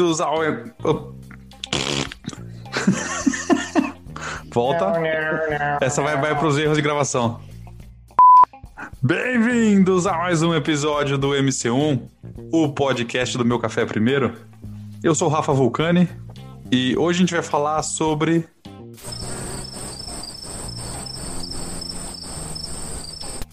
Bem-vindos 0.00 0.20
ao. 0.22 0.36
Volta. 4.50 4.94
Essa 5.82 6.00
vai, 6.00 6.18
vai 6.18 6.34
para 6.34 6.46
os 6.46 6.56
erros 6.56 6.76
de 6.76 6.82
gravação. 6.82 7.38
Bem-vindos 9.02 10.06
a 10.06 10.16
mais 10.16 10.42
um 10.42 10.54
episódio 10.54 11.18
do 11.18 11.32
MC1, 11.32 12.00
o 12.50 12.72
podcast 12.72 13.36
do 13.36 13.44
Meu 13.44 13.58
Café 13.58 13.84
Primeiro. 13.84 14.34
Eu 15.04 15.14
sou 15.14 15.28
o 15.28 15.30
Rafa 15.30 15.52
Vulcani 15.52 16.08
e 16.72 16.96
hoje 16.96 17.18
a 17.18 17.20
gente 17.20 17.34
vai 17.34 17.42
falar 17.42 17.82
sobre. 17.82 18.48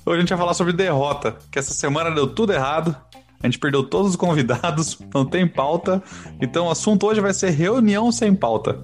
Hoje 0.06 0.16
a 0.16 0.20
gente 0.22 0.30
vai 0.30 0.38
falar 0.38 0.54
sobre 0.54 0.72
derrota, 0.72 1.36
que 1.52 1.60
essa 1.60 1.74
semana 1.74 2.10
deu 2.10 2.26
tudo 2.26 2.54
errado. 2.54 2.96
A 3.42 3.48
gente 3.48 3.60
perdeu 3.60 3.84
todos 3.84 4.12
os 4.12 4.16
convidados, 4.16 4.98
não 5.14 5.26
tem 5.26 5.48
pauta. 5.48 6.02
Então 6.42 6.68
o 6.68 6.72
assunto 6.72 7.06
hoje 7.06 7.22
vai 7.22 7.34
ser 7.34 7.52
reunião 7.52 8.12
sem 8.12 8.34
pauta. 8.34 8.80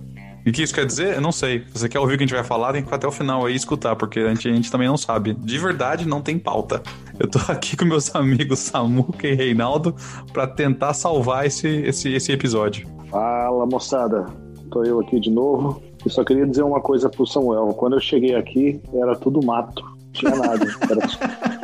E 0.46 0.50
o 0.50 0.54
que 0.54 0.62
isso 0.62 0.74
quer 0.74 0.86
dizer? 0.86 1.16
Eu 1.16 1.22
não 1.22 1.32
sei. 1.32 1.64
Se 1.68 1.80
você 1.80 1.90
quer 1.90 2.00
ouvir 2.00 2.16
o 2.16 2.18
que 2.18 2.24
a 2.24 2.28
gente 2.28 2.36
vai 2.36 2.44
falar, 2.44 2.74
tem 2.74 2.82
que 2.82 2.88
ficar 2.88 2.98
até 2.98 3.08
o 3.08 3.12
final 3.12 3.46
aí 3.46 3.54
e 3.54 3.56
escutar, 3.56 3.96
porque 3.96 4.20
a 4.20 4.28
gente, 4.30 4.50
a 4.50 4.54
gente 4.54 4.70
também 4.70 4.88
não 4.88 4.98
sabe. 4.98 5.34
De 5.34 5.58
verdade, 5.58 6.06
não 6.06 6.22
tem 6.22 6.38
pauta. 6.38 6.84
Eu 7.18 7.30
tô 7.30 7.40
aqui 7.50 7.78
com 7.78 7.86
meus 7.86 8.14
amigos 8.14 8.60
Samuca 8.60 9.26
e 9.26 9.36
Reinaldo 9.36 9.96
para 10.34 10.46
tentar 10.46 10.94
salvar 10.94 11.46
esse, 11.46 11.68
esse, 11.68 12.12
esse 12.14 12.32
episódio. 12.32 12.86
Fala, 13.10 13.66
moçada. 13.66 14.26
Tô 14.70 14.84
eu 14.84 15.00
aqui 15.00 15.20
de 15.20 15.32
novo. 15.32 15.82
Eu 16.04 16.12
só 16.12 16.24
queria 16.26 16.46
dizer 16.46 16.64
uma 16.64 16.82
coisa 16.82 17.10
pro 17.10 17.26
Samuel. 17.26 17.68
Quando 17.78 17.94
eu 17.94 18.02
cheguei 18.02 18.36
aqui, 18.36 18.82
era 18.94 19.16
tudo 19.16 19.44
mato. 19.46 19.82
Não 19.82 20.12
tinha 20.12 20.36
nada. 20.36 20.68
Era... 20.90 21.62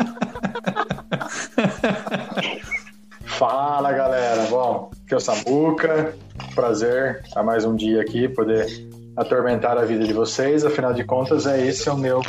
Fala 3.40 3.94
galera, 3.94 4.48
bom, 4.50 4.92
aqui 5.06 5.14
é 5.14 5.16
o 5.16 5.20
Samuca, 5.22 6.14
prazer 6.54 7.24
a 7.34 7.42
mais 7.42 7.64
um 7.64 7.74
dia 7.74 8.02
aqui, 8.02 8.28
poder 8.28 8.68
atormentar 9.16 9.78
a 9.78 9.86
vida 9.86 10.04
de 10.04 10.12
vocês, 10.12 10.66
afinal 10.66 10.94
de 10.94 11.06
contas 11.06 11.48
é 11.48 11.66
esse 11.66 11.90
o 11.90 11.96
meu 11.96 12.20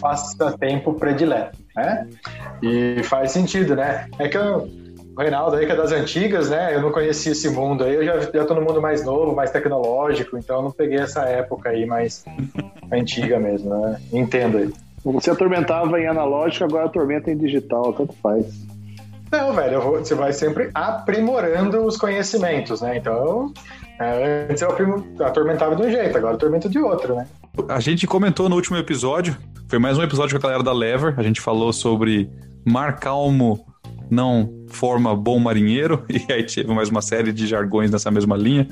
passatempo 0.00 0.94
predileto, 0.94 1.58
né? 1.74 2.06
E 2.62 3.02
faz 3.02 3.32
sentido, 3.32 3.74
né? 3.74 4.06
É 4.20 4.28
que 4.28 4.38
eu, 4.38 4.68
o 5.16 5.20
Reinaldo 5.20 5.56
aí 5.56 5.66
que 5.66 5.72
é 5.72 5.76
das 5.76 5.90
antigas, 5.90 6.48
né? 6.48 6.76
Eu 6.76 6.82
não 6.82 6.92
conhecia 6.92 7.32
esse 7.32 7.50
mundo 7.50 7.82
aí, 7.82 7.96
eu 7.96 8.04
já, 8.04 8.20
já 8.20 8.44
tô 8.44 8.54
no 8.54 8.62
mundo 8.62 8.80
mais 8.80 9.04
novo, 9.04 9.34
mais 9.34 9.50
tecnológico, 9.50 10.38
então 10.38 10.58
eu 10.58 10.62
não 10.62 10.70
peguei 10.70 10.98
essa 10.98 11.22
época 11.22 11.70
aí 11.70 11.84
mais 11.84 12.24
antiga 12.92 13.40
mesmo, 13.40 13.68
né? 13.68 14.00
Entendo 14.12 14.58
aí. 14.58 14.72
Você 15.04 15.32
atormentava 15.32 15.98
em 15.98 16.06
analógico, 16.06 16.66
agora 16.66 16.86
atormenta 16.86 17.32
em 17.32 17.36
digital, 17.36 17.92
tanto 17.94 18.12
faz. 18.22 18.69
Não, 19.30 19.52
velho, 19.52 19.80
vou, 19.80 19.98
você 19.98 20.14
vai 20.14 20.32
sempre 20.32 20.70
aprimorando 20.74 21.84
os 21.84 21.96
conhecimentos, 21.96 22.80
né? 22.80 22.96
Então, 22.96 23.52
é, 24.00 24.48
antes 24.50 24.62
eu 24.62 25.24
atormentava 25.24 25.76
de 25.76 25.82
um 25.82 25.90
jeito, 25.90 26.18
agora 26.18 26.34
atormento 26.34 26.68
de 26.68 26.78
outro, 26.78 27.14
né? 27.14 27.26
A 27.68 27.78
gente 27.78 28.06
comentou 28.06 28.48
no 28.48 28.56
último 28.56 28.76
episódio, 28.76 29.36
foi 29.68 29.78
mais 29.78 29.96
um 29.96 30.02
episódio 30.02 30.38
com 30.38 30.46
a 30.46 30.50
galera 30.50 30.64
da 30.64 30.72
Lever, 30.72 31.14
a 31.16 31.22
gente 31.22 31.40
falou 31.40 31.72
sobre 31.72 32.28
mar 32.64 32.98
calmo 32.98 33.64
não 34.10 34.52
forma 34.66 35.14
bom 35.14 35.38
marinheiro, 35.38 36.04
e 36.10 36.32
aí 36.32 36.42
teve 36.42 36.74
mais 36.74 36.88
uma 36.88 37.00
série 37.00 37.32
de 37.32 37.46
jargões 37.46 37.90
nessa 37.90 38.10
mesma 38.10 38.36
linha. 38.36 38.66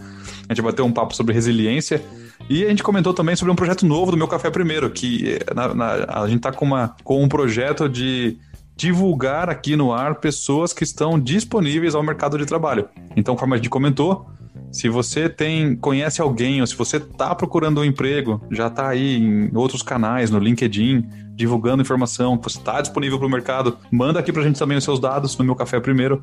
A 0.48 0.52
gente 0.52 0.62
bateu 0.62 0.84
um 0.84 0.92
papo 0.92 1.14
sobre 1.14 1.32
resiliência. 1.32 2.02
E 2.48 2.64
a 2.64 2.68
gente 2.68 2.82
comentou 2.82 3.12
também 3.12 3.36
sobre 3.36 3.52
um 3.52 3.56
projeto 3.56 3.84
novo 3.84 4.10
do 4.10 4.16
Meu 4.16 4.26
Café 4.26 4.50
Primeiro, 4.50 4.88
que 4.90 5.38
na, 5.54 5.74
na, 5.74 6.22
a 6.22 6.26
gente 6.28 6.40
tá 6.40 6.50
com, 6.50 6.64
uma, 6.64 6.96
com 7.04 7.22
um 7.22 7.28
projeto 7.28 7.88
de 7.88 8.38
divulgar 8.78 9.50
aqui 9.50 9.74
no 9.74 9.92
ar 9.92 10.14
pessoas 10.14 10.72
que 10.72 10.84
estão 10.84 11.18
disponíveis 11.18 11.96
ao 11.96 12.02
mercado 12.02 12.38
de 12.38 12.46
trabalho. 12.46 12.88
Então, 13.16 13.34
como 13.34 13.52
a 13.52 13.56
gente 13.56 13.68
comentou, 13.68 14.30
se 14.70 14.88
você 14.88 15.28
tem 15.28 15.74
conhece 15.74 16.22
alguém 16.22 16.60
ou 16.60 16.66
se 16.66 16.76
você 16.76 16.98
está 16.98 17.34
procurando 17.34 17.80
um 17.80 17.84
emprego, 17.84 18.40
já 18.52 18.68
está 18.68 18.88
aí 18.88 19.16
em 19.16 19.50
outros 19.56 19.82
canais, 19.82 20.30
no 20.30 20.38
LinkedIn, 20.38 21.04
divulgando 21.34 21.82
informação, 21.82 22.38
você 22.40 22.58
está 22.58 22.80
disponível 22.80 23.18
para 23.18 23.26
o 23.26 23.30
mercado, 23.30 23.76
manda 23.90 24.20
aqui 24.20 24.32
para 24.32 24.42
a 24.42 24.44
gente 24.44 24.60
também 24.60 24.78
os 24.78 24.84
seus 24.84 25.00
dados 25.00 25.36
no 25.36 25.44
meu 25.44 25.56
café 25.56 25.80
primeiro. 25.80 26.22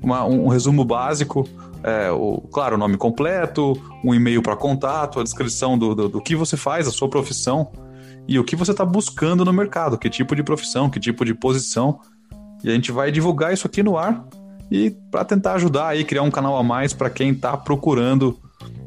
Uma, 0.00 0.24
um, 0.24 0.44
um, 0.44 0.48
resumo 0.48 0.84
básico, 0.84 1.48
é, 1.82 2.12
o, 2.12 2.40
claro, 2.52 2.76
o 2.76 2.78
nome 2.78 2.96
completo, 2.96 3.72
um 4.04 4.14
e-mail 4.14 4.40
para 4.40 4.54
contato, 4.54 5.18
a 5.18 5.24
descrição 5.24 5.76
do, 5.76 5.96
do, 5.96 6.08
do 6.08 6.20
que 6.20 6.36
você 6.36 6.56
faz, 6.56 6.86
a 6.86 6.92
sua 6.92 7.08
profissão 7.08 7.72
e 8.28 8.38
o 8.38 8.44
que 8.44 8.54
você 8.54 8.70
está 8.72 8.84
buscando 8.84 9.42
no 9.42 9.52
mercado, 9.52 9.96
que 9.96 10.10
tipo 10.10 10.36
de 10.36 10.42
profissão, 10.42 10.90
que 10.90 11.00
tipo 11.00 11.24
de 11.24 11.32
posição. 11.32 11.98
E 12.62 12.68
a 12.68 12.74
gente 12.74 12.92
vai 12.92 13.10
divulgar 13.10 13.54
isso 13.54 13.66
aqui 13.66 13.82
no 13.82 13.96
ar 13.96 14.22
e 14.70 14.90
para 15.10 15.24
tentar 15.24 15.54
ajudar 15.54 15.88
aí, 15.88 16.04
criar 16.04 16.20
um 16.22 16.30
canal 16.30 16.58
a 16.58 16.62
mais 16.62 16.92
para 16.92 17.08
quem 17.08 17.30
está 17.30 17.56
procurando 17.56 18.38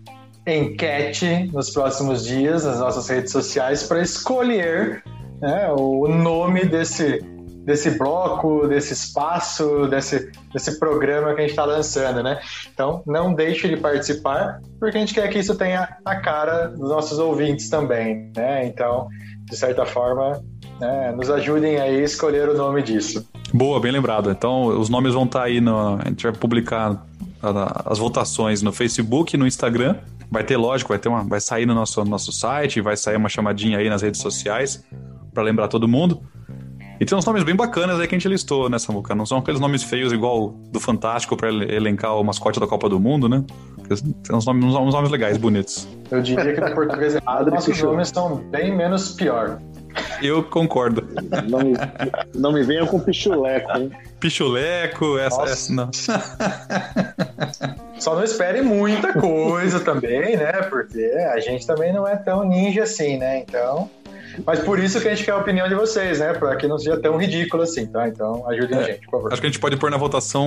enquete 0.46 1.50
nos 1.52 1.70
próximos 1.70 2.24
dias 2.24 2.64
nas 2.64 2.80
nossas 2.80 3.08
redes 3.08 3.30
sociais 3.30 3.82
para 3.82 4.00
escolher 4.00 5.02
né, 5.40 5.70
o 5.70 6.08
nome 6.08 6.64
desse, 6.64 7.20
desse 7.64 7.90
bloco, 7.90 8.66
desse 8.66 8.92
espaço, 8.92 9.86
desse, 9.88 10.32
desse 10.52 10.78
programa 10.78 11.34
que 11.34 11.40
a 11.40 11.42
gente 11.42 11.50
está 11.50 11.64
lançando, 11.64 12.22
né? 12.22 12.40
Então, 12.72 13.02
não 13.06 13.34
deixe 13.34 13.68
de 13.68 13.76
participar, 13.76 14.60
porque 14.80 14.96
a 14.96 15.00
gente 15.00 15.14
quer 15.14 15.28
que 15.28 15.38
isso 15.38 15.54
tenha 15.54 15.96
a 16.04 16.16
cara 16.16 16.68
dos 16.68 16.88
nossos 16.88 17.18
ouvintes 17.18 17.68
também, 17.68 18.32
né? 18.34 18.66
Então, 18.66 19.08
de 19.44 19.56
certa 19.56 19.86
forma, 19.86 20.42
né, 20.80 21.12
nos 21.12 21.30
ajudem 21.30 21.78
aí 21.78 22.00
a 22.00 22.04
escolher 22.04 22.48
o 22.48 22.56
nome 22.56 22.82
disso. 22.82 23.28
Boa, 23.52 23.80
bem 23.80 23.92
lembrado. 23.92 24.30
Então, 24.30 24.66
os 24.66 24.88
nomes 24.88 25.14
vão 25.14 25.24
estar 25.24 25.40
tá 25.40 25.44
aí, 25.46 25.60
no, 25.60 25.96
a 25.96 26.08
gente 26.08 26.22
vai 26.22 26.32
publicar 26.32 27.04
as 27.86 27.98
votações 27.98 28.62
no 28.62 28.72
Facebook 28.72 29.34
e 29.34 29.38
no 29.38 29.46
Instagram. 29.46 29.96
Vai 30.30 30.44
ter, 30.44 30.56
lógico, 30.56 30.90
vai 30.90 30.98
ter 30.98 31.08
uma, 31.08 31.24
vai 31.24 31.40
sair 31.40 31.64
no 31.64 31.74
nosso, 31.74 32.04
nosso 32.04 32.30
site, 32.32 32.80
vai 32.80 32.96
sair 32.96 33.16
uma 33.16 33.28
chamadinha 33.28 33.78
aí 33.78 33.88
nas 33.88 34.02
redes 34.02 34.20
sociais 34.20 34.84
para 35.32 35.42
lembrar 35.42 35.68
todo 35.68 35.88
mundo. 35.88 36.20
E 37.00 37.04
tem 37.04 37.16
uns 37.16 37.24
nomes 37.24 37.44
bem 37.44 37.54
bacanas 37.54 38.00
aí 38.00 38.08
que 38.08 38.14
a 38.16 38.18
gente 38.18 38.28
listou 38.28 38.68
nessa 38.68 38.92
né, 38.92 39.00
Não 39.14 39.24
são 39.24 39.38
aqueles 39.38 39.60
nomes 39.60 39.84
feios 39.84 40.12
igual 40.12 40.48
do 40.72 40.80
Fantástico 40.80 41.36
para 41.36 41.48
elencar 41.48 42.16
o 42.16 42.24
mascote 42.24 42.58
da 42.58 42.66
Copa 42.66 42.88
do 42.88 42.98
Mundo, 42.98 43.28
né? 43.28 43.44
Tem 44.24 44.36
uns 44.36 44.44
nomes, 44.44 44.64
uns 44.64 44.92
nomes 44.92 45.10
legais, 45.10 45.38
bonitos. 45.38 45.88
Eu 46.10 46.20
diria 46.20 46.52
que 46.52 46.60
no 46.60 46.74
português 46.74 47.14
errado, 47.16 47.50
nossos 47.50 47.80
nomes 47.80 48.08
são 48.08 48.36
bem 48.50 48.76
menos 48.76 49.12
pior. 49.12 49.58
Eu 50.22 50.42
concordo. 50.42 51.06
Não 51.48 51.60
me, 51.60 51.74
não 52.34 52.52
me 52.52 52.62
venham 52.62 52.86
com 52.86 53.00
pichuleco, 53.00 53.76
hein? 53.76 53.90
Pichuleco, 54.20 55.18
essa, 55.18 55.42
essa 55.42 55.72
não. 55.72 55.90
Só 57.98 58.14
não 58.14 58.22
espere 58.22 58.62
muita 58.62 59.12
coisa 59.12 59.80
também, 59.80 60.36
né? 60.36 60.52
Porque 60.62 61.04
a 61.32 61.40
gente 61.40 61.66
também 61.66 61.92
não 61.92 62.06
é 62.06 62.16
tão 62.16 62.44
ninja 62.44 62.84
assim, 62.84 63.16
né? 63.18 63.40
Então. 63.40 63.90
Mas 64.46 64.60
por 64.60 64.78
isso 64.78 65.00
que 65.00 65.08
a 65.08 65.14
gente 65.14 65.24
quer 65.24 65.32
a 65.32 65.36
opinião 65.36 65.68
de 65.68 65.74
vocês, 65.74 66.20
né? 66.20 66.32
Para 66.32 66.56
que 66.56 66.66
não 66.66 66.78
seja 66.78 66.96
tão 67.00 67.16
ridículo 67.16 67.62
assim, 67.62 67.86
tá? 67.86 68.08
Então 68.08 68.48
ajudem 68.48 68.78
é, 68.78 68.80
a 68.80 68.84
gente, 68.84 69.00
por 69.06 69.12
favor. 69.12 69.32
Acho 69.32 69.40
que 69.40 69.46
a 69.46 69.50
gente 69.50 69.60
pode 69.60 69.76
pôr 69.76 69.90
na 69.90 69.96
votação 69.96 70.46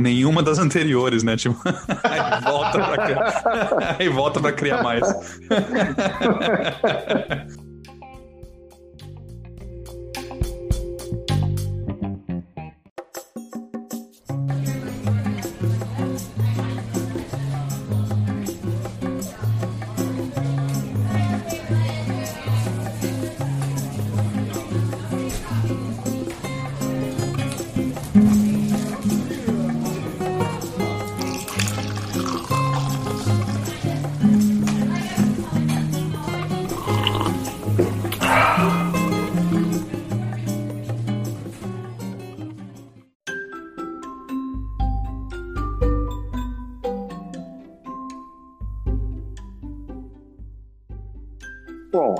nenhuma 0.00 0.42
das 0.42 0.58
anteriores, 0.58 1.22
né? 1.22 1.36
Tipo, 1.36 1.56
aí 2.04 2.42
volta 2.42 2.78
pra 2.78 3.06
criar, 3.06 3.96
aí 3.98 4.08
volta 4.08 4.40
pra 4.40 4.52
criar 4.52 4.82
mais. 4.82 5.02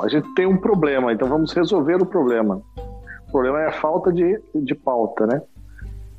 A 0.02 0.08
gente 0.08 0.28
tem 0.34 0.46
um 0.46 0.56
problema, 0.56 1.12
então 1.12 1.28
vamos 1.28 1.52
resolver 1.52 2.02
o 2.02 2.06
problema. 2.06 2.60
O 3.28 3.32
problema 3.32 3.60
é 3.60 3.68
a 3.68 3.72
falta 3.72 4.12
de, 4.12 4.42
de 4.54 4.74
pauta, 4.74 5.26
né? 5.26 5.40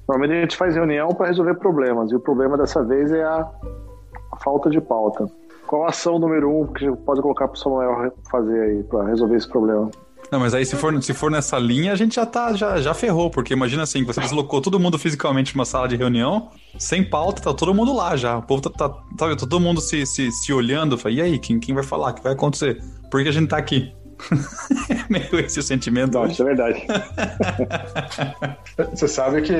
Normalmente 0.07 0.37
a 0.37 0.41
gente 0.41 0.57
faz 0.57 0.75
reunião 0.75 1.09
para 1.09 1.27
resolver 1.27 1.55
problemas, 1.55 2.11
e 2.11 2.15
o 2.15 2.19
problema 2.19 2.57
dessa 2.57 2.83
vez 2.83 3.11
é 3.11 3.23
a, 3.23 3.49
a 4.31 4.37
falta 4.37 4.69
de 4.69 4.79
pauta. 4.79 5.25
Qual 5.67 5.83
a 5.85 5.89
ação 5.89 6.17
número 6.17 6.49
um 6.49 6.67
que 6.67 6.89
você 6.89 6.95
pode 6.97 7.21
colocar 7.21 7.47
para 7.47 7.55
o 7.55 7.57
Samuel 7.57 8.13
fazer 8.31 8.61
aí 8.61 8.83
para 8.83 9.05
resolver 9.05 9.35
esse 9.35 9.49
problema? 9.49 9.89
Não, 10.31 10.39
mas 10.39 10.53
aí 10.53 10.65
se 10.65 10.75
for, 10.75 11.01
se 11.01 11.13
for 11.13 11.29
nessa 11.29 11.57
linha, 11.59 11.91
a 11.91 11.95
gente 11.95 12.15
já 12.15 12.25
tá, 12.25 12.53
já, 12.53 12.81
já 12.81 12.93
ferrou, 12.93 13.29
porque 13.29 13.53
imagina 13.53 13.83
assim, 13.83 14.03
você 14.03 14.19
deslocou 14.19 14.61
todo 14.61 14.79
mundo 14.79 14.97
fisicamente 14.97 15.55
numa 15.55 15.65
sala 15.65 15.87
de 15.87 15.95
reunião, 15.95 16.49
sem 16.77 17.03
pauta, 17.03 17.41
tá 17.41 17.53
todo 17.53 17.73
mundo 17.73 17.93
lá 17.93 18.15
já. 18.15 18.37
O 18.37 18.41
povo 18.41 18.61
tá, 18.61 18.69
tá, 18.69 18.89
tá, 19.17 19.35
todo 19.35 19.59
mundo 19.59 19.79
se, 19.79 20.05
se, 20.05 20.31
se 20.31 20.53
olhando, 20.53 20.97
fala, 20.97 21.15
e 21.15 21.21
aí, 21.21 21.39
quem, 21.39 21.59
quem 21.59 21.75
vai 21.75 21.83
falar? 21.83 22.11
O 22.11 22.13
que 22.15 22.23
vai 22.23 22.33
acontecer? 22.33 22.81
Por 23.11 23.21
que 23.21 23.29
a 23.29 23.31
gente 23.31 23.49
tá 23.49 23.57
aqui? 23.57 23.93
é 24.89 25.05
meio 25.09 25.39
esse 25.39 25.59
o 25.59 25.63
sentimento. 25.63 26.13
Não, 26.13 26.25
isso 26.25 26.41
é 26.41 26.45
verdade. 26.45 26.85
Você 28.91 29.07
sabe 29.07 29.41
que 29.41 29.53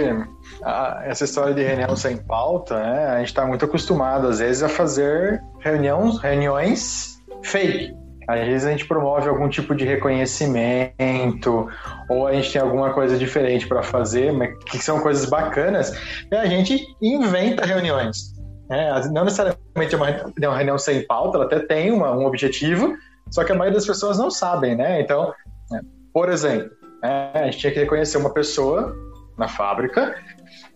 a, 0.64 1.02
essa 1.06 1.26
história 1.26 1.54
de 1.54 1.64
reunião 1.64 1.96
sem 1.96 2.18
pauta, 2.18 2.80
né? 2.80 3.08
A 3.08 3.20
gente 3.20 3.28
está 3.28 3.46
muito 3.46 3.66
acostumado, 3.66 4.28
às 4.28 4.40
vezes, 4.40 4.64
a 4.64 4.70
fazer 4.70 5.42
reuniões, 5.60 6.20
reuniões 6.20 7.22
fake. 7.44 7.94
Às 8.28 8.46
vezes 8.46 8.68
a 8.68 8.72
gente 8.72 8.86
promove 8.86 9.28
algum 9.28 9.50
tipo 9.50 9.76
de 9.76 9.86
reconhecimento, 9.86 11.68
ou 12.10 12.28
a 12.28 12.34
gente 12.34 12.52
tem 12.52 12.62
alguma 12.62 12.94
coisa 12.94 13.18
diferente 13.18 13.68
para 13.68 13.84
fazer, 13.84 14.32
mas 14.32 14.58
que 14.66 14.78
são 14.78 15.00
coisas 15.00 15.30
bacanas, 15.30 15.92
e 16.32 16.36
a 16.36 16.46
gente 16.46 16.86
inventa 17.02 17.66
reuniões. 17.66 18.34
É, 18.70 19.08
não 19.10 19.26
necessariamente 19.26 19.94
é 19.94 19.98
uma, 19.98 20.10
é 20.10 20.48
uma 20.48 20.58
reunião 20.58 20.78
sem 20.78 21.06
pauta, 21.06 21.38
ela 21.38 21.46
até 21.46 21.60
tem 21.60 21.92
uma, 21.92 22.12
um 22.12 22.26
objetivo, 22.26 22.96
só 23.30 23.44
que 23.44 23.52
a 23.52 23.56
maioria 23.56 23.78
das 23.78 23.86
pessoas 23.86 24.18
não 24.18 24.32
sabem, 24.32 24.76
né? 24.76 25.02
Então, 25.02 25.34
é, 25.74 25.80
por 26.14 26.30
exemplo, 26.30 26.72
a 27.04 27.46
gente 27.46 27.58
tinha 27.58 27.74
que 27.74 27.80
reconhecer 27.80 28.18
uma 28.18 28.34
pessoa 28.34 28.96
na 29.38 29.48
fábrica, 29.48 30.16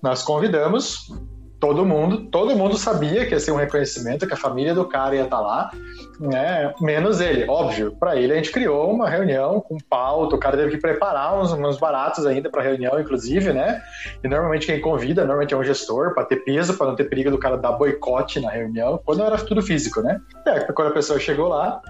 nós 0.02 0.24
convidamos 0.24 1.08
todo 1.60 1.86
mundo, 1.86 2.28
todo 2.30 2.56
mundo 2.56 2.78
sabia 2.78 3.26
que 3.26 3.34
ia 3.34 3.40
ser 3.40 3.52
um 3.52 3.56
reconhecimento, 3.56 4.28
que 4.28 4.34
a 4.34 4.38
família 4.38 4.74
do 4.74 4.86
cara 4.86 5.16
ia 5.16 5.24
estar 5.24 5.38
tá 5.38 5.42
lá, 5.42 5.72
né? 6.20 6.74
Menos 6.80 7.20
ele, 7.20 7.50
óbvio. 7.50 7.96
Para 8.00 8.16
ele 8.16 8.34
a 8.34 8.36
gente 8.36 8.52
criou 8.52 8.92
uma 8.92 9.10
reunião 9.10 9.60
com 9.62 9.78
pauta, 9.78 10.36
o 10.36 10.40
cara 10.40 10.58
teve 10.58 10.72
que 10.72 10.78
preparar 10.78 11.38
uns, 11.40 11.52
uns 11.52 11.78
baratos 11.78 12.26
ainda 12.26 12.50
para 12.50 12.62
reunião, 12.62 13.00
inclusive, 13.00 13.52
né? 13.54 13.82
E 14.24 14.28
normalmente 14.28 14.68
quem 14.68 14.80
convida, 14.80 15.22
normalmente 15.22 15.54
é 15.54 15.58
um 15.58 15.64
gestor 15.64 16.14
para 16.14 16.26
ter 16.26 16.38
peso, 16.38 16.78
para 16.78 16.88
não 16.88 16.96
ter 16.96 17.06
perigo 17.06 17.32
do 17.32 17.40
cara 17.40 17.58
dar 17.58 17.72
boicote 17.72 18.40
na 18.40 18.50
reunião, 18.50 19.00
quando 19.04 19.24
era 19.24 19.38
tudo 19.38 19.62
físico, 19.62 20.02
né? 20.02 20.20
É, 20.46 20.60
quando 20.72 20.90
a 20.90 20.94
pessoa 20.94 21.20
chegou 21.20 21.48
lá, 21.48 21.82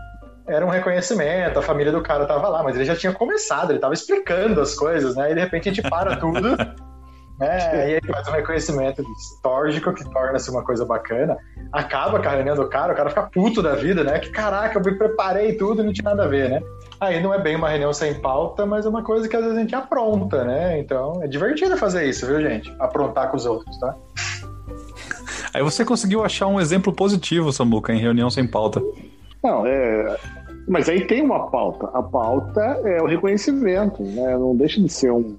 era 0.48 0.66
um 0.66 0.70
reconhecimento, 0.70 1.60
a 1.60 1.62
família 1.62 1.92
do 1.92 2.02
cara 2.02 2.26
tava 2.26 2.48
lá, 2.48 2.64
mas 2.64 2.76
ele 2.76 2.86
já 2.86 2.96
tinha 2.96 3.12
começado, 3.12 3.72
ele 3.72 3.80
tava 3.80 3.94
explicando 3.94 4.62
as 4.62 4.74
coisas, 4.74 5.16
né? 5.16 5.32
E 5.32 5.36
de 5.36 5.42
repente 5.42 5.68
a 5.70 5.74
gente 5.74 5.90
para 5.90 6.16
tudo 6.16 6.56
né? 7.40 7.90
E 7.90 7.96
aí 7.96 8.02
faz 8.02 8.28
um 8.28 8.32
reconhecimento 8.32 9.04
histórico 9.18 9.94
que 9.94 10.04
torna-se 10.10 10.50
uma 10.50 10.64
coisa 10.64 10.86
bacana. 10.86 11.38
Acaba 11.72 12.20
com 12.20 12.28
a 12.28 12.32
reunião 12.32 12.56
do 12.56 12.68
cara, 12.68 12.94
o 12.94 12.96
cara 12.96 13.10
fica 13.10 13.24
puto 13.24 13.62
da 13.62 13.76
vida, 13.76 14.04
né? 14.04 14.20
Que 14.20 14.30
caraca, 14.30 14.78
eu 14.78 14.84
me 14.84 14.98
preparei 14.98 15.54
tudo 15.54 15.82
e 15.82 15.86
não 15.86 15.94
tinha 15.94 16.10
nada 16.10 16.24
a 16.24 16.28
ver, 16.28 16.50
né? 16.50 16.62
Aí 17.00 17.22
não 17.22 17.34
é 17.34 17.40
bem 17.40 17.56
uma 17.56 17.70
reunião 17.70 17.94
sem 17.94 18.16
pauta, 18.16 18.66
mas 18.66 18.86
é 18.86 18.90
uma 18.90 19.04
coisa 19.04 19.28
que 19.28 19.36
às 19.36 19.44
vezes 19.44 19.58
a 19.58 19.62
gente 19.62 19.76
apronta, 19.76 20.44
né? 20.44 20.80
Então 20.80 21.22
é 21.22 21.28
divertido 21.28 21.78
fazer 21.78 22.08
isso, 22.08 22.26
viu, 22.26 22.42
gente? 22.42 22.74
Aprontar 22.80 23.30
com 23.30 23.38
os 23.38 23.46
outros, 23.46 23.78
tá? 23.80 23.96
Aí 25.54 25.64
você 25.64 25.86
conseguiu 25.86 26.24
achar 26.24 26.48
um 26.48 26.60
exemplo 26.60 26.94
positivo, 26.94 27.52
Samuca, 27.52 27.94
em 27.94 28.00
reunião 28.00 28.30
sem 28.30 28.46
pauta. 28.46 28.82
Não, 29.44 29.66
é. 29.66 30.18
Mas 30.68 30.90
aí 30.90 31.08
tem 31.08 31.24
uma 31.24 31.50
pauta. 31.50 31.88
A 31.94 32.04
pauta 32.04 32.62
é 32.84 33.02
o 33.02 33.06
reconhecimento, 33.06 34.04
né? 34.04 34.38
Não 34.38 34.56
deixa 34.56 34.82
de 34.82 34.90
ser 34.90 35.12
um, 35.12 35.38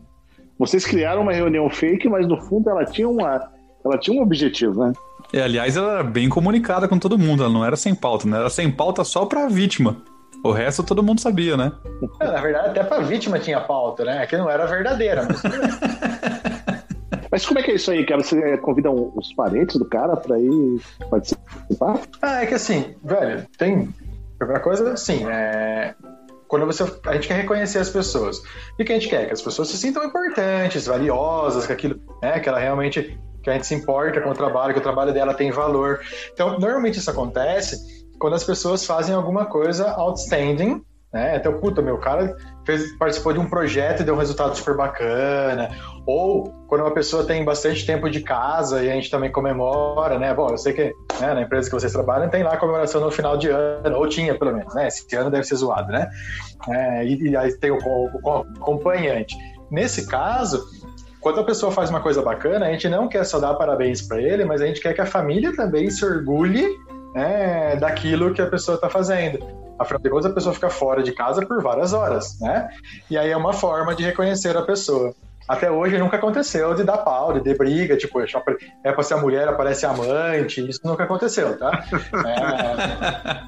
vocês 0.58 0.84
criaram 0.84 1.22
uma 1.22 1.32
reunião 1.32 1.68
fake, 1.70 2.08
mas 2.08 2.26
no 2.26 2.36
fundo 2.40 2.68
ela 2.68 2.84
tinha, 2.84 3.08
uma, 3.08 3.50
ela 3.84 3.96
tinha 3.96 4.18
um 4.18 4.22
objetivo, 4.22 4.84
né? 4.84 4.92
É, 5.32 5.42
aliás, 5.42 5.76
ela 5.76 5.94
era 5.94 6.02
bem 6.02 6.28
comunicada 6.28 6.88
com 6.88 6.98
todo 6.98 7.18
mundo, 7.18 7.44
ela 7.44 7.52
não 7.52 7.64
era 7.64 7.76
sem 7.76 7.94
pauta, 7.94 8.28
né? 8.28 8.38
Era 8.38 8.50
sem 8.50 8.70
pauta 8.70 9.04
só 9.04 9.26
pra 9.26 9.46
vítima. 9.46 9.96
O 10.44 10.52
resto 10.52 10.82
todo 10.82 11.02
mundo 11.02 11.20
sabia, 11.20 11.56
né? 11.56 11.72
É, 12.20 12.26
na 12.26 12.40
verdade, 12.40 12.68
até 12.68 12.84
pra 12.84 13.00
vítima 13.00 13.38
tinha 13.38 13.60
pauta, 13.60 14.04
né? 14.04 14.26
Que 14.26 14.36
não 14.36 14.48
era 14.48 14.66
verdadeira, 14.66 15.26
mas. 15.26 15.42
Mas 17.30 17.44
como 17.44 17.58
é 17.58 17.62
que 17.62 17.72
é 17.72 17.74
isso 17.74 17.90
aí, 17.90 18.06
cara? 18.06 18.22
Você 18.22 18.56
convida 18.56 18.90
os 18.90 19.34
parentes 19.34 19.76
do 19.76 19.84
cara 19.84 20.16
pra 20.16 20.38
ir 20.38 20.80
participar? 21.10 22.00
Ah, 22.22 22.42
é 22.42 22.46
que 22.46 22.54
assim, 22.54 22.94
velho, 23.04 23.46
tem. 23.58 23.94
Primeira 24.38 24.62
coisa, 24.62 24.92
assim, 24.92 25.26
é 25.28 25.94
quando 26.48 26.66
você, 26.66 26.82
a 27.04 27.12
gente 27.12 27.28
quer 27.28 27.34
reconhecer 27.34 27.78
as 27.78 27.90
pessoas. 27.90 28.38
O 28.38 28.84
que 28.84 28.90
a 28.90 28.94
gente 28.94 29.08
quer? 29.08 29.26
Que 29.26 29.32
as 29.32 29.42
pessoas 29.42 29.68
se 29.68 29.76
sintam 29.76 30.02
importantes, 30.02 30.86
valiosas, 30.86 31.66
que 31.66 31.72
aquilo, 31.72 32.00
né, 32.22 32.40
que 32.40 32.48
ela 32.48 32.58
realmente, 32.58 33.18
que 33.42 33.50
a 33.50 33.52
gente 33.52 33.66
se 33.66 33.74
importa 33.74 34.20
com 34.20 34.30
o 34.30 34.34
trabalho, 34.34 34.72
que 34.72 34.80
o 34.80 34.82
trabalho 34.82 35.12
dela 35.12 35.34
tem 35.34 35.50
valor. 35.50 36.00
Então, 36.32 36.58
normalmente 36.58 36.98
isso 36.98 37.10
acontece 37.10 38.06
quando 38.18 38.34
as 38.34 38.44
pessoas 38.44 38.84
fazem 38.84 39.14
alguma 39.14 39.46
coisa 39.46 39.92
outstanding, 39.92 40.82
né? 41.12 41.36
Então, 41.36 41.58
puta, 41.60 41.80
meu 41.80 41.98
cara 41.98 42.34
fez, 42.68 42.92
participou 42.92 43.32
de 43.32 43.38
um 43.38 43.48
projeto 43.48 44.00
e 44.00 44.04
deu 44.04 44.14
um 44.14 44.18
resultado 44.18 44.54
super 44.54 44.76
bacana. 44.76 45.70
Ou 46.04 46.52
quando 46.68 46.82
uma 46.82 46.92
pessoa 46.92 47.24
tem 47.24 47.42
bastante 47.42 47.86
tempo 47.86 48.10
de 48.10 48.20
casa 48.20 48.82
e 48.82 48.90
a 48.90 48.94
gente 48.94 49.10
também 49.10 49.32
comemora, 49.32 50.18
né? 50.18 50.34
Bom, 50.34 50.50
eu 50.50 50.58
sei 50.58 50.74
que 50.74 50.94
né, 51.18 51.32
na 51.32 51.42
empresa 51.42 51.70
que 51.70 51.74
vocês 51.74 51.92
trabalham 51.92 52.28
tem 52.28 52.42
lá 52.42 52.58
comemoração 52.58 53.00
no 53.00 53.10
final 53.10 53.38
de 53.38 53.48
ano, 53.48 53.96
ou 53.96 54.06
tinha 54.06 54.38
pelo 54.38 54.52
menos, 54.52 54.74
né? 54.74 54.86
Esse 54.86 55.16
ano 55.16 55.30
deve 55.30 55.44
ser 55.44 55.56
zoado, 55.56 55.90
né? 55.90 56.10
É, 56.68 57.06
e, 57.06 57.30
e, 57.30 57.36
aí 57.36 57.50
tem 57.54 57.70
o, 57.70 57.78
o, 57.78 58.10
o 58.22 58.30
acompanhante. 58.60 59.34
Nesse 59.70 60.06
caso, 60.06 60.62
quando 61.20 61.40
a 61.40 61.44
pessoa 61.44 61.72
faz 61.72 61.88
uma 61.88 62.00
coisa 62.00 62.20
bacana, 62.20 62.66
a 62.66 62.70
gente 62.70 62.88
não 62.88 63.08
quer 63.08 63.24
só 63.24 63.38
dar 63.38 63.54
parabéns 63.54 64.02
para 64.02 64.20
ele, 64.20 64.44
mas 64.44 64.60
a 64.60 64.66
gente 64.66 64.80
quer 64.80 64.92
que 64.92 65.00
a 65.00 65.06
família 65.06 65.56
também 65.56 65.88
se 65.88 66.04
orgulhe 66.04 66.68
né, 67.14 67.76
daquilo 67.76 68.34
que 68.34 68.42
a 68.42 68.46
pessoa 68.46 68.74
está 68.74 68.90
fazendo. 68.90 69.38
De 70.00 70.10
contas, 70.10 70.26
a 70.26 70.34
pessoa 70.34 70.54
fica 70.54 70.70
fora 70.70 71.02
de 71.02 71.12
casa 71.12 71.44
por 71.44 71.62
várias 71.62 71.92
horas, 71.92 72.38
né? 72.40 72.68
E 73.10 73.16
aí 73.16 73.30
é 73.30 73.36
uma 73.36 73.52
forma 73.52 73.94
de 73.94 74.04
reconhecer 74.04 74.56
a 74.56 74.62
pessoa. 74.62 75.14
Até 75.48 75.70
hoje 75.70 75.96
nunca 75.96 76.18
aconteceu 76.18 76.74
de 76.74 76.84
dar 76.84 76.98
pau, 76.98 77.32
de 77.32 77.40
ter 77.40 77.56
briga, 77.56 77.96
tipo, 77.96 78.20
é 78.20 78.26
pra 78.92 79.02
ser 79.02 79.14
a 79.14 79.16
mulher, 79.16 79.48
aparece 79.48 79.86
a 79.86 79.90
amante, 79.90 80.68
isso 80.68 80.80
nunca 80.84 81.04
aconteceu, 81.04 81.58
tá? 81.58 81.84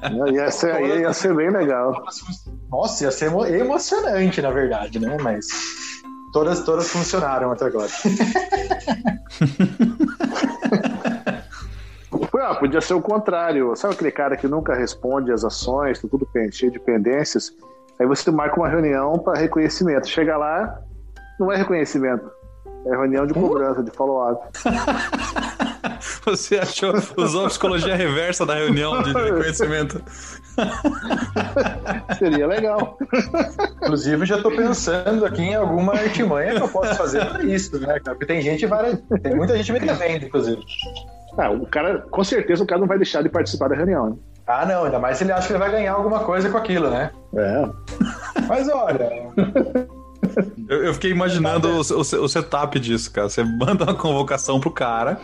É... 0.01 0.09
ia, 0.33 0.49
ser, 0.49 0.99
ia 0.99 1.13
ser 1.13 1.35
bem 1.35 1.51
legal. 1.51 2.03
Nossa, 2.71 3.03
ia 3.03 3.11
ser 3.11 3.31
emocionante, 3.53 4.41
na 4.41 4.49
verdade, 4.49 4.99
né? 4.99 5.15
Mas 5.21 5.45
todas, 6.33 6.63
todas 6.63 6.89
funcionaram 6.89 7.51
até 7.51 7.65
agora. 7.65 7.91
Ah, 12.41 12.55
podia 12.55 12.81
ser 12.81 12.95
o 12.95 13.01
contrário. 13.01 13.75
Sabe 13.75 13.93
aquele 13.93 14.11
cara 14.11 14.35
que 14.35 14.47
nunca 14.47 14.73
responde 14.73 15.31
as 15.31 15.43
ações, 15.43 16.01
tá 16.01 16.07
tudo 16.09 16.27
cheio 16.51 16.71
de 16.71 16.79
pendências? 16.79 17.53
Aí 17.99 18.07
você 18.07 18.31
marca 18.31 18.59
uma 18.59 18.67
reunião 18.67 19.19
para 19.19 19.39
reconhecimento. 19.39 20.07
Chega 20.07 20.35
lá, 20.35 20.81
não 21.39 21.51
é 21.51 21.57
reconhecimento. 21.57 22.31
É 22.87 22.89
reunião 22.89 23.27
de 23.27 23.33
cobrança, 23.35 23.83
de 23.83 23.91
follow-up. 23.91 24.41
Você 26.25 26.57
achou, 26.57 26.93
usou 27.17 27.45
a 27.45 27.47
psicologia 27.47 27.95
reversa 27.95 28.45
da 28.45 28.55
reunião 28.55 29.03
de 29.03 29.13
reconhecimento. 29.13 30.03
Seria 32.17 32.47
legal. 32.47 32.97
Inclusive, 33.83 34.25
já 34.25 34.37
estou 34.37 34.51
pensando 34.51 35.25
aqui 35.25 35.41
em 35.41 35.55
alguma 35.55 35.93
artimanha 35.93 36.55
que 36.55 36.61
eu 36.61 36.69
posso 36.69 36.95
fazer 36.95 37.25
para 37.25 37.43
isso, 37.43 37.79
né, 37.79 37.99
Porque 38.03 38.25
tem 38.25 38.41
gente, 38.41 38.67
tem 39.21 39.35
muita 39.35 39.55
gente 39.57 39.71
me 39.71 39.79
devendo, 39.79 40.25
inclusive. 40.25 40.61
Ah, 41.37 41.49
o 41.49 41.65
cara, 41.65 41.99
com 41.99 42.23
certeza, 42.23 42.63
o 42.63 42.67
cara 42.67 42.81
não 42.81 42.87
vai 42.87 42.97
deixar 42.97 43.21
de 43.21 43.29
participar 43.29 43.69
da 43.69 43.75
reunião. 43.75 44.09
Né? 44.11 44.15
Ah, 44.47 44.65
não, 44.65 44.85
ainda 44.85 44.99
mais 44.99 45.17
se 45.17 45.23
ele 45.23 45.31
acha 45.31 45.47
que 45.47 45.53
ele 45.53 45.59
vai 45.59 45.71
ganhar 45.71 45.93
alguma 45.93 46.19
coisa 46.19 46.49
com 46.49 46.57
aquilo, 46.57 46.89
né? 46.89 47.11
É. 47.35 47.69
Mas 48.47 48.67
olha. 48.67 49.09
Eu, 50.67 50.85
eu, 50.85 50.93
fiquei 50.93 51.11
imaginando 51.11 51.67
o, 51.69 51.79
o, 51.79 52.23
o, 52.23 52.29
setup 52.29 52.79
disso, 52.79 53.11
cara. 53.11 53.29
Você 53.29 53.43
manda 53.43 53.83
uma 53.83 53.93
convocação 53.93 54.59
pro 54.59 54.71
cara, 54.71 55.19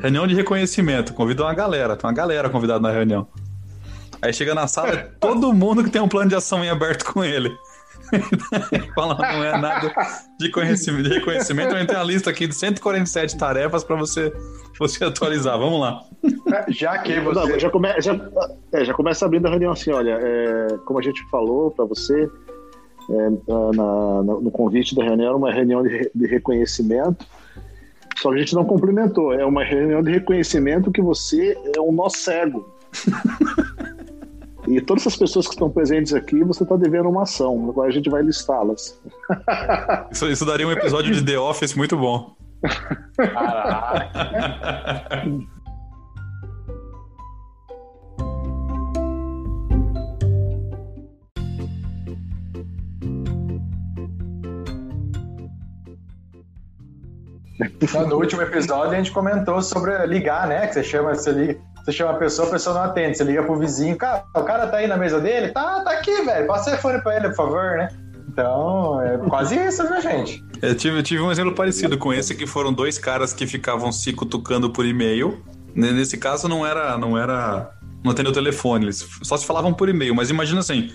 reunião 0.00 0.26
de 0.26 0.34
reconhecimento, 0.34 1.14
convida 1.14 1.42
uma 1.42 1.54
galera, 1.54 1.96
tem 1.96 2.08
uma 2.08 2.14
galera 2.14 2.48
convidada 2.48 2.80
na 2.80 2.90
reunião. 2.90 3.26
Aí 4.20 4.32
chega 4.32 4.54
na 4.54 4.66
sala, 4.66 4.90
é 4.90 4.96
todo 5.18 5.52
mundo 5.52 5.82
que 5.82 5.90
tem 5.90 6.00
um 6.00 6.08
plano 6.08 6.28
de 6.28 6.34
ação 6.34 6.62
em 6.64 6.68
aberto 6.68 7.04
com 7.12 7.24
ele. 7.24 7.50
Fala, 8.94 9.14
não 9.14 9.44
é 9.44 9.58
nada 9.58 9.92
de, 10.38 10.50
conhecimento, 10.50 11.08
de 11.08 11.14
reconhecimento. 11.14 11.74
A 11.74 11.78
gente 11.78 11.88
tem 11.88 11.96
uma 11.96 12.04
lista 12.04 12.30
aqui 12.30 12.46
de 12.46 12.54
147 12.54 13.36
tarefas 13.36 13.84
para 13.84 13.96
você, 13.96 14.32
você 14.78 15.04
atualizar. 15.04 15.58
Vamos 15.58 15.80
lá. 15.80 16.02
Já 16.68 16.98
que 16.98 17.18
você. 17.20 17.40
Não, 17.40 17.58
já, 17.58 17.70
come, 17.70 18.00
já, 18.00 18.30
é, 18.72 18.84
já 18.84 18.94
começa 18.94 19.24
abrindo 19.24 19.46
a 19.46 19.50
reunião 19.50 19.72
assim: 19.72 19.90
olha, 19.90 20.18
é, 20.20 20.76
como 20.84 20.98
a 20.98 21.02
gente 21.02 21.22
falou 21.30 21.70
para 21.70 21.84
você, 21.84 22.28
é, 23.10 23.30
na, 23.74 24.22
no 24.22 24.50
convite 24.50 24.94
da 24.94 25.04
reunião, 25.04 25.36
uma 25.36 25.52
reunião 25.52 25.82
de, 25.82 26.10
de 26.14 26.26
reconhecimento. 26.26 27.24
Só 28.16 28.30
que 28.30 28.36
a 28.36 28.38
gente 28.38 28.54
não 28.54 28.64
cumprimentou. 28.64 29.32
É 29.32 29.44
uma 29.44 29.64
reunião 29.64 30.02
de 30.02 30.10
reconhecimento 30.10 30.90
que 30.92 31.00
você 31.00 31.56
é 31.74 31.80
um 31.80 31.92
nó 31.92 32.08
cego. 32.08 32.68
E 34.70 34.80
todas 34.80 35.02
essas 35.02 35.16
pessoas 35.16 35.48
que 35.48 35.54
estão 35.54 35.68
presentes 35.68 36.14
aqui, 36.14 36.44
você 36.44 36.62
está 36.62 36.76
devendo 36.76 37.08
uma 37.08 37.24
ação. 37.24 37.68
Agora 37.68 37.88
a 37.88 37.92
gente 37.92 38.08
vai 38.08 38.22
listá-las. 38.22 38.96
Isso, 40.12 40.28
isso 40.28 40.46
daria 40.46 40.66
um 40.66 40.70
episódio 40.70 41.12
de 41.12 41.24
The 41.24 41.38
Office 41.38 41.74
muito 41.74 41.96
bom. 41.96 42.36
Caraca. 43.16 44.10
No 58.08 58.16
último 58.16 58.40
episódio 58.40 58.92
a 58.92 58.96
gente 58.96 59.10
comentou 59.10 59.60
sobre 59.62 60.06
ligar, 60.06 60.46
né? 60.48 60.66
Que 60.66 60.74
você 60.74 60.82
chama, 60.82 61.14
você 61.14 61.30
liga, 61.32 61.60
você 61.84 61.92
chama 61.92 62.12
a 62.12 62.16
pessoa, 62.16 62.48
a 62.48 62.50
pessoa 62.50 62.74
não 62.74 62.82
atende. 62.82 63.16
Você 63.16 63.24
liga 63.24 63.42
pro 63.42 63.56
vizinho, 63.56 63.96
cara, 63.96 64.24
o 64.34 64.42
cara 64.42 64.66
tá 64.66 64.78
aí 64.78 64.86
na 64.86 64.96
mesa 64.96 65.20
dele? 65.20 65.48
Tá, 65.48 65.80
tá 65.80 65.92
aqui, 65.92 66.22
velho. 66.22 66.46
Passa 66.46 66.62
o 66.62 66.64
telefone 66.66 67.00
pra 67.02 67.16
ele, 67.16 67.28
por 67.28 67.36
favor, 67.36 67.76
né? 67.78 67.88
Então, 68.28 69.02
é 69.02 69.18
quase 69.28 69.56
isso, 69.56 69.86
viu, 69.88 70.00
gente? 70.00 70.44
Eu 70.62 70.74
tive, 70.74 70.98
eu 70.98 71.02
tive 71.02 71.22
um 71.22 71.32
exemplo 71.32 71.52
parecido 71.52 71.98
com 71.98 72.12
esse, 72.12 72.34
que 72.34 72.46
foram 72.46 72.72
dois 72.72 72.96
caras 72.96 73.32
que 73.32 73.46
ficavam 73.46 73.90
se 73.90 74.12
cutucando 74.12 74.70
por 74.70 74.86
e-mail. 74.86 75.42
Nesse 75.74 76.16
caso 76.16 76.48
não 76.48 76.64
era. 76.64 76.96
não 76.96 77.18
era. 77.18 77.70
não 78.04 78.12
atendeu 78.12 78.30
o 78.30 78.34
telefone, 78.34 78.84
eles 78.84 79.06
só 79.22 79.36
se 79.36 79.44
falavam 79.44 79.74
por 79.74 79.88
e-mail, 79.88 80.14
mas 80.14 80.30
imagina 80.30 80.60
assim. 80.60 80.92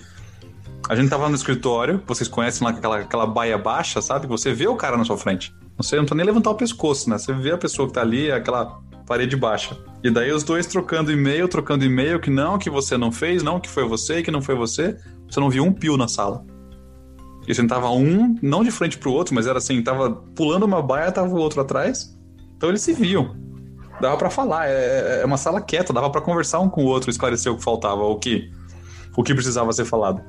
A 0.88 0.96
gente 0.96 1.10
tava 1.10 1.28
no 1.28 1.36
escritório, 1.36 2.02
vocês 2.06 2.30
conhecem 2.30 2.64
lá 2.64 2.72
aquela, 2.72 3.00
aquela 3.00 3.26
baia 3.26 3.58
baixa, 3.58 4.02
sabe? 4.02 4.28
Você 4.28 4.54
vê 4.54 4.68
o 4.68 4.76
cara 4.76 4.96
na 4.96 5.04
sua 5.04 5.18
frente. 5.18 5.52
Você 5.78 5.96
não 5.96 6.04
precisa 6.04 6.16
nem 6.16 6.26
levantar 6.26 6.52
o 6.52 6.56
pescoço, 6.56 7.10
né? 7.10 7.18
Você 7.18 7.34
vê 7.34 7.52
a 7.52 7.58
pessoa 7.58 7.88
que 7.88 7.94
tá 7.94 8.02
ali, 8.02 8.32
aquela 8.32 8.80
parede 9.06 9.36
baixa. 9.36 9.78
E 10.04 10.10
daí 10.10 10.32
os 10.32 10.44
dois 10.44 10.66
trocando 10.66 11.12
e-mail, 11.12 11.48
trocando 11.48 11.86
e-mail, 11.86 12.20
que 12.20 12.30
não, 12.30 12.58
que 12.58 12.70
você 12.70 12.98
não 12.98 13.12
fez, 13.12 13.44
não, 13.44 13.60
que 13.60 13.70
foi 13.70 13.88
você, 13.88 14.22
que 14.22 14.32
não 14.32 14.42
foi 14.42 14.56
você. 14.56 14.98
Você 15.30 15.40
não 15.40 15.50
viu 15.50 15.64
um 15.64 15.74
pio 15.74 15.98
na 15.98 16.08
sala. 16.08 16.46
E 17.48 17.54
sentava 17.54 17.90
um, 17.90 18.38
não 18.42 18.64
de 18.64 18.72
frente 18.72 18.98
pro 18.98 19.12
outro, 19.12 19.36
mas 19.36 19.46
era 19.46 19.60
assim, 19.60 19.82
tava 19.82 20.12
pulando 20.36 20.64
uma 20.64 20.82
baia, 20.82 21.12
tava 21.12 21.30
o 21.30 21.38
outro 21.38 21.62
atrás. 21.62 22.18
Então 22.58 22.70
eles 22.70 22.82
se 22.82 22.94
viam. 22.94 23.36
Dava 24.02 24.18
para 24.18 24.30
falar, 24.30 24.68
é, 24.68 25.22
é 25.22 25.26
uma 25.26 25.38
sala 25.38 25.62
quieta, 25.62 25.94
dava 25.94 26.10
para 26.10 26.22
conversar 26.22 26.60
um 26.60 26.70
com 26.70 26.84
o 26.84 26.88
outro, 26.88 27.10
esclarecer 27.10 27.52
o 27.52 27.58
que 27.58 27.64
faltava, 27.64 28.04
o 28.04 28.18
que, 28.18 28.52
o 29.16 29.24
que 29.24 29.34
precisava 29.34 29.72
ser 29.72 29.86
falado. 29.86 30.22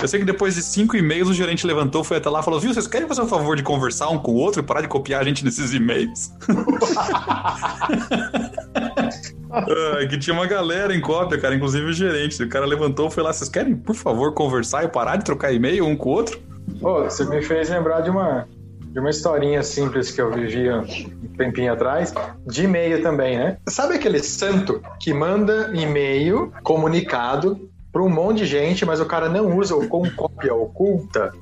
Eu 0.00 0.06
sei 0.06 0.20
que 0.20 0.26
depois 0.26 0.54
de 0.54 0.62
cinco 0.62 0.96
e-mails 0.96 1.28
o 1.28 1.34
gerente 1.34 1.66
levantou, 1.66 2.04
foi 2.04 2.18
até 2.18 2.30
lá 2.30 2.40
e 2.40 2.44
falou: 2.44 2.60
Viu, 2.60 2.72
vocês 2.72 2.86
querem 2.86 3.08
fazer 3.08 3.22
um 3.22 3.26
favor 3.26 3.56
de 3.56 3.62
conversar 3.62 4.08
um 4.10 4.18
com 4.18 4.32
o 4.32 4.36
outro 4.36 4.60
e 4.60 4.62
parar 4.62 4.82
de 4.82 4.88
copiar 4.88 5.22
a 5.22 5.24
gente 5.24 5.44
nesses 5.44 5.72
e-mails? 5.72 6.32
ah, 9.50 10.06
que 10.08 10.18
tinha 10.18 10.34
uma 10.34 10.46
galera 10.46 10.94
em 10.94 11.00
cópia, 11.00 11.38
cara, 11.38 11.54
inclusive 11.54 11.86
o 11.86 11.92
gerente. 11.92 12.42
O 12.42 12.48
cara 12.48 12.64
levantou 12.64 13.08
e 13.08 13.10
foi 13.10 13.22
lá: 13.22 13.32
Vocês 13.32 13.50
querem, 13.50 13.76
por 13.76 13.94
favor, 13.94 14.32
conversar 14.34 14.84
e 14.84 14.88
parar 14.88 15.16
de 15.16 15.24
trocar 15.24 15.52
e-mail 15.52 15.84
um 15.84 15.96
com 15.96 16.10
o 16.10 16.12
outro? 16.12 16.40
Pô, 16.80 17.02
você 17.02 17.24
me 17.24 17.42
fez 17.42 17.70
lembrar 17.70 18.02
de 18.02 18.10
uma, 18.10 18.46
de 18.80 19.00
uma 19.00 19.10
historinha 19.10 19.62
simples 19.62 20.10
que 20.10 20.20
eu 20.20 20.30
vivia 20.30 20.80
um 20.80 21.36
tempinho 21.36 21.72
atrás, 21.72 22.14
de 22.46 22.64
e-mail 22.64 23.02
também, 23.02 23.38
né? 23.38 23.56
Sabe 23.68 23.94
aquele 23.94 24.20
santo 24.20 24.82
que 25.00 25.12
manda 25.12 25.70
e-mail 25.74 26.52
comunicado 26.62 27.68
para 27.92 28.02
um 28.02 28.08
monte 28.08 28.38
de 28.38 28.46
gente, 28.46 28.84
mas 28.84 29.00
o 29.00 29.06
cara 29.06 29.28
não 29.28 29.56
usa 29.56 29.74
ou 29.74 29.88
com 29.88 30.08
cópia 30.10 30.54
oculta, 30.54 31.32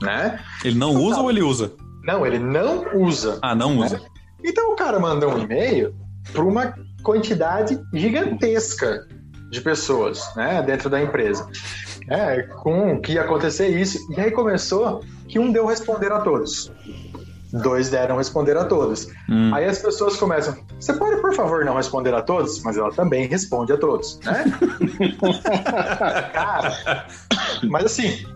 né? 0.00 0.40
Ele 0.64 0.78
não 0.78 0.94
usa 0.94 1.20
ou 1.20 1.30
ele 1.30 1.42
usa? 1.42 1.72
Não, 2.02 2.26
ele 2.26 2.38
não 2.38 2.96
usa. 2.96 3.38
Ah, 3.42 3.54
não 3.54 3.76
né? 3.76 3.86
usa. 3.86 4.00
Então 4.42 4.72
o 4.72 4.76
cara 4.76 5.00
manda 5.00 5.26
um 5.26 5.38
e-mail 5.38 5.94
para 6.32 6.44
uma 6.44 6.74
quantidade 7.02 7.80
gigantesca 7.92 9.06
de 9.50 9.60
pessoas, 9.60 10.22
né, 10.34 10.62
dentro 10.62 10.90
da 10.90 11.00
empresa. 11.00 11.48
É, 12.08 12.42
com 12.42 13.00
que 13.00 13.12
ia 13.12 13.22
acontecer 13.22 13.68
isso. 13.68 13.98
E 14.12 14.20
aí 14.20 14.30
começou 14.30 15.02
que 15.26 15.38
um 15.38 15.50
deu 15.50 15.66
responder 15.66 16.12
a 16.12 16.20
todos. 16.20 16.70
Dois 17.62 17.88
deram 17.88 18.16
responder 18.16 18.56
a 18.56 18.64
todos. 18.64 19.06
Hum. 19.30 19.54
Aí 19.54 19.64
as 19.64 19.78
pessoas 19.78 20.16
começam. 20.16 20.56
Você 20.80 20.92
pode, 20.92 21.20
por 21.20 21.32
favor, 21.34 21.64
não 21.64 21.76
responder 21.76 22.12
a 22.12 22.20
todos? 22.20 22.60
Mas 22.64 22.76
ela 22.76 22.92
também 22.92 23.28
responde 23.28 23.72
a 23.72 23.76
todos, 23.76 24.18
né? 24.24 24.44
Cara, 26.32 27.06
mas 27.62 27.84
assim, 27.84 28.26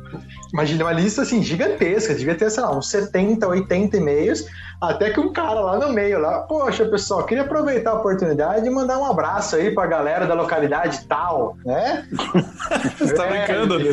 imagina 0.53 0.85
uma 0.85 0.93
lista 0.93 1.23
assim 1.23 1.43
gigantesca, 1.43 2.15
devia 2.15 2.37
ter, 2.37 2.49
sei 2.49 2.63
lá, 2.63 2.77
uns 2.77 2.89
70, 2.91 3.49
80 3.49 3.97
e-mails, 3.97 4.45
até 4.81 5.11
que 5.11 5.19
um 5.19 5.33
cara 5.33 5.61
lá 5.61 5.77
no 5.77 5.93
meio 5.93 6.21
lá, 6.21 6.43
poxa, 6.43 6.85
pessoal, 6.87 7.25
queria 7.25 7.43
aproveitar 7.43 7.91
a 7.91 7.95
oportunidade 7.95 8.67
e 8.67 8.71
mandar 8.71 8.99
um 8.99 9.05
abraço 9.07 9.57
aí 9.57 9.73
pra 9.75 9.87
galera 9.87 10.25
da 10.25 10.35
localidade 10.35 11.05
tal, 11.07 11.57
né? 11.65 12.07
Você 12.99 13.13
tá 13.15 13.27
É, 13.27 13.47
brincando? 13.47 13.79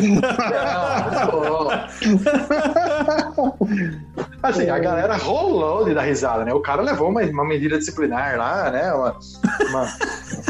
Não. 3.36 3.56
Assim, 4.44 4.70
a 4.70 4.78
galera 4.78 5.18
rolou 5.18 5.86
de 5.86 5.94
dar 5.96 6.04
risada, 6.04 6.46
né? 6.46 6.54
O 6.54 6.62
cara 6.62 6.84
levou 6.84 7.10
uma, 7.10 7.22
uma 7.24 7.46
medida 7.46 7.80
disciplinar 7.80 8.38
lá, 8.38 8.70
né? 8.70 8.94
Uma, 8.94 9.18
uma 9.70 9.88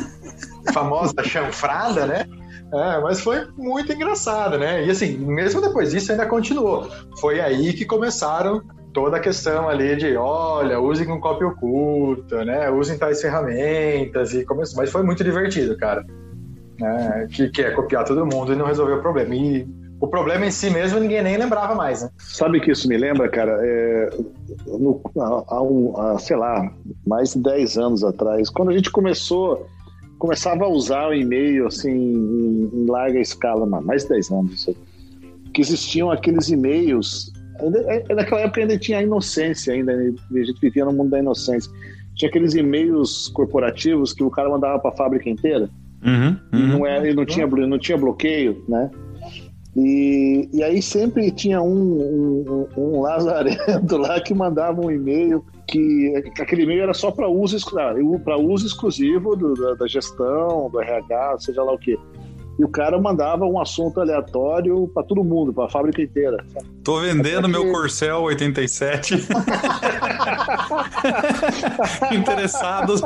famosa 0.73 1.23
chanfrada, 1.23 2.05
né? 2.05 2.25
É, 2.73 2.99
mas 2.99 3.21
foi 3.21 3.47
muito 3.55 3.93
engraçado, 3.93 4.57
né? 4.57 4.83
E 4.85 4.91
assim, 4.91 5.15
mesmo 5.17 5.61
depois 5.61 5.91
disso 5.91 6.11
ainda 6.11 6.25
continuou. 6.25 6.89
Foi 7.21 7.39
aí 7.39 7.71
que 7.71 7.85
começaram 7.85 8.61
toda 8.95 9.17
a 9.17 9.19
questão 9.19 9.67
ali 9.67 9.97
de, 9.97 10.15
olha, 10.15 10.79
usem 10.79 11.05
com 11.05 11.19
cópia 11.19 11.45
oculta, 11.47 12.45
né? 12.45 12.71
Usem 12.71 12.97
tais 12.97 13.21
ferramentas 13.21 14.33
e 14.33 14.45
começou. 14.45 14.77
Mas 14.77 14.89
foi 14.89 15.03
muito 15.03 15.21
divertido, 15.21 15.75
cara. 15.77 16.03
Né? 16.79 17.27
Que, 17.29 17.49
que 17.49 17.61
é 17.61 17.71
copiar 17.71 18.05
todo 18.05 18.25
mundo 18.25 18.53
e 18.53 18.55
não 18.55 18.65
resolver 18.65 18.93
o 18.93 19.01
problema. 19.01 19.35
E 19.35 19.67
o 19.99 20.07
problema 20.07 20.45
em 20.45 20.51
si 20.51 20.69
mesmo 20.69 20.97
ninguém 20.99 21.21
nem 21.21 21.35
lembrava 21.37 21.75
mais, 21.75 22.03
né? 22.03 22.09
Sabe 22.19 22.61
que 22.61 22.71
isso 22.71 22.87
me 22.87 22.95
lembra, 22.97 23.27
cara? 23.27 23.59
É, 23.61 24.09
no- 24.65 25.01
há, 25.49 25.61
um, 25.61 25.93
há, 25.99 26.17
sei 26.17 26.37
lá, 26.37 26.71
mais 27.05 27.33
de 27.33 27.39
10 27.39 27.77
anos 27.77 28.01
atrás, 28.01 28.49
quando 28.49 28.69
a 28.69 28.73
gente 28.73 28.89
começou, 28.91 29.67
começava 30.17 30.63
a 30.63 30.69
usar 30.69 31.09
o 31.09 31.13
e-mail 31.13 31.67
assim, 31.67 31.91
em, 31.91 32.71
em 32.73 32.85
larga 32.89 33.19
escala, 33.19 33.65
mais 33.65 34.03
de 34.03 34.09
10 34.09 34.31
anos, 34.31 34.69
que 35.53 35.59
existiam 35.61 36.09
aqueles 36.09 36.49
e-mails. 36.49 37.33
Ainda- 37.59 37.79
é- 37.91 38.13
Naquela 38.15 38.41
época 38.41 38.61
ainda 38.61 38.77
tinha 38.77 38.99
a 38.99 39.03
inocência, 39.03 39.73
ainda, 39.73 39.95
né? 39.95 40.13
a 40.33 40.43
gente 40.43 40.59
vivia 40.61 40.85
no 40.85 40.93
mundo 40.93 41.09
da 41.11 41.19
inocência. 41.19 41.71
Tinha 42.15 42.29
aqueles 42.29 42.53
e-mails 42.55 43.27
corporativos 43.29 44.13
que 44.13 44.23
o 44.23 44.29
cara 44.29 44.49
mandava 44.49 44.79
para 44.79 44.91
a 44.91 44.95
fábrica 44.95 45.29
inteira. 45.29 45.69
Uhum, 46.05 46.37
E 46.53 46.55
uhum. 46.57 46.67
não, 46.67 46.85
era, 46.85 47.09
e 47.09 47.13
não, 47.13 47.25
tinha, 47.25 47.47
blo- 47.47 47.65
não 47.67 47.79
tinha 47.79 47.97
bloqueio, 47.97 48.63
né? 48.69 48.89
E, 49.75 50.47
e 50.53 50.63
aí 50.63 50.81
sempre 50.81 51.29
tinha 51.31 51.61
um, 51.61 52.67
um, 52.77 52.81
um 52.81 53.01
lazarento 53.01 53.97
lá 53.97 54.19
que 54.21 54.33
mandava 54.33 54.79
um 54.79 54.89
e-mail 54.89 55.43
que 55.67 56.13
aquele 56.39 56.63
e-mail 56.63 56.83
era 56.83 56.93
só 56.93 57.11
para 57.11 57.27
uso, 57.27 57.57
pra 58.23 58.37
uso 58.37 58.65
exclusivo 58.67 59.35
do- 59.35 59.53
da, 59.55 59.73
da 59.73 59.87
gestão, 59.87 60.69
do 60.69 60.79
RH, 60.79 61.39
seja 61.39 61.61
lá 61.63 61.73
o 61.73 61.77
quê. 61.77 61.97
E 62.57 62.63
o 62.63 62.69
cara 62.69 62.97
mandava 62.99 63.45
um 63.45 63.59
assunto 63.59 63.99
aleatório 63.99 64.89
para 64.93 65.03
todo 65.03 65.23
mundo, 65.23 65.53
para 65.53 65.65
a 65.65 65.69
fábrica 65.69 66.01
inteira. 66.01 66.37
sabe? 66.53 66.65
Tô 66.83 66.99
vendendo 67.01 67.49
meu 67.49 67.63
que- 67.63 67.71
Corcel 67.71 68.21
87. 68.21 69.15
Interessados. 72.15 73.01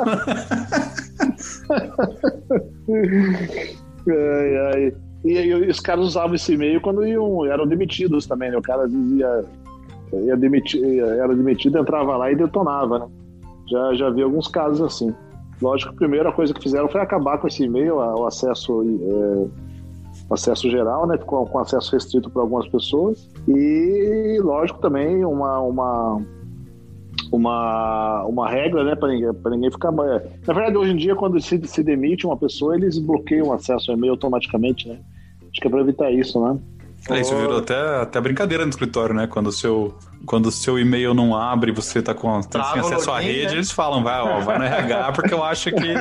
Ai, 4.08 4.56
ai. 4.74 4.94
E, 5.24 5.36
aí 5.36 5.68
os 5.68 5.80
caras 5.80 6.06
usavam 6.06 6.34
esse 6.34 6.54
e-mail 6.54 6.80
quando 6.80 7.06
iam, 7.06 7.44
eram 7.44 7.66
demitidos 7.66 8.26
também, 8.26 8.50
né? 8.50 8.56
O 8.56 8.62
cara 8.62 8.86
dizia, 8.88 9.44
ia 10.12 10.36
demitir, 10.36 10.82
era 11.00 11.34
demitido, 11.34 11.78
entrava 11.78 12.16
lá 12.16 12.32
e 12.32 12.36
detonava, 12.36 13.00
né? 13.00 13.06
Já, 13.70 13.94
já 13.94 14.10
vi 14.10 14.22
alguns 14.22 14.48
casos 14.48 14.80
assim. 14.80 15.14
Lógico 15.60 15.90
que 15.90 15.96
a 15.96 16.08
primeira 16.08 16.32
coisa 16.32 16.54
que 16.54 16.62
fizeram 16.62 16.88
foi 16.88 17.00
acabar 17.00 17.38
com 17.38 17.46
esse 17.46 17.64
e-mail, 17.64 17.96
o 17.96 18.26
acesso, 18.26 18.82
é, 18.82 19.46
acesso 20.32 20.70
geral, 20.70 21.06
né? 21.06 21.18
Ficou 21.18 21.46
com 21.46 21.58
acesso 21.58 21.92
restrito 21.92 22.30
para 22.30 22.42
algumas 22.42 22.66
pessoas. 22.68 23.28
E, 23.46 24.38
lógico, 24.42 24.80
também 24.80 25.24
uma, 25.24 25.60
uma, 25.60 26.22
uma, 27.30 28.24
uma 28.24 28.48
regra, 28.48 28.84
né? 28.84 28.94
Para 28.94 29.08
ninguém, 29.08 29.34
pra 29.34 29.50
ninguém 29.50 29.70
ficar. 29.70 29.92
Na 29.92 30.54
verdade, 30.54 30.76
hoje 30.76 30.92
em 30.92 30.96
dia, 30.96 31.14
quando 31.14 31.38
se, 31.40 31.60
se 31.66 31.82
demite 31.82 32.26
uma 32.26 32.36
pessoa, 32.36 32.74
eles 32.74 32.98
bloqueiam 32.98 33.48
o 33.48 33.52
acesso 33.52 33.90
ao 33.90 33.96
e-mail 33.96 34.12
automaticamente, 34.12 34.88
né? 34.88 34.98
Acho 35.42 35.60
que 35.60 35.66
é 35.66 35.70
para 35.70 35.80
evitar 35.80 36.10
isso, 36.10 36.40
né? 36.40 36.58
É, 37.08 37.20
isso 37.20 37.34
virou 37.34 37.58
até, 37.58 38.02
até 38.02 38.20
brincadeira 38.20 38.64
no 38.64 38.70
escritório, 38.70 39.14
né? 39.14 39.26
Quando 39.26 39.46
o 39.46 39.52
seu, 39.52 39.96
quando 40.26 40.46
o 40.46 40.52
seu 40.52 40.78
e-mail 40.78 41.14
não 41.14 41.34
abre, 41.34 41.72
você 41.72 42.02
tá 42.02 42.12
com 42.12 42.40
tá 42.42 42.64
sem 42.72 42.80
acesso 42.80 43.10
à 43.10 43.18
rede, 43.20 43.46
né? 43.46 43.52
eles 43.54 43.70
falam, 43.70 44.02
vai, 44.02 44.20
ó, 44.20 44.40
vai 44.40 44.58
no 44.58 44.64
RH, 44.64 45.12
porque 45.12 45.32
eu 45.32 45.42
acho 45.42 45.70
que. 45.72 45.94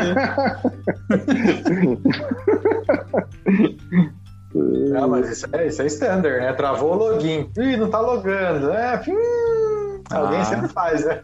Não, 4.53 5.07
mas 5.09 5.29
isso 5.29 5.47
é, 5.53 5.67
isso 5.67 5.81
é 5.81 5.85
standard, 5.87 6.41
né? 6.41 6.53
Travou 6.53 6.93
o 6.93 6.97
login. 6.97 7.49
Ih, 7.57 7.77
não 7.77 7.89
tá 7.89 7.99
logando. 7.99 8.71
É, 8.71 9.01
hum, 9.07 10.01
alguém 10.11 10.39
Ah. 10.39 10.45
sempre 10.45 10.67
faz, 10.67 11.05
né? 11.05 11.21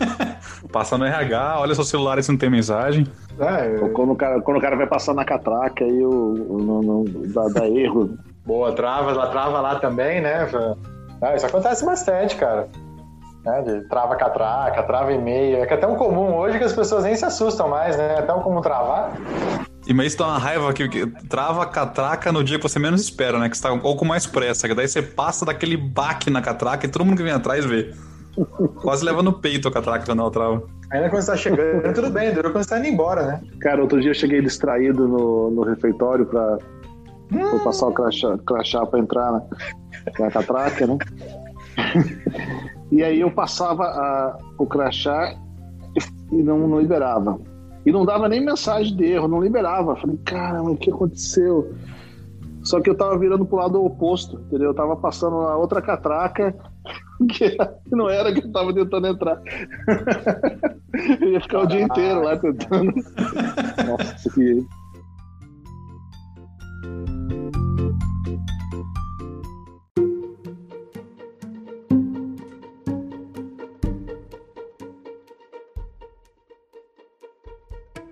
Passa 0.72 0.98
no 0.98 1.04
RH, 1.04 1.60
olha 1.60 1.74
seu 1.74 1.84
celular 1.84 2.20
se 2.22 2.30
não 2.30 2.38
tem 2.38 2.50
mensagem. 2.50 3.06
É, 3.38 3.76
eu... 3.76 3.90
quando, 3.90 4.12
o 4.12 4.16
cara, 4.16 4.40
quando 4.40 4.56
o 4.56 4.60
cara 4.60 4.76
vai 4.76 4.86
passar 4.86 5.14
na 5.14 5.24
catraca 5.24 5.84
aí 5.84 6.04
o, 6.04 7.06
dá, 7.32 7.48
dá 7.48 7.68
erro. 7.68 8.18
Boa, 8.46 8.72
trava, 8.72 9.10
ela 9.10 9.28
trava 9.28 9.60
lá 9.60 9.76
também, 9.76 10.20
né? 10.20 10.48
Ah, 11.22 11.34
isso 11.34 11.46
acontece 11.46 11.84
bastante, 11.84 12.36
cara. 12.36 12.68
É, 13.46 13.62
de 13.62 13.88
trava 13.88 14.16
catraca, 14.16 14.82
trava 14.82 15.12
e-mail. 15.12 15.58
É 15.58 15.66
que 15.66 15.74
é 15.74 15.76
tão 15.76 15.96
comum 15.96 16.34
hoje 16.34 16.58
que 16.58 16.64
as 16.64 16.72
pessoas 16.72 17.04
nem 17.04 17.14
se 17.14 17.24
assustam 17.24 17.68
mais, 17.68 17.96
né? 17.96 18.16
É 18.18 18.22
tão 18.22 18.40
comum 18.40 18.60
travar. 18.60 19.12
E 19.86 19.92
mas 19.92 20.08
isso 20.08 20.18
dá 20.18 20.26
uma 20.26 20.38
raiva 20.38 20.72
que, 20.72 20.88
que 20.88 21.06
trava 21.28 21.62
a 21.62 21.66
catraca 21.66 22.32
no 22.32 22.42
dia 22.42 22.56
que 22.56 22.62
você 22.62 22.78
menos 22.78 23.02
espera, 23.02 23.38
né? 23.38 23.50
Que 23.50 23.56
você 23.56 23.62
tá 23.62 23.72
um 23.72 23.80
pouco 23.80 24.04
mais 24.04 24.26
pressa. 24.26 24.66
Que 24.66 24.74
daí 24.74 24.88
você 24.88 25.02
passa 25.02 25.44
daquele 25.44 25.76
baque 25.76 26.30
na 26.30 26.40
catraca 26.40 26.86
e 26.86 26.88
todo 26.88 27.04
mundo 27.04 27.18
que 27.18 27.22
vem 27.22 27.32
atrás 27.32 27.66
vê. 27.66 27.92
Quase 28.82 29.04
leva 29.04 29.22
no 29.22 29.32
peito 29.32 29.68
a 29.68 29.72
catraca 29.72 30.06
quando 30.06 30.20
ela 30.20 30.30
trava. 30.30 30.62
Ainda 30.90 31.10
quando 31.10 31.22
você 31.22 31.30
tá 31.30 31.36
chegando, 31.36 31.92
tudo 31.94 32.10
bem, 32.10 32.32
dura 32.32 32.50
quando 32.50 32.64
você 32.64 32.70
tá 32.70 32.78
indo 32.78 32.88
embora, 32.88 33.26
né? 33.26 33.40
Cara, 33.60 33.80
outro 33.80 34.00
dia 34.00 34.10
eu 34.10 34.14
cheguei 34.14 34.40
distraído 34.40 35.06
no, 35.06 35.50
no 35.50 35.62
refeitório 35.64 36.24
pra, 36.26 36.58
pra 37.28 37.58
passar 37.60 37.88
o 37.88 37.92
crachá, 37.92 38.38
crachá 38.38 38.86
pra 38.86 39.00
entrar 39.00 39.32
na, 39.32 39.42
na 40.18 40.30
catraca, 40.30 40.86
né? 40.86 40.98
e 42.90 43.02
aí 43.02 43.20
eu 43.20 43.30
passava 43.30 43.84
a, 43.84 44.38
o 44.58 44.66
crachá 44.66 45.36
e 46.30 46.42
não, 46.42 46.66
não 46.66 46.80
liberava. 46.80 47.38
E 47.86 47.92
não 47.92 48.04
dava 48.04 48.28
nem 48.28 48.44
mensagem 48.44 48.96
de 48.96 49.04
erro, 49.04 49.28
não 49.28 49.42
liberava. 49.42 49.96
Falei, 49.96 50.18
caramba, 50.24 50.70
o 50.70 50.76
que 50.76 50.90
aconteceu? 50.90 51.74
Só 52.62 52.80
que 52.80 52.88
eu 52.88 52.96
tava 52.96 53.18
virando 53.18 53.44
pro 53.44 53.58
lado 53.58 53.84
oposto, 53.84 54.40
entendeu? 54.46 54.68
Eu 54.68 54.74
tava 54.74 54.96
passando 54.96 55.42
na 55.42 55.54
outra 55.54 55.82
catraca, 55.82 56.54
que 57.28 57.56
não 57.94 58.08
era 58.08 58.32
que 58.32 58.40
eu 58.40 58.50
tava 58.50 58.72
tentando 58.72 59.06
entrar. 59.06 59.38
eu 61.20 61.32
ia 61.32 61.40
ficar 61.40 61.60
o 61.60 61.66
dia 61.66 61.82
inteiro 61.82 62.22
lá 62.22 62.38
tentando. 62.38 62.92
Nossa, 63.86 64.30
que. 64.30 64.66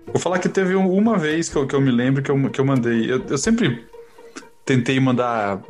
Vou 0.07 0.19
falar 0.19 0.39
que 0.39 0.49
teve 0.49 0.75
uma 0.75 1.17
vez 1.17 1.49
que 1.49 1.55
eu, 1.55 1.65
que 1.65 1.75
eu 1.75 1.81
me 1.81 1.91
lembro 1.91 2.21
que 2.21 2.29
eu, 2.29 2.49
que 2.49 2.59
eu 2.59 2.65
mandei. 2.65 3.11
Eu, 3.11 3.23
eu 3.27 3.37
sempre 3.37 3.85
tentei 4.65 4.99
mandar 4.99 5.61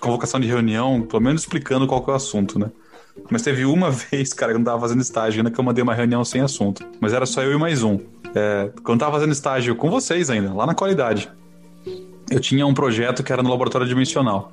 convocação 0.00 0.40
de 0.40 0.46
reunião, 0.46 1.02
pelo 1.02 1.22
menos 1.22 1.42
explicando 1.42 1.86
qual 1.86 2.02
que 2.02 2.10
é 2.10 2.12
o 2.12 2.16
assunto, 2.16 2.58
né? 2.58 2.70
Mas 3.30 3.42
teve 3.42 3.64
uma 3.64 3.90
vez, 4.10 4.32
cara, 4.32 4.52
que 4.52 4.56
eu 4.56 4.58
não 4.58 4.64
tava 4.64 4.80
fazendo 4.80 5.00
estágio 5.00 5.40
ainda, 5.40 5.50
que 5.50 5.58
eu 5.58 5.64
mandei 5.64 5.82
uma 5.82 5.94
reunião 5.94 6.24
sem 6.24 6.40
assunto. 6.40 6.84
Mas 7.00 7.12
era 7.12 7.26
só 7.26 7.42
eu 7.42 7.52
e 7.52 7.58
mais 7.58 7.82
um. 7.82 8.00
É, 8.34 8.70
quando 8.82 9.00
eu 9.00 9.06
tava 9.06 9.12
fazendo 9.12 9.32
estágio 9.32 9.76
com 9.76 9.90
vocês 9.90 10.30
ainda, 10.30 10.52
lá 10.52 10.66
na 10.66 10.74
qualidade, 10.74 11.30
eu 12.30 12.40
tinha 12.40 12.66
um 12.66 12.74
projeto 12.74 13.22
que 13.22 13.32
era 13.32 13.42
no 13.42 13.50
laboratório 13.50 13.86
dimensional. 13.86 14.52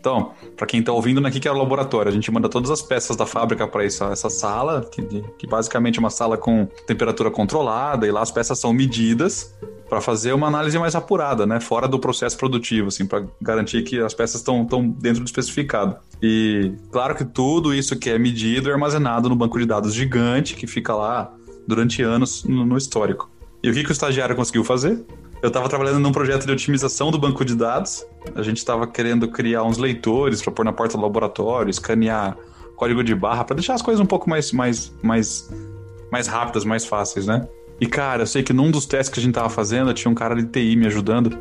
Então, 0.00 0.32
para 0.56 0.66
quem 0.66 0.80
está 0.80 0.92
ouvindo, 0.92 1.18
aqui 1.20 1.36
né, 1.36 1.40
que 1.40 1.46
é 1.46 1.52
o 1.52 1.56
laboratório, 1.56 2.10
a 2.10 2.12
gente 2.12 2.30
manda 2.32 2.48
todas 2.48 2.70
as 2.70 2.80
peças 2.80 3.16
da 3.16 3.26
fábrica 3.26 3.68
para 3.68 3.84
essa, 3.84 4.06
essa 4.06 4.30
sala, 4.30 4.80
que, 4.90 5.02
que 5.38 5.46
basicamente 5.46 5.98
é 5.98 6.00
uma 6.00 6.08
sala 6.08 6.38
com 6.38 6.66
temperatura 6.86 7.30
controlada, 7.30 8.06
e 8.06 8.10
lá 8.10 8.22
as 8.22 8.30
peças 8.30 8.58
são 8.58 8.72
medidas 8.72 9.54
para 9.90 10.00
fazer 10.00 10.32
uma 10.32 10.46
análise 10.46 10.78
mais 10.78 10.94
apurada, 10.94 11.44
né? 11.44 11.60
Fora 11.60 11.86
do 11.86 11.98
processo 11.98 12.38
produtivo, 12.38 12.88
assim, 12.88 13.04
para 13.04 13.26
garantir 13.42 13.82
que 13.82 14.00
as 14.00 14.14
peças 14.14 14.40
estão 14.40 14.64
dentro 14.98 15.20
do 15.20 15.26
especificado. 15.26 15.96
E 16.22 16.72
claro 16.90 17.14
que 17.14 17.24
tudo 17.24 17.74
isso 17.74 17.98
que 17.98 18.08
é 18.08 18.18
medido 18.18 18.70
é 18.70 18.72
armazenado 18.72 19.28
no 19.28 19.36
banco 19.36 19.58
de 19.58 19.66
dados 19.66 19.92
gigante 19.92 20.54
que 20.54 20.66
fica 20.66 20.94
lá 20.94 21.34
durante 21.66 22.02
anos 22.02 22.44
no, 22.44 22.64
no 22.64 22.78
histórico. 22.78 23.28
E 23.62 23.68
o 23.68 23.74
que, 23.74 23.84
que 23.84 23.90
o 23.90 23.92
estagiário 23.92 24.34
conseguiu 24.34 24.64
fazer? 24.64 25.04
Eu 25.42 25.48
estava 25.48 25.68
trabalhando 25.68 25.98
num 25.98 26.12
projeto 26.12 26.44
de 26.44 26.52
otimização 26.52 27.10
do 27.10 27.18
banco 27.18 27.44
de 27.44 27.54
dados. 27.54 28.04
A 28.34 28.42
gente 28.42 28.58
estava 28.58 28.86
querendo 28.86 29.28
criar 29.28 29.64
uns 29.64 29.78
leitores 29.78 30.42
para 30.42 30.52
pôr 30.52 30.64
na 30.64 30.72
porta 30.72 30.96
do 30.96 31.02
laboratório, 31.02 31.70
escanear 31.70 32.36
código 32.76 33.02
de 33.02 33.14
barra 33.14 33.44
para 33.44 33.56
deixar 33.56 33.74
as 33.74 33.82
coisas 33.82 34.00
um 34.00 34.06
pouco 34.06 34.28
mais, 34.28 34.52
mais, 34.52 34.92
mais, 35.02 35.50
mais 36.10 36.26
rápidas, 36.26 36.64
mais 36.64 36.84
fáceis, 36.84 37.26
né? 37.26 37.46
E 37.80 37.86
cara, 37.86 38.22
eu 38.22 38.26
sei 38.26 38.42
que 38.42 38.52
num 38.52 38.70
dos 38.70 38.86
testes 38.86 39.12
que 39.12 39.18
a 39.18 39.22
gente 39.22 39.32
estava 39.32 39.48
fazendo, 39.48 39.92
tinha 39.94 40.10
um 40.10 40.14
cara 40.14 40.34
de 40.34 40.44
TI 40.44 40.76
me 40.76 40.86
ajudando. 40.86 41.38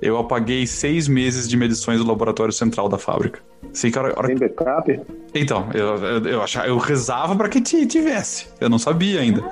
Eu 0.00 0.18
apaguei 0.18 0.66
seis 0.66 1.08
meses 1.08 1.48
de 1.48 1.56
medições 1.56 1.98
do 1.98 2.06
laboratório 2.06 2.52
central 2.52 2.88
da 2.88 2.98
fábrica. 2.98 3.40
Sei 3.72 3.90
que 3.90 3.98
hora, 3.98 4.14
hora... 4.16 4.28
Tem 4.28 4.36
backup? 4.36 5.00
Então, 5.34 5.68
eu, 5.74 5.96
eu, 5.96 6.26
eu, 6.26 6.42
achava, 6.42 6.66
eu 6.66 6.76
rezava 6.78 7.34
para 7.34 7.48
que 7.48 7.60
tivesse. 7.60 8.46
Eu 8.60 8.68
não 8.68 8.78
sabia 8.78 9.20
ainda. 9.20 9.42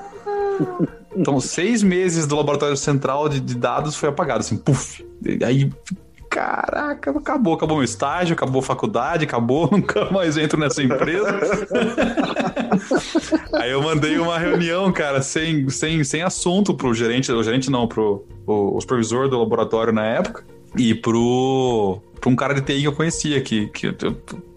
Então, 1.16 1.38
seis 1.40 1.82
meses 1.82 2.26
do 2.26 2.36
laboratório 2.36 2.76
central 2.76 3.28
de, 3.28 3.40
de 3.40 3.54
dados 3.54 3.96
foi 3.96 4.08
apagado, 4.08 4.40
assim, 4.40 4.56
puf. 4.56 5.04
Aí, 5.46 5.70
caraca, 6.28 7.12
acabou, 7.12 7.54
acabou 7.54 7.76
meu 7.76 7.84
estágio, 7.84 8.34
acabou 8.34 8.58
a 8.58 8.62
faculdade, 8.62 9.24
acabou, 9.24 9.68
nunca 9.72 10.10
mais 10.10 10.36
entro 10.36 10.58
nessa 10.58 10.82
empresa. 10.82 11.38
Aí 13.54 13.70
eu 13.70 13.80
mandei 13.80 14.18
uma 14.18 14.36
reunião, 14.36 14.90
cara, 14.92 15.22
sem, 15.22 15.68
sem, 15.68 16.02
sem 16.02 16.22
assunto 16.22 16.74
pro 16.74 16.92
gerente, 16.92 17.30
o 17.30 17.42
gerente 17.42 17.70
não, 17.70 17.86
pro 17.86 18.26
o, 18.46 18.76
o 18.76 18.80
supervisor 18.80 19.28
do 19.28 19.38
laboratório 19.38 19.92
na 19.92 20.04
época, 20.04 20.44
e 20.76 20.92
pro, 20.92 22.00
pro 22.20 22.30
um 22.30 22.36
cara 22.36 22.52
de 22.52 22.62
TI 22.62 22.80
que 22.80 22.88
eu 22.88 22.92
conhecia, 22.92 23.40
que, 23.40 23.68
que 23.68 23.86
eu 23.86 23.94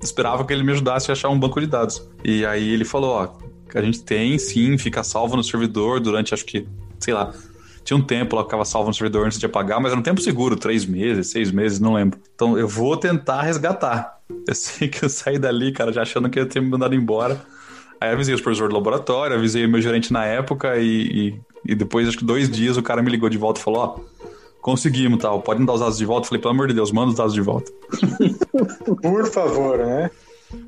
esperava 0.01 0.43
que 0.43 0.53
ele 0.53 0.63
me 0.63 0.71
ajudasse 0.71 1.11
a 1.11 1.13
achar 1.13 1.29
um 1.29 1.39
banco 1.39 1.59
de 1.61 1.67
dados. 1.67 2.09
E 2.23 2.43
aí 2.43 2.73
ele 2.73 2.85
falou, 2.85 3.11
ó, 3.11 3.27
a 3.75 3.81
gente 3.81 4.03
tem, 4.03 4.37
sim, 4.37 4.77
fica 4.77 5.03
salvo 5.03 5.35
no 5.35 5.43
servidor 5.43 5.99
durante, 5.99 6.33
acho 6.33 6.45
que, 6.45 6.67
sei 6.99 7.13
lá, 7.13 7.33
tinha 7.83 7.95
um 7.95 8.01
tempo 8.01 8.35
lá 8.35 8.41
que 8.41 8.49
ficava 8.49 8.65
salvo 8.65 8.89
no 8.89 8.93
servidor 8.93 9.25
antes 9.25 9.39
de 9.39 9.45
apagar, 9.45 9.79
mas 9.79 9.91
era 9.91 9.99
um 9.99 10.03
tempo 10.03 10.19
seguro, 10.19 10.57
três 10.57 10.85
meses, 10.85 11.27
seis 11.27 11.51
meses, 11.51 11.79
não 11.79 11.93
lembro. 11.93 12.19
Então 12.35 12.57
eu 12.57 12.67
vou 12.67 12.97
tentar 12.97 13.41
resgatar. 13.43 14.19
Eu 14.45 14.53
sei 14.53 14.89
que 14.89 15.05
eu 15.05 15.09
saí 15.09 15.39
dali, 15.39 15.71
cara, 15.71 15.93
já 15.93 16.01
achando 16.01 16.29
que 16.29 16.37
ia 16.37 16.45
ter 16.45 16.61
me 16.61 16.69
mandado 16.69 16.93
embora. 16.93 17.41
Aí 17.99 18.11
avisei 18.11 18.35
o 18.35 18.37
supervisor 18.37 18.69
do 18.69 18.75
laboratório, 18.75 19.37
avisei 19.37 19.65
o 19.65 19.69
meu 19.69 19.81
gerente 19.81 20.11
na 20.11 20.25
época 20.25 20.77
e, 20.77 21.37
e, 21.65 21.71
e, 21.71 21.75
depois, 21.75 22.07
acho 22.07 22.17
que 22.17 22.25
dois 22.25 22.49
dias, 22.49 22.77
o 22.77 22.83
cara 22.83 23.01
me 23.01 23.09
ligou 23.09 23.29
de 23.29 23.37
volta 23.37 23.59
e 23.59 23.63
falou, 23.63 23.79
ó, 23.79 23.99
conseguimos, 24.61 25.19
tal, 25.19 25.41
pode 25.41 25.59
me 25.59 25.65
dar 25.65 25.73
os 25.73 25.79
dados 25.79 25.97
de 25.97 26.05
volta? 26.05 26.25
Eu 26.25 26.29
falei, 26.29 26.41
pelo 26.41 26.53
amor 26.53 26.67
de 26.67 26.73
Deus, 26.73 26.91
manda 26.91 27.09
os 27.09 27.15
dados 27.15 27.33
de 27.33 27.41
volta. 27.41 27.71
Por 29.01 29.31
favor, 29.31 29.77
né? 29.77 30.11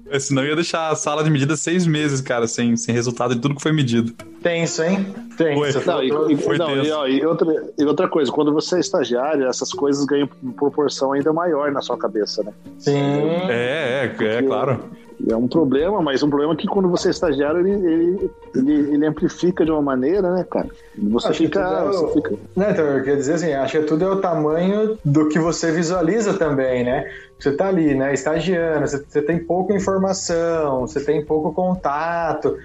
É, 0.09 0.19
senão 0.19 0.43
ia 0.43 0.55
deixar 0.55 0.89
a 0.89 0.95
sala 0.95 1.23
de 1.23 1.29
medida 1.29 1.55
seis 1.55 1.85
meses, 1.85 2.21
cara, 2.21 2.47
sem, 2.47 2.75
sem 2.75 2.93
resultado 2.93 3.35
de 3.35 3.41
tudo 3.41 3.55
que 3.55 3.61
foi 3.61 3.71
medido. 3.71 4.13
Tenso, 4.41 4.83
hein? 4.83 5.05
Tenso. 5.37 5.85
Não, 5.85 6.31
e, 6.31 6.37
foi 6.37 6.57
não, 6.57 6.67
tenso. 6.67 7.07
E, 7.07 7.19
e, 7.19 7.25
outra, 7.25 7.65
e 7.77 7.85
outra 7.85 8.07
coisa, 8.07 8.31
quando 8.31 8.53
você 8.53 8.77
é 8.77 8.79
estagiário, 8.79 9.47
essas 9.47 9.71
coisas 9.71 10.05
ganham 10.05 10.27
proporção 10.55 11.13
ainda 11.13 11.31
maior 11.31 11.71
na 11.71 11.81
sua 11.81 11.97
cabeça, 11.97 12.43
né? 12.43 12.51
Sim. 12.77 12.97
É, 13.49 14.13
é, 14.19 14.25
é, 14.25 14.41
claro. 14.41 14.89
É 15.27 15.35
um 15.35 15.47
problema, 15.47 16.01
mas 16.01 16.23
um 16.23 16.29
problema 16.29 16.55
que 16.55 16.67
quando 16.67 16.89
você 16.89 17.09
é 17.09 17.11
estagiário, 17.11 17.59
ele, 17.59 17.71
ele, 17.71 18.31
ele, 18.55 18.93
ele 18.93 19.05
amplifica 19.05 19.65
de 19.65 19.71
uma 19.71 19.81
maneira, 19.81 20.33
né, 20.33 20.45
cara? 20.49 20.69
Você 20.97 21.33
fica, 21.33 21.59
é 21.59 21.83
o... 21.83 21.91
você 21.91 22.13
fica. 22.13 22.35
Né, 22.55 22.71
então, 22.71 23.03
quer 23.03 23.17
dizer 23.17 23.33
assim, 23.33 23.53
acho 23.53 23.79
que 23.79 23.85
tudo 23.85 24.05
é 24.05 24.09
o 24.09 24.21
tamanho 24.21 24.97
do 25.03 25.27
que 25.27 25.37
você 25.37 25.71
visualiza 25.71 26.33
também, 26.35 26.83
né? 26.83 27.05
Você 27.39 27.49
está 27.49 27.69
ali, 27.69 27.95
né, 27.95 28.13
estagiando, 28.13 28.85
você, 28.85 28.97
você, 28.97 29.21
tem 29.21 29.39
pouca 29.39 29.73
informação, 29.73 30.81
você 30.81 30.99
tem 30.99 31.23
pouco 31.23 31.53
contato, 31.53 32.57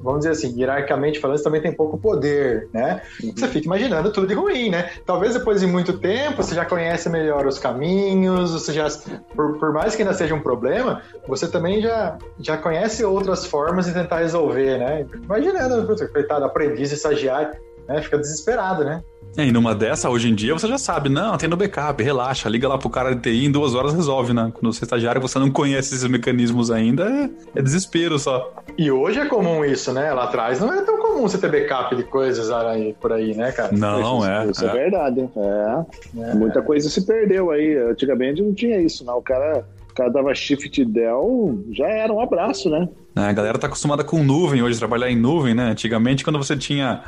vamos 0.00 0.20
dizer 0.20 0.30
assim, 0.30 0.56
hierarquicamente 0.56 1.18
falando, 1.18 1.38
você 1.38 1.42
também 1.42 1.60
tem 1.60 1.72
pouco 1.72 1.98
poder, 1.98 2.68
né? 2.72 3.02
Uhum. 3.24 3.32
Você 3.36 3.48
fica 3.48 3.66
imaginando 3.66 4.12
tudo 4.12 4.28
de 4.28 4.34
ruim, 4.34 4.70
né? 4.70 4.88
Talvez 5.04 5.34
depois 5.34 5.60
de 5.60 5.66
muito 5.66 5.98
tempo 5.98 6.44
você 6.44 6.54
já 6.54 6.64
conhece 6.64 7.08
melhor 7.08 7.44
os 7.44 7.58
caminhos, 7.58 8.52
você 8.52 8.72
já, 8.72 8.86
por, 9.34 9.58
por 9.58 9.72
mais 9.72 9.96
que 9.96 10.02
ainda 10.02 10.14
seja 10.14 10.32
um 10.32 10.40
problema, 10.40 11.02
você 11.26 11.48
também 11.48 11.82
já, 11.82 11.99
já 12.38 12.56
conhece 12.56 13.04
outras 13.04 13.46
formas 13.46 13.86
de 13.86 13.92
tentar 13.92 14.18
resolver, 14.18 14.78
né? 14.78 15.06
Imaginando, 15.24 15.96
coitado, 16.12 16.44
aprendiz, 16.44 16.92
estagiário, 16.92 17.52
né? 17.88 18.00
Fica 18.02 18.18
desesperado, 18.18 18.84
né? 18.84 19.02
É, 19.36 19.46
e 19.46 19.52
numa 19.52 19.74
dessa, 19.74 20.10
hoje 20.10 20.28
em 20.28 20.34
dia, 20.34 20.52
você 20.52 20.66
já 20.66 20.76
sabe, 20.76 21.08
não, 21.08 21.36
tem 21.36 21.48
no 21.48 21.56
backup, 21.56 22.02
relaxa, 22.02 22.48
liga 22.48 22.66
lá 22.66 22.76
pro 22.76 22.90
cara 22.90 23.14
de 23.14 23.20
TI, 23.20 23.46
em 23.46 23.50
duas 23.50 23.74
horas 23.74 23.94
resolve, 23.94 24.32
né? 24.32 24.50
Quando 24.52 24.72
você 24.72 24.82
é 24.82 24.86
estagiário 24.86 25.20
você 25.20 25.38
não 25.38 25.50
conhece 25.50 25.94
esses 25.94 26.08
mecanismos 26.08 26.70
ainda, 26.70 27.04
é, 27.04 27.30
é, 27.54 27.62
desespero 27.62 28.18
só. 28.18 28.52
E 28.76 28.90
hoje 28.90 29.20
é 29.20 29.26
comum 29.26 29.64
isso, 29.64 29.92
né? 29.92 30.12
Lá 30.12 30.24
atrás 30.24 30.58
não 30.60 30.72
é 30.72 30.82
tão 30.82 30.98
comum 30.98 31.22
você 31.22 31.38
ter 31.38 31.50
backup 31.50 31.94
de 31.94 32.02
coisas 32.02 32.50
aí, 32.50 32.92
por 33.00 33.12
aí, 33.12 33.34
né, 33.34 33.52
cara? 33.52 33.70
Não, 33.72 34.18
isso, 34.18 34.26
é. 34.26 34.46
Isso 34.50 34.64
é, 34.64 34.68
é 34.68 34.72
verdade. 34.72 35.30
É. 35.36 36.30
é. 36.30 36.34
Muita 36.34 36.60
coisa 36.60 36.90
se 36.90 37.06
perdeu 37.06 37.50
aí. 37.50 37.76
Antigamente 37.76 38.42
não 38.42 38.52
tinha 38.52 38.80
isso, 38.80 39.04
não. 39.04 39.18
O 39.18 39.22
cara, 39.22 39.64
dava 40.08 40.34
shift 40.34 40.84
del, 40.84 41.64
já 41.70 41.86
era 41.86 42.12
um 42.12 42.20
abraço, 42.20 42.70
né? 42.70 42.88
É, 43.16 43.22
a 43.22 43.32
galera 43.32 43.58
tá 43.58 43.66
acostumada 43.66 44.04
com 44.04 44.22
nuvem 44.22 44.62
hoje, 44.62 44.78
trabalhar 44.78 45.10
em 45.10 45.16
nuvem, 45.16 45.54
né? 45.54 45.70
Antigamente, 45.70 46.24
quando 46.24 46.38
você 46.38 46.56
tinha 46.56 47.02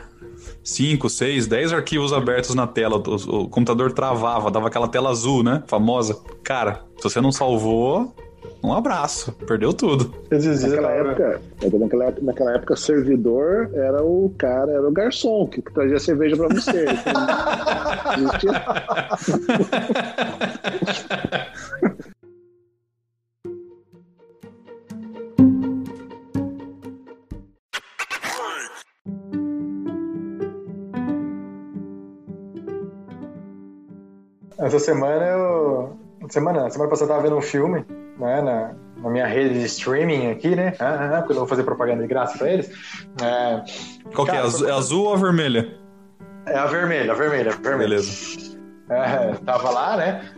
5, 0.65 1.09
6, 1.09 1.47
10 1.47 1.73
arquivos 1.73 2.13
abertos 2.13 2.55
na 2.55 2.67
tela, 2.67 2.97
o, 2.97 3.43
o, 3.43 3.49
computador 3.49 3.93
travava, 3.93 4.51
dava 4.51 4.69
aquela 4.69 4.89
tela 4.89 5.11
azul, 5.11 5.43
né? 5.43 5.63
Famosa. 5.67 6.19
Cara, 6.43 6.83
se 6.97 7.05
você 7.05 7.21
não 7.21 7.33
salvou, 7.33 8.15
um 8.63 8.73
abraço, 8.73 9.33
perdeu 9.47 9.73
tudo. 9.73 10.15
Naquela 10.31 10.91
época, 10.91 11.41
naquela, 11.63 12.15
naquela 12.23 12.55
época, 12.55 12.77
servidor 12.77 13.71
era 13.75 14.05
o 14.05 14.33
cara, 14.39 14.71
era 14.71 14.89
o 14.89 14.93
garçom 14.93 15.49
que 15.49 15.61
trazia 15.63 15.99
cerveja 15.99 16.37
pra 16.37 16.49
você. 16.49 16.87
Essa 34.63 34.79
semana 34.79 35.27
eu. 35.27 35.97
Semana, 36.29 36.71
semana 36.71 36.89
passada 36.89 37.11
eu 37.11 37.17
tava 37.17 37.29
vendo 37.29 37.37
um 37.37 37.43
filme, 37.43 37.85
né, 38.17 38.41
na, 38.41 38.75
na 39.03 39.11
minha 39.11 39.27
rede 39.27 39.59
de 39.59 39.65
streaming 39.67 40.31
aqui, 40.31 40.55
né? 40.55 40.73
Ah, 40.79 41.17
ah, 41.17 41.19
porque 41.19 41.33
eu 41.33 41.39
vou 41.39 41.49
fazer 41.49 41.65
propaganda 41.65 42.03
de 42.03 42.09
graça 42.09 42.39
pra 42.39 42.49
eles. 42.49 42.71
É, 43.21 43.65
Qual 44.15 44.25
que 44.25 44.31
é? 44.31 44.39
Azul, 44.39 44.69
é 44.69 44.73
azul 44.73 45.05
ou 45.07 45.15
a 45.15 45.17
vermelha? 45.17 45.77
É 46.47 46.57
a 46.57 46.67
vermelha, 46.67 47.11
a 47.11 47.15
vermelha, 47.17 47.53
a 47.53 47.57
vermelha. 47.57 47.89
Beleza. 47.89 48.57
É, 48.89 49.35
tava 49.45 49.71
lá, 49.71 49.97
né? 49.97 50.31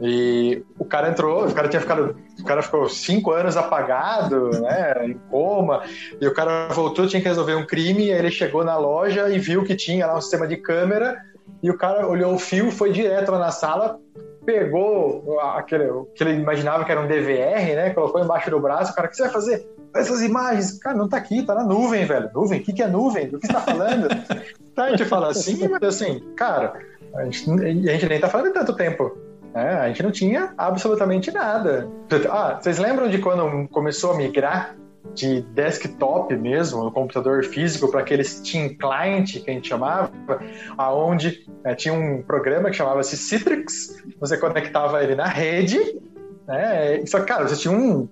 E 0.00 0.64
o 0.78 0.84
cara 0.84 1.08
entrou, 1.10 1.46
o 1.46 1.52
cara 1.52 1.68
tinha 1.68 1.80
ficado. 1.80 2.16
O 2.38 2.44
cara 2.44 2.62
ficou 2.62 2.88
cinco 2.88 3.32
anos 3.32 3.56
apagado, 3.56 4.50
né? 4.60 5.06
Em 5.06 5.14
coma. 5.28 5.82
E 6.20 6.26
o 6.26 6.32
cara 6.32 6.68
voltou, 6.68 7.06
tinha 7.06 7.20
que 7.20 7.28
resolver 7.28 7.56
um 7.56 7.66
crime. 7.66 8.06
E 8.06 8.12
aí 8.12 8.18
ele 8.18 8.30
chegou 8.30 8.64
na 8.64 8.76
loja 8.76 9.28
e 9.28 9.38
viu 9.38 9.64
que 9.64 9.74
tinha 9.74 10.06
lá 10.06 10.16
um 10.16 10.20
sistema 10.20 10.46
de 10.46 10.56
câmera. 10.56 11.20
E 11.62 11.70
o 11.70 11.76
cara 11.76 12.06
olhou 12.08 12.34
o 12.34 12.38
fio, 12.38 12.70
foi 12.70 12.92
direto 12.92 13.30
lá 13.30 13.38
na 13.38 13.50
sala, 13.50 13.98
pegou 14.44 15.38
aquele 15.40 15.88
que 16.14 16.24
ele 16.24 16.34
imaginava 16.34 16.84
que 16.84 16.92
era 16.92 17.00
um 17.00 17.06
DVR, 17.06 17.74
né? 17.74 17.90
Colocou 17.90 18.20
embaixo 18.20 18.50
do 18.50 18.60
braço. 18.60 18.92
O 18.92 18.94
cara, 18.94 19.06
o 19.06 19.10
que 19.10 19.16
você 19.16 19.22
vai 19.24 19.32
fazer? 19.32 19.66
Essas 19.94 20.22
imagens, 20.22 20.78
cara, 20.78 20.96
não 20.96 21.08
tá 21.08 21.18
aqui, 21.18 21.42
tá 21.42 21.54
na 21.54 21.64
nuvem, 21.64 22.04
velho. 22.04 22.30
Nuvem? 22.34 22.60
O 22.60 22.62
que, 22.64 22.72
que 22.72 22.82
é 22.82 22.88
nuvem? 22.88 23.28
Do 23.28 23.38
que 23.38 23.46
você 23.46 23.52
tá 23.52 23.60
falando? 23.60 24.08
tá, 24.74 24.84
a 24.84 24.90
gente 24.90 25.04
fala 25.04 25.28
assim, 25.28 25.68
mas 25.68 25.82
assim, 25.82 26.20
cara, 26.34 26.74
a 27.14 27.24
gente, 27.24 27.50
a 27.50 27.92
gente 27.92 28.08
nem 28.08 28.20
tá 28.20 28.28
falando 28.28 28.52
tanto 28.52 28.74
tempo. 28.74 29.16
né? 29.54 29.74
a 29.74 29.88
gente 29.88 30.02
não 30.02 30.10
tinha 30.10 30.52
absolutamente 30.56 31.30
nada. 31.30 31.88
Ah, 32.30 32.58
vocês 32.60 32.78
lembram 32.78 33.08
de 33.08 33.18
quando 33.18 33.68
começou 33.68 34.12
a 34.12 34.16
migrar 34.16 34.76
de 35.14 35.42
desktop 35.42 36.34
mesmo, 36.36 36.84
no 36.84 36.92
computador 36.92 37.44
físico, 37.44 37.90
para 37.90 38.00
aquele 38.00 38.24
Steam 38.24 38.70
Client 38.76 39.42
que 39.42 39.50
a 39.50 39.54
gente 39.54 39.68
chamava, 39.68 40.10
aonde 40.78 41.46
né, 41.64 41.74
tinha 41.74 41.92
um 41.92 42.22
programa 42.22 42.70
que 42.70 42.76
chamava-se 42.76 43.16
Citrix, 43.16 44.02
você 44.18 44.36
conectava 44.36 45.02
ele 45.02 45.14
na 45.14 45.26
rede, 45.26 45.78
né? 46.46 47.04
Só 47.06 47.20
que, 47.20 47.26
cara, 47.26 47.46
você 47.46 47.56
tinha 47.56 47.72
um, 47.72 48.08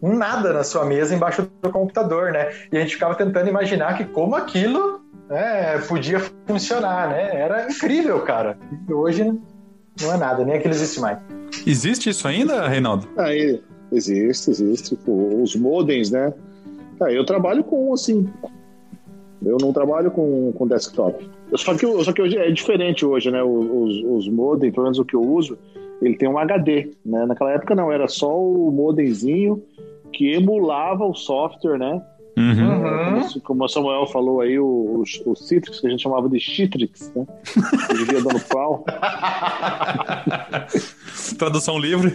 um 0.00 0.16
nada 0.16 0.52
na 0.52 0.62
sua 0.62 0.84
mesa 0.84 1.14
embaixo 1.14 1.50
do 1.62 1.70
computador, 1.70 2.32
né? 2.32 2.50
E 2.70 2.76
a 2.76 2.80
gente 2.80 2.94
ficava 2.94 3.14
tentando 3.14 3.48
imaginar 3.48 3.96
que 3.96 4.04
como 4.04 4.36
aquilo 4.36 5.00
né, 5.28 5.78
podia 5.88 6.20
funcionar, 6.46 7.08
né? 7.08 7.34
Era 7.34 7.70
incrível, 7.70 8.20
cara. 8.20 8.56
E 8.88 8.92
hoje 8.92 9.24
não 10.00 10.12
é 10.12 10.16
nada, 10.16 10.44
nem 10.44 10.56
aquilo 10.56 10.74
existe 10.74 11.00
mais. 11.00 11.18
Existe 11.66 12.10
isso 12.10 12.28
ainda, 12.28 12.68
Reinaldo? 12.68 13.08
Aí, 13.16 13.62
existe, 13.92 14.50
existe. 14.50 14.96
Pô, 14.96 15.42
Os 15.42 15.54
modems, 15.56 16.10
né? 16.10 16.32
Ah, 17.00 17.12
eu 17.12 17.24
trabalho 17.24 17.64
com, 17.64 17.92
assim... 17.92 18.28
Eu 19.44 19.58
não 19.60 19.72
trabalho 19.72 20.10
com, 20.10 20.52
com 20.52 20.66
desktop. 20.66 21.28
Só 21.54 21.74
que, 21.74 21.86
só 22.04 22.12
que 22.12 22.22
hoje 22.22 22.36
é 22.36 22.50
diferente 22.50 23.04
hoje, 23.04 23.30
né? 23.30 23.42
Os, 23.42 24.02
os 24.04 24.28
modems, 24.28 24.74
pelo 24.74 24.84
menos 24.84 24.98
o 24.98 25.04
que 25.04 25.14
eu 25.14 25.22
uso, 25.22 25.58
ele 26.02 26.16
tem 26.16 26.28
um 26.28 26.38
HD, 26.38 26.90
né? 27.04 27.26
Naquela 27.26 27.52
época 27.52 27.74
não, 27.74 27.92
era 27.92 28.08
só 28.08 28.36
o 28.38 28.70
modemzinho 28.70 29.62
que 30.12 30.32
emulava 30.32 31.04
o 31.04 31.14
software, 31.14 31.78
né? 31.78 32.02
Uhum. 32.36 33.20
Como, 33.20 33.40
como 33.40 33.64
o 33.64 33.68
Samuel 33.68 34.06
falou 34.06 34.40
aí, 34.42 34.58
o, 34.58 34.66
o, 34.66 35.30
o 35.30 35.36
Citrix, 35.36 35.80
que 35.80 35.86
a 35.86 35.90
gente 35.90 36.02
chamava 36.02 36.28
de 36.28 36.38
Citrix, 36.38 37.12
né? 37.14 37.26
Que 37.88 37.94
vivia 37.94 38.22
dando 38.22 38.40
pau. 38.48 38.84
Tradução 41.38 41.78
livre. 41.78 42.14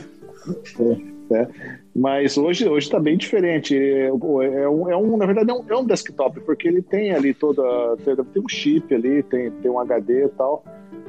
Né? 1.32 1.48
Mas 1.96 2.38
hoje 2.38 2.68
hoje 2.68 2.86
está 2.86 3.00
bem 3.00 3.18
diferente. 3.18 3.76
É, 3.76 4.08
é 4.08 4.14
um, 4.14 4.90
é 4.90 4.98
um, 4.98 5.18
na 5.18 5.26
verdade, 5.26 5.50
é 5.50 5.54
um, 5.54 5.64
é 5.68 5.76
um 5.78 5.86
desktop, 5.86 6.40
porque 6.42 6.68
ele 6.68 6.82
tem 6.82 7.12
ali 7.12 7.34
toda. 7.34 7.64
Tem, 8.04 8.44
um 8.44 8.50
chip 8.50 8.94
ali, 8.94 9.24
tem, 9.24 9.50
tem 9.50 9.72
um 9.72 9.80
HD 9.80 10.26
e 10.26 10.30
tal. 10.30 10.64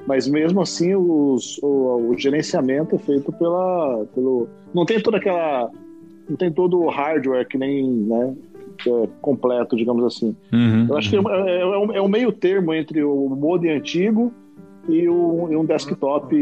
Mas 0.06 0.26
mesmo 0.26 0.60
assim, 0.60 0.94
os, 0.94 1.58
o, 1.62 2.10
o 2.10 2.18
gerenciamento 2.18 2.96
é 2.96 2.98
feito 2.98 3.32
pela. 3.32 4.04
Pelo, 4.14 4.48
não 4.72 4.84
tem 4.86 5.00
toda 5.00 5.18
aquela. 5.18 5.70
Não 6.28 6.36
tem 6.36 6.50
todo 6.50 6.80
o 6.80 6.88
hardware 6.88 7.46
que 7.46 7.58
nem. 7.58 7.86
Né, 7.88 8.34
é 8.86 9.08
completo, 9.20 9.76
digamos 9.76 10.04
assim. 10.04 10.34
Uhum. 10.52 10.86
Eu 10.88 10.96
acho 10.96 11.10
que 11.10 11.16
é, 11.16 11.20
é, 11.20 11.60
é 11.60 11.78
um, 11.78 11.92
é 11.92 12.02
um 12.02 12.08
meio 12.08 12.32
termo 12.32 12.74
entre 12.74 13.02
o 13.04 13.28
modem 13.28 13.70
antigo 13.70 14.32
e, 14.88 15.08
o, 15.08 15.48
e 15.50 15.56
um 15.56 15.64
desktop 15.64 16.34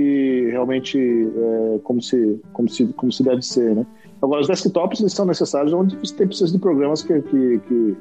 realmente 0.50 0.98
é, 0.98 1.78
como, 1.82 2.00
se, 2.00 2.40
como, 2.52 2.68
se, 2.68 2.86
como 2.94 3.12
se 3.12 3.22
deve 3.22 3.42
ser, 3.42 3.74
né? 3.74 3.86
Agora, 4.22 4.40
os 4.40 4.46
desktops 4.46 5.00
eles 5.00 5.12
são 5.12 5.24
necessários 5.24 5.72
onde 5.72 5.96
você 5.96 6.14
tem 6.14 6.26
precisa 6.26 6.52
de 6.52 6.58
programas 6.58 7.02
que, 7.02 7.20
que, 7.22 7.58
que, 7.66 7.96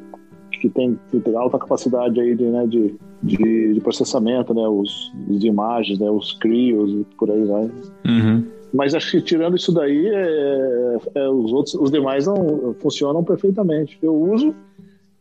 que 0.62 0.70
tem, 0.70 1.00
que 1.10 1.20
tem 1.20 1.36
alta 1.36 1.58
capacidade 1.58 2.20
aí 2.20 2.36
de, 2.36 2.44
né, 2.44 2.68
de, 2.68 2.96
de, 3.24 3.74
de 3.74 3.82
processamento, 3.82 4.54
né? 4.54 4.68
Os, 4.68 5.14
os 5.30 5.40
de 5.40 5.48
imagens, 5.48 6.00
né? 6.00 6.10
Os 6.10 6.34
crios 6.34 6.92
e 6.92 7.06
por 7.18 7.32
aí 7.32 7.44
vai. 7.46 7.72
Uhum. 8.06 8.46
Mas 8.74 8.94
acho 8.94 9.12
que 9.12 9.22
tirando 9.22 9.56
isso 9.56 9.74
daí, 9.74 10.08
é, 10.08 10.98
é, 11.16 11.30
os 11.30 11.52
outros, 11.52 11.76
os 11.76 11.90
demais 11.90 12.28
não 12.28 12.76
funcionam 12.80 13.24
perfeitamente. 13.24 13.98
Eu 14.02 14.16
uso 14.16 14.54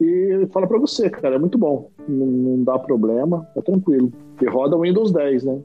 e 0.00 0.46
falo 0.52 0.68
para 0.68 0.78
você, 0.78 1.10
cara, 1.10 1.34
é 1.34 1.38
muito 1.38 1.58
bom. 1.58 1.90
Não, 2.08 2.26
não, 2.26 2.64
dá 2.64 2.78
problema, 2.78 3.48
é 3.56 3.60
tranquilo. 3.60 4.12
E 4.40 4.46
roda 4.46 4.76
o 4.76 4.82
Windows 4.82 5.12
10, 5.12 5.44
né? 5.44 5.60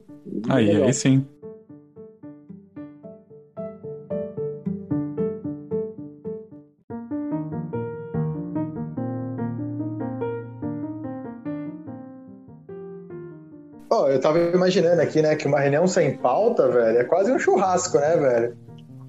Aí, 0.49 0.67
Legal. 0.67 0.83
aí 0.85 0.93
sim. 0.93 1.25
Ó, 13.91 14.07
eu 14.07 14.19
tava 14.19 14.39
imaginando 14.39 14.99
aqui, 15.01 15.21
né, 15.21 15.35
que 15.35 15.47
uma 15.47 15.59
reunião 15.59 15.85
sem 15.85 16.17
pauta, 16.17 16.67
velho, 16.67 16.97
é 16.97 17.03
quase 17.03 17.31
um 17.31 17.37
churrasco, 17.37 17.99
né, 17.99 18.17
velho? 18.17 18.57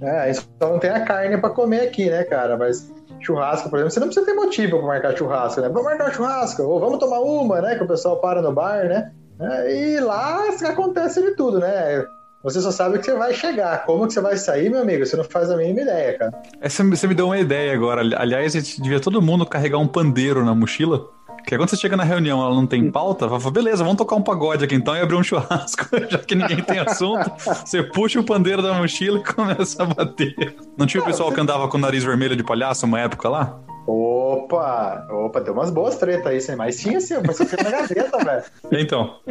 É, 0.02 0.18
aí 0.18 0.34
só 0.34 0.44
não 0.60 0.78
tem 0.78 0.90
a 0.90 1.04
carne 1.06 1.38
pra 1.38 1.48
comer 1.48 1.80
aqui, 1.80 2.10
né, 2.10 2.22
cara? 2.24 2.58
Mas 2.58 2.92
churrasco, 3.24 3.70
por 3.70 3.78
exemplo, 3.78 3.92
você 3.92 4.00
não 4.00 4.06
precisa 4.08 4.26
ter 4.26 4.34
motivo 4.34 4.78
pra 4.78 4.87
marcar 4.87 5.16
churrasco, 5.16 5.60
né? 5.60 5.68
Vamos 5.68 5.84
marcar 5.84 6.12
churrasco, 6.12 6.62
ou 6.62 6.80
vamos 6.80 6.98
tomar 6.98 7.20
uma, 7.20 7.60
né? 7.60 7.76
Que 7.76 7.84
o 7.84 7.88
pessoal 7.88 8.20
para 8.20 8.42
no 8.42 8.52
bar, 8.52 8.84
né? 8.88 9.12
É, 9.40 9.76
e 9.76 10.00
lá 10.00 10.48
acontece 10.64 11.20
de 11.20 11.34
tudo, 11.37 11.58
né? 11.58 12.04
Você 12.44 12.60
só 12.60 12.70
sabe 12.70 12.98
que 12.98 13.06
você 13.06 13.14
vai 13.14 13.32
chegar. 13.32 13.87
Como 13.87 14.06
que 14.06 14.12
você 14.12 14.20
vai 14.20 14.37
sair, 14.37 14.68
meu 14.68 14.82
amigo? 14.82 15.04
Você 15.04 15.16
não 15.16 15.24
faz 15.24 15.50
a 15.50 15.56
mínima 15.56 15.80
ideia, 15.80 16.18
cara. 16.18 16.42
Essa, 16.60 16.84
você 16.84 17.06
me 17.06 17.14
deu 17.14 17.26
uma 17.26 17.38
ideia 17.38 17.72
agora. 17.72 18.02
Aliás, 18.02 18.54
a 18.54 18.60
gente 18.60 18.82
devia 18.82 19.00
todo 19.00 19.22
mundo 19.22 19.46
carregar 19.46 19.78
um 19.78 19.88
pandeiro 19.88 20.44
na 20.44 20.54
mochila. 20.54 21.08
Que 21.46 21.54
aí 21.54 21.59
quando 21.59 21.68
você 21.68 21.76
chega 21.76 21.96
na 21.96 22.04
reunião 22.04 22.42
ela 22.42 22.54
não 22.54 22.66
tem 22.66 22.90
pauta, 22.90 23.28
fala, 23.28 23.50
beleza, 23.50 23.85
vamos 23.85 23.98
tocar 23.98 24.16
um 24.16 24.22
pagode 24.22 24.64
aqui 24.64 24.74
então 24.74 24.96
e 24.96 25.00
abrir 25.00 25.16
um 25.16 25.22
churrasco, 25.22 25.88
já 26.09 26.18
que 26.18 26.35
ninguém 26.35 26.62
tem 26.62 26.78
assunto. 26.78 27.30
Você 27.38 27.83
puxa 27.83 28.18
o 28.18 28.24
pandeiro 28.24 28.62
da 28.62 28.72
mochila 28.74 29.18
e 29.18 29.22
começa 29.22 29.83
a 29.83 29.87
bater. 29.87 30.57
Não 30.76 30.87
tinha 30.87 31.02
o 31.02 31.07
pessoal 31.07 31.30
que 31.30 31.40
andava 31.40 31.68
com 31.68 31.76
o 31.76 31.80
nariz 31.80 32.02
vermelho 32.02 32.35
de 32.35 32.42
palhaço 32.42 32.87
uma 32.87 32.98
época 33.00 33.28
lá? 33.28 33.59
Opa! 33.87 35.07
Opa, 35.11 35.40
deu 35.42 35.52
umas 35.52 35.70
boas 35.70 35.96
tretas 35.96 36.48
aí, 36.48 36.57
mas 36.57 36.80
tinha 36.80 36.98
sim, 37.00 37.16
mas 37.26 37.37
você 37.37 37.54
na 37.62 37.70
gaveta, 37.70 38.16
velho. 38.24 38.44
Então. 38.72 39.16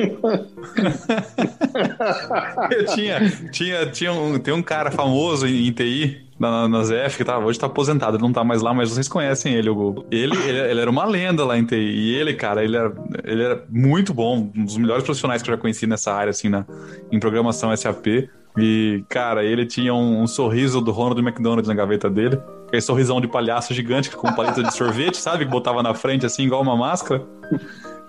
Eu 2.70 2.86
tinha, 2.94 3.20
tinha, 3.52 3.88
tinha 3.88 4.14
um, 4.14 4.38
tem 4.38 4.54
um 4.54 4.62
cara 4.62 4.92
famoso 4.92 5.48
em, 5.48 5.68
em 5.68 5.72
TI 5.72 6.24
na, 6.40 6.68
na 6.68 6.84
ZF 6.84 7.18
que 7.18 7.24
tá, 7.24 7.38
hoje 7.38 7.60
tá 7.60 7.68
aposentado, 7.68 8.18
ele 8.18 8.24
não 8.24 8.34
tá 8.34 8.44
mais 8.44 8.62
lá, 8.62 8.74
mas 8.74 8.90
vocês 8.90 9.08
conhecem 9.08 9.54
ele, 9.54 9.70
o 9.70 9.76
Google. 9.76 10.06
Ele, 10.12 10.36
ele, 10.36 10.60
ele 10.60 10.82
era 10.82 10.90
uma 10.90 11.06
lenda 11.06 11.46
lá 11.46 11.58
em 11.58 11.66
TI. 11.66 11.76
E 11.76 12.16
ele, 12.16 12.34
cara, 12.34 12.64
ele 12.64 12.76
era, 12.76 12.94
ele 13.24 13.44
era 13.44 13.64
muito 13.70 14.14
bom, 14.14 14.52
um 14.56 14.66
dos 14.66 14.78
melhores 14.78 15.04
profissionais 15.04 15.42
que 15.42 15.50
eu 15.50 15.56
já 15.56 15.62
conheci 15.62 15.88
nessa 15.88 16.14
área, 16.14 16.32
assim, 16.32 16.50
na, 16.50 16.66
em 17.12 17.20
programação 17.20 17.76
SAP. 17.76 18.30
E, 18.58 19.04
cara, 19.10 19.44
ele 19.44 19.66
tinha 19.66 19.94
um, 19.94 20.22
um 20.22 20.28
sorriso 20.28 20.80
do 20.80 20.92
Ronald 20.92 21.20
McDonald 21.20 21.68
na 21.68 21.74
gaveta 21.74 22.10
dele. 22.10 22.40
Aquele 22.68 22.82
sorrisão 22.82 23.20
de 23.20 23.28
palhaço 23.28 23.74
gigante 23.74 24.12
com 24.12 24.32
paleta 24.34 24.64
de 24.64 24.74
sorvete, 24.76 25.18
sabe? 25.18 25.46
Que 25.46 25.52
botava 25.52 25.82
na 25.82 25.94
frente, 25.94 26.26
assim, 26.26 26.44
igual 26.44 26.62
uma 26.62 26.76
máscara. 26.76 27.26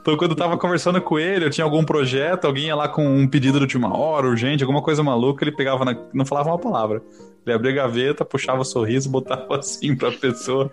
Então, 0.04 0.18
quando 0.18 0.32
eu 0.32 0.36
tava 0.36 0.58
conversando 0.58 1.00
com 1.00 1.18
ele, 1.18 1.46
eu 1.46 1.50
tinha 1.50 1.64
algum 1.64 1.82
projeto, 1.82 2.44
alguém 2.44 2.66
ia 2.66 2.76
lá 2.76 2.86
com 2.86 3.02
um 3.02 3.26
pedido 3.26 3.56
de 3.56 3.64
última 3.64 3.96
hora, 3.96 4.26
urgente, 4.26 4.62
alguma 4.62 4.82
coisa 4.82 5.02
maluca, 5.02 5.42
ele 5.42 5.56
pegava, 5.56 5.82
na... 5.82 5.96
não 6.12 6.26
falava 6.26 6.50
uma 6.50 6.58
palavra. 6.58 7.02
Ele 7.46 7.56
abria 7.56 7.72
a 7.72 7.74
gaveta, 7.74 8.22
puxava 8.22 8.60
o 8.60 8.64
sorriso, 8.66 9.08
botava 9.08 9.56
assim 9.56 9.96
pra 9.96 10.12
pessoa. 10.12 10.70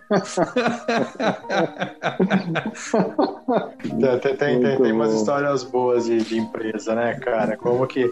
tem, 3.80 4.20
tem, 4.20 4.36
tem, 4.36 4.60
tem, 4.60 4.78
tem 4.82 4.92
umas 4.92 5.14
histórias 5.14 5.64
boas 5.64 6.04
de, 6.04 6.18
de 6.18 6.38
empresa, 6.38 6.94
né, 6.94 7.14
cara? 7.14 7.56
Como 7.56 7.88
que. 7.88 8.12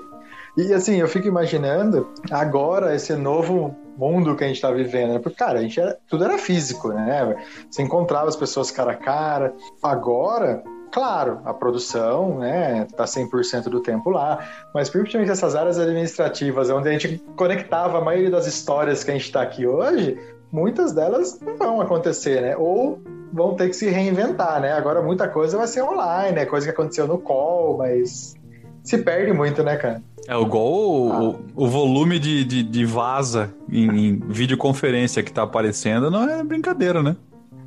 E 0.56 0.74
assim, 0.74 1.02
eu 1.02 1.08
fico 1.10 1.28
imaginando 1.28 2.08
agora 2.32 2.96
esse 2.96 3.14
novo 3.18 3.76
mundo 3.98 4.38
que 4.38 4.46
a 4.46 4.48
gente 4.48 4.56
está 4.56 4.72
vivendo. 4.72 5.16
Né? 5.16 5.20
Porque, 5.20 5.38
cara, 5.38 5.60
a 5.60 5.62
gente 5.62 5.82
era, 5.82 5.98
tudo 6.08 6.24
era 6.24 6.38
físico, 6.38 6.94
né? 6.94 7.36
Você 7.70 7.82
encontrava 7.82 8.30
as 8.30 8.38
pessoas 8.38 8.72
cara 8.72 8.94
a 8.94 8.96
cara. 8.96 9.54
Agora, 9.84 10.64
Claro, 10.92 11.40
a 11.46 11.54
produção 11.54 12.40
né, 12.40 12.88
está 12.90 13.06
100% 13.06 13.64
do 13.64 13.80
tempo 13.80 14.10
lá, 14.10 14.40
mas 14.74 14.90
principalmente 14.90 15.32
essas 15.32 15.56
áreas 15.56 15.78
administrativas, 15.78 16.70
onde 16.70 16.90
a 16.90 16.92
gente 16.92 17.22
conectava 17.36 18.00
a 18.00 18.02
maioria 18.02 18.32
das 18.32 18.48
histórias 18.48 19.04
que 19.04 19.12
a 19.12 19.14
gente 19.14 19.26
está 19.26 19.42
aqui 19.42 19.68
hoje, 19.68 20.18
muitas 20.52 20.94
delas 20.94 21.40
não 21.40 21.58
vão 21.58 21.82
acontecer, 21.82 22.42
né? 22.42 22.58
Ou 22.58 23.00
vão 23.32 23.56
ter 23.56 23.70
que 23.70 23.76
se 23.76 23.90
reinventar, 23.90 24.60
né? 24.60 24.74
Agora 24.74 25.02
muita 25.02 25.28
coisa 25.28 25.58
vai 25.58 25.68
ser 25.68 25.84
online, 25.84 26.36
né? 26.36 26.46
Coisa 26.46 26.66
que 26.66 26.72
aconteceu 26.72 27.08
no 27.08 27.20
call, 27.20 27.78
mas 27.78 28.36
se 28.84 28.98
perde 28.98 29.34
muito, 29.34 29.64
né, 29.64 29.78
cara? 29.78 30.02
É 30.28 30.40
igual 30.40 30.72
o, 30.72 31.12
ah. 31.12 31.22
o, 31.56 31.66
o 31.66 31.68
volume 31.68 32.20
de, 32.20 32.44
de, 32.44 32.64
de 32.64 32.86
vaza 32.86 33.54
em, 33.72 34.10
em, 34.10 34.20
videoconferência 34.28 35.24
que 35.24 35.32
tá 35.32 35.44
aparecendo, 35.44 36.12
não 36.12 36.30
é 36.30 36.44
brincadeira, 36.44 37.02
né? 37.02 37.16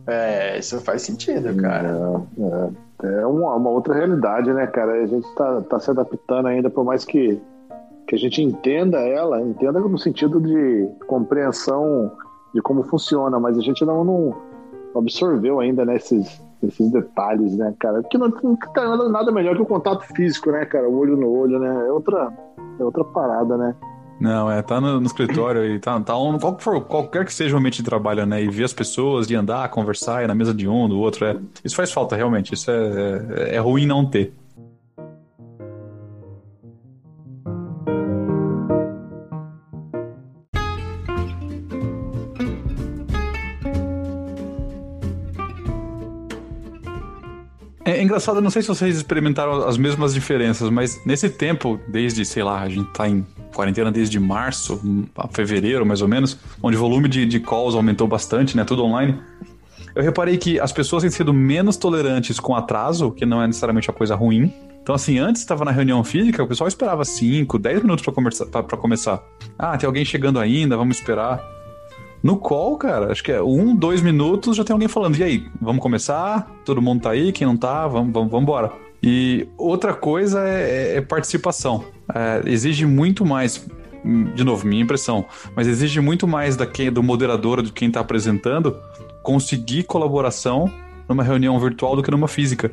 É, 0.07 0.59
isso 0.59 0.81
faz 0.81 1.03
sentido, 1.03 1.55
cara. 1.57 1.89
É, 2.39 2.43
é, 2.43 2.71
é 3.03 3.27
uma, 3.27 3.57
uma, 3.57 3.71
outra 3.71 3.95
realidade, 3.95 4.53
né, 4.53 4.67
cara? 4.67 4.93
A 4.93 5.07
gente 5.07 5.27
tá, 5.35 5.61
tá 5.63 5.81
se 5.81 5.91
adaptando 5.91 6.47
ainda, 6.47 6.71
por 6.71 6.85
mais 6.85 7.05
que, 7.05 7.41
que 8.07 8.15
a 8.15 8.19
gente 8.19 8.43
entenda 8.43 8.99
ela, 9.01 9.41
entenda 9.41 9.81
no 9.81 9.99
sentido 9.99 10.41
de 10.41 10.89
compreensão 11.07 12.13
de 12.55 12.61
como 12.63 12.83
funciona, 12.85 13.41
mas 13.41 13.59
a 13.59 13.61
gente 13.61 13.85
não, 13.85 14.05
não 14.05 14.37
absorveu 14.95 15.59
ainda 15.59 15.85
né, 15.85 15.97
esses, 15.97 16.43
esses 16.63 16.91
detalhes, 16.91 17.57
né, 17.57 17.75
cara? 17.79 18.03
Porque 18.03 18.19
não, 18.19 18.29
não 18.29 18.57
tá 18.57 18.89
nada, 18.89 19.09
nada 19.09 19.33
melhor 19.33 19.57
que 19.57 19.63
o 19.63 19.67
contato 19.67 20.05
físico, 20.15 20.51
né, 20.51 20.65
cara? 20.65 20.89
O 20.89 20.97
olho 20.97 21.17
no 21.17 21.31
olho, 21.31 21.59
né? 21.59 21.87
É 21.89 21.93
outra, 21.93 22.33
é 22.79 22.85
outra 22.85 23.05
parada, 23.05 23.57
né? 23.57 23.75
Não, 24.23 24.49
é, 24.49 24.63
tá 24.63 24.81
no, 24.81 25.01
no 25.01 25.07
escritório 25.07 25.65
e 25.65 25.81
tá, 25.81 25.99
tá 25.99 26.17
um, 26.17 26.39
qual 26.39 26.57
for, 26.57 26.81
qualquer 26.83 27.25
que 27.25 27.35
seja 27.35 27.57
o 27.57 27.59
ambiente 27.59 27.79
de 27.79 27.83
trabalho, 27.83 28.25
né? 28.25 28.41
E 28.41 28.49
ver 28.49 28.63
as 28.63 28.73
pessoas, 28.73 29.29
e 29.29 29.35
andar, 29.35 29.69
conversar, 29.69 30.23
ir 30.23 30.29
na 30.29 30.35
mesa 30.35 30.55
de 30.55 30.69
um, 30.69 30.89
do 30.89 31.01
outro, 31.01 31.25
é, 31.27 31.37
isso 31.65 31.75
faz 31.75 31.91
falta, 31.91 32.15
realmente. 32.15 32.55
Isso 32.55 32.71
é, 32.71 33.51
é, 33.51 33.57
é 33.57 33.59
ruim 33.59 33.85
não 33.85 34.07
ter. 34.07 34.33
É 47.85 48.01
engraçado, 48.01 48.41
não 48.41 48.51
sei 48.51 48.63
se 48.63 48.69
vocês 48.69 48.97
experimentaram 48.97 49.67
as 49.67 49.77
mesmas 49.77 50.15
diferenças, 50.15 50.71
mas 50.71 51.05
nesse 51.05 51.29
tempo, 51.29 51.81
desde, 51.89 52.25
sei 52.25 52.45
lá, 52.45 52.61
a 52.61 52.69
gente 52.69 52.89
tá 52.93 53.09
em 53.09 53.27
quarentena 53.53 53.91
desde 53.91 54.19
março 54.19 54.81
a 55.17 55.29
fevereiro, 55.29 55.85
mais 55.85 56.03
ou 56.03 56.09
menos, 56.09 56.39
onde 56.63 56.77
o 56.77 56.81
volume 56.81 57.09
de, 57.09 57.27
de 57.27 57.41
calls 57.41 57.75
aumentou 57.75 58.07
bastante, 58.07 58.57
né? 58.57 58.65
Tudo 58.65 58.85
online. 58.85 59.19
Eu 59.95 60.03
reparei 60.03 60.39
que 60.39 60.59
as 60.59 60.73
pessoas 60.73 61.03
têm 61.03 61.11
sido 61.11 61.35
menos 61.35 61.77
tolerantes 61.77 62.41
com 62.41 62.55
atraso, 62.55 63.11
que 63.11 63.27
não 63.27 63.43
é 63.43 63.47
necessariamente 63.47 63.91
uma 63.91 63.97
coisa 63.97 64.15
ruim. 64.15 64.53
Então, 64.83 64.95
assim, 64.95 65.19
antes 65.19 65.43
estava 65.43 65.65
na 65.65 65.71
reunião 65.71 66.03
física, 66.03 66.43
o 66.43 66.47
pessoal 66.47 66.67
esperava 66.67 67.05
5, 67.05 67.59
10 67.59 67.83
minutos 67.83 68.05
para 68.05 68.77
começar. 68.77 69.23
Ah, 69.59 69.77
tem 69.77 69.87
alguém 69.87 70.05
chegando 70.05 70.41
ainda, 70.41 70.77
vamos 70.77 70.97
esperar. 70.97 71.41
No 72.23 72.37
call, 72.37 72.77
cara, 72.77 73.13
acho 73.13 73.23
que 73.23 73.33
é 73.33 73.43
um, 73.43 73.75
dois 73.75 74.01
minutos, 74.01 74.57
já 74.57 74.65
tem 74.65 74.73
alguém 74.73 74.89
falando. 74.89 75.17
E 75.17 75.23
aí, 75.23 75.47
vamos 75.61 75.83
começar? 75.83 76.51
Todo 76.65 76.81
mundo 76.81 77.03
tá 77.03 77.11
aí? 77.11 77.33
Quem 77.33 77.47
não 77.47 77.57
tá? 77.57 77.87
Vamos, 77.87 78.13
vamos, 78.13 78.31
vamos 78.31 78.43
embora. 78.43 78.73
E 79.03 79.49
outra 79.59 79.93
coisa 79.93 80.41
é, 80.49 80.97
é 80.97 81.01
participação. 81.01 81.85
É, 82.15 82.43
exige 82.47 82.87
muito 82.87 83.25
mais, 83.25 83.67
de 84.35 84.45
novo, 84.45 84.67
minha 84.67 84.83
impressão, 84.83 85.25
mas 85.57 85.67
exige 85.67 86.01
muito 86.01 86.27
mais 86.29 86.57
da 86.57 86.67
quem, 86.67 86.93
do 86.93 87.03
moderador, 87.03 87.63
de 87.63 87.73
quem 87.73 87.89
está 87.89 88.01
apresentando, 88.01 88.77
conseguir 89.23 89.85
colaboração 89.85 90.71
numa 91.09 91.25
reunião 91.25 91.59
virtual 91.59 91.97
do 91.97 92.03
que 92.03 92.11
numa 92.11 92.29
física. 92.29 92.71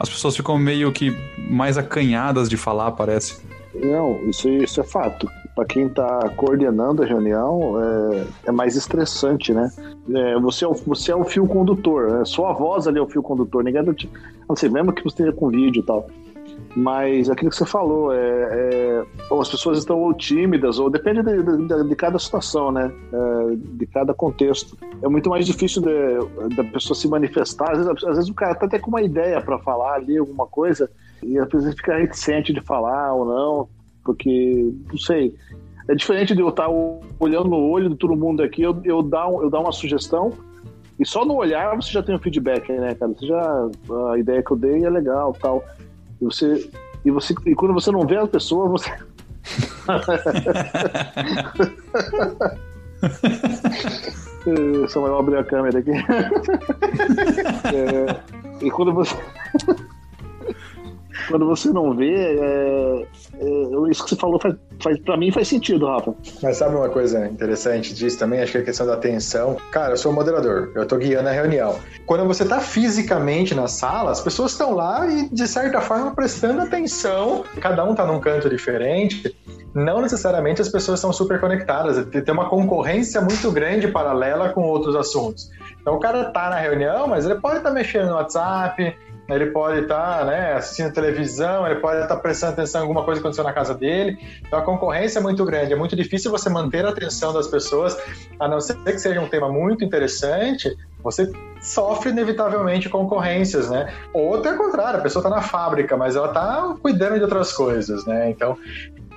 As 0.00 0.08
pessoas 0.08 0.36
ficam 0.36 0.58
meio 0.58 0.90
que 0.92 1.14
mais 1.50 1.76
acanhadas 1.76 2.48
de 2.48 2.56
falar, 2.56 2.92
parece. 2.92 3.40
Não, 3.74 4.18
isso, 4.28 4.48
isso 4.48 4.80
é 4.80 4.84
fato 4.84 5.28
para 5.56 5.64
quem 5.64 5.86
está 5.86 6.28
coordenando 6.36 7.02
a 7.02 7.06
reunião, 7.06 7.82
é, 7.82 8.26
é, 8.48 8.52
mais 8.52 8.76
estressante, 8.76 9.54
né? 9.54 9.70
É, 10.14 10.38
você, 10.38 10.66
é 10.66 10.68
o, 10.68 10.74
você 10.74 11.10
é 11.10 11.16
o 11.16 11.24
fio 11.24 11.46
condutor, 11.46 12.10
né? 12.10 12.24
sua 12.26 12.52
voz 12.52 12.86
ali 12.86 12.98
é 12.98 13.02
o 13.02 13.08
fio 13.08 13.22
condutor, 13.22 13.64
ninguém 13.64 13.80
não, 14.48 14.50
não 14.50 14.56
sei, 14.56 14.68
mesmo 14.68 14.92
que 14.92 15.02
você 15.02 15.08
esteja 15.08 15.32
com 15.32 15.48
vídeo 15.48 15.80
e 15.80 15.82
tal. 15.82 16.08
Mas 16.74 17.30
aquilo 17.30 17.50
que 17.50 17.56
você 17.56 17.64
falou, 17.64 18.12
é, 18.12 18.18
é 18.18 19.04
ou 19.30 19.40
as 19.40 19.48
pessoas 19.48 19.78
estão 19.78 19.98
ou 19.98 20.12
tímidas, 20.12 20.78
ou 20.78 20.90
depende 20.90 21.22
de, 21.22 21.42
de, 21.42 21.88
de 21.88 21.96
cada 21.96 22.18
situação, 22.18 22.70
né? 22.70 22.92
É, 23.12 23.56
de 23.56 23.86
cada 23.86 24.12
contexto. 24.12 24.76
É 25.02 25.08
muito 25.08 25.30
mais 25.30 25.46
difícil 25.46 25.82
da 25.82 26.64
pessoa 26.64 26.94
se 26.94 27.08
manifestar. 27.08 27.72
Às 27.72 27.78
vezes, 27.78 28.04
às 28.04 28.16
vezes 28.16 28.30
o 28.30 28.34
cara 28.34 28.54
tá 28.54 28.66
até 28.66 28.78
com 28.78 28.90
uma 28.90 29.02
ideia 29.02 29.40
para 29.40 29.58
falar 29.58 29.94
ali, 29.94 30.18
alguma 30.18 30.46
coisa, 30.46 30.90
e 31.22 31.38
às 31.38 31.48
vezes 31.48 31.74
fica 31.74 31.96
reticente 31.96 32.52
de 32.52 32.60
falar 32.60 33.14
ou 33.14 33.24
não 33.24 33.76
porque, 34.06 34.72
não 34.88 34.96
sei, 34.96 35.34
é 35.88 35.94
diferente 35.94 36.34
de 36.34 36.40
eu 36.40 36.48
estar 36.48 36.68
olhando 37.18 37.48
no 37.48 37.68
olho 37.68 37.90
de 37.90 37.96
todo 37.96 38.14
mundo 38.14 38.40
aqui, 38.40 38.62
eu, 38.62 38.80
eu, 38.84 39.02
dar, 39.02 39.28
eu 39.28 39.50
dar 39.50 39.58
uma 39.58 39.72
sugestão, 39.72 40.32
e 40.98 41.06
só 41.06 41.24
no 41.24 41.34
olhar 41.34 41.76
você 41.76 41.92
já 41.92 42.02
tem 42.02 42.14
um 42.14 42.18
feedback, 42.18 42.72
né, 42.72 42.94
cara? 42.94 43.12
Você 43.12 43.26
já, 43.26 43.68
a 44.12 44.18
ideia 44.18 44.42
que 44.42 44.50
eu 44.50 44.56
dei 44.56 44.84
é 44.84 44.90
legal 44.90 45.36
tal. 45.40 45.64
E 46.20 46.24
você, 46.24 46.68
e 47.04 47.10
você, 47.10 47.34
e 47.44 47.54
quando 47.54 47.74
você 47.74 47.90
não 47.90 48.06
vê 48.06 48.16
a 48.16 48.26
pessoa, 48.26 48.68
você. 48.68 48.90
Só 54.88 55.00
vai 55.00 55.18
abrir 55.18 55.38
a 55.38 55.44
câmera 55.44 55.78
aqui. 55.78 55.92
é, 57.74 58.64
e 58.64 58.70
quando 58.70 58.94
você 58.94 59.16
quando 61.28 61.46
você 61.46 61.70
não 61.70 61.94
vê, 61.94 62.14
é, 62.14 63.06
é, 63.34 63.90
isso 63.90 64.04
que 64.04 64.10
você 64.10 64.16
falou 64.16 64.40
faz, 64.40 64.54
faz, 64.86 64.98
pra 65.00 65.16
mim 65.16 65.32
faz 65.32 65.48
sentido, 65.48 65.86
Rafa. 65.86 66.14
Mas 66.42 66.56
sabe 66.56 66.76
uma 66.76 66.88
coisa 66.88 67.26
interessante 67.26 67.92
disso 67.92 68.18
também? 68.18 68.40
Acho 68.40 68.52
que 68.52 68.58
é 68.58 68.60
a 68.60 68.64
questão 68.64 68.86
da 68.86 68.94
atenção. 68.94 69.56
Cara, 69.72 69.94
eu 69.94 69.96
sou 69.96 70.12
moderador, 70.12 70.70
eu 70.74 70.86
tô 70.86 70.96
guiando 70.96 71.28
a 71.28 71.32
reunião. 71.32 71.78
Quando 72.06 72.24
você 72.24 72.44
tá 72.44 72.60
fisicamente 72.60 73.54
na 73.54 73.66
sala, 73.66 74.12
as 74.12 74.20
pessoas 74.20 74.52
estão 74.52 74.74
lá 74.74 75.06
e, 75.06 75.28
de 75.28 75.48
certa 75.48 75.80
forma, 75.80 76.14
prestando 76.14 76.62
atenção. 76.62 77.44
Cada 77.60 77.84
um 77.84 77.94
tá 77.94 78.06
num 78.06 78.20
canto 78.20 78.48
diferente 78.48 79.34
não 79.74 80.00
necessariamente 80.00 80.62
as 80.62 80.70
pessoas 80.70 80.98
são 80.98 81.12
super 81.12 81.38
conectadas, 81.38 82.02
tem 82.06 82.32
uma 82.32 82.48
concorrência 82.48 83.20
muito 83.20 83.52
grande 83.52 83.86
paralela 83.88 84.48
com 84.48 84.62
outros 84.62 84.96
assuntos. 84.96 85.50
Então 85.78 85.96
o 85.96 86.00
cara 86.00 86.24
tá 86.30 86.48
na 86.48 86.56
reunião, 86.56 87.06
mas 87.06 87.26
ele 87.26 87.34
pode 87.34 87.58
estar 87.58 87.68
tá 87.68 87.74
mexendo 87.74 88.06
no 88.06 88.14
WhatsApp, 88.14 88.96
ele 89.28 89.46
pode 89.46 89.80
estar 89.80 90.18
tá, 90.18 90.24
né, 90.24 90.52
assistindo 90.54 90.92
televisão, 90.92 91.66
ele 91.66 91.80
pode 91.80 92.02
estar 92.02 92.14
tá 92.14 92.20
prestando 92.20 92.52
atenção 92.52 92.80
em 92.80 92.82
alguma 92.82 93.04
coisa 93.04 93.20
que 93.20 93.26
aconteceu 93.26 93.44
na 93.44 93.52
casa 93.52 93.74
dele. 93.74 94.18
Então 94.46 94.58
a 94.58 94.62
concorrência 94.62 95.18
é 95.18 95.22
muito 95.22 95.44
grande, 95.44 95.72
é 95.72 95.76
muito 95.76 95.96
difícil 95.96 96.30
você 96.30 96.48
manter 96.48 96.84
a 96.84 96.90
atenção 96.90 97.32
das 97.32 97.48
pessoas, 97.48 97.96
a 98.38 98.46
não 98.46 98.60
ser 98.60 98.76
que 98.84 98.98
seja 98.98 99.20
um 99.20 99.28
tema 99.28 99.50
muito 99.50 99.84
interessante, 99.84 100.76
você 101.02 101.30
sofre 101.60 102.10
inevitavelmente 102.10 102.88
concorrências, 102.88 103.68
né? 103.70 103.92
Outro 104.12 104.50
é 104.50 104.54
o 104.54 104.58
contrário, 104.58 105.00
a 105.00 105.02
pessoa 105.02 105.20
está 105.20 105.30
na 105.30 105.42
fábrica, 105.42 105.96
mas 105.96 106.16
ela 106.16 106.28
está 106.28 106.76
cuidando 106.80 107.16
de 107.16 107.22
outras 107.22 107.52
coisas, 107.52 108.04
né? 108.06 108.30
Então, 108.30 108.56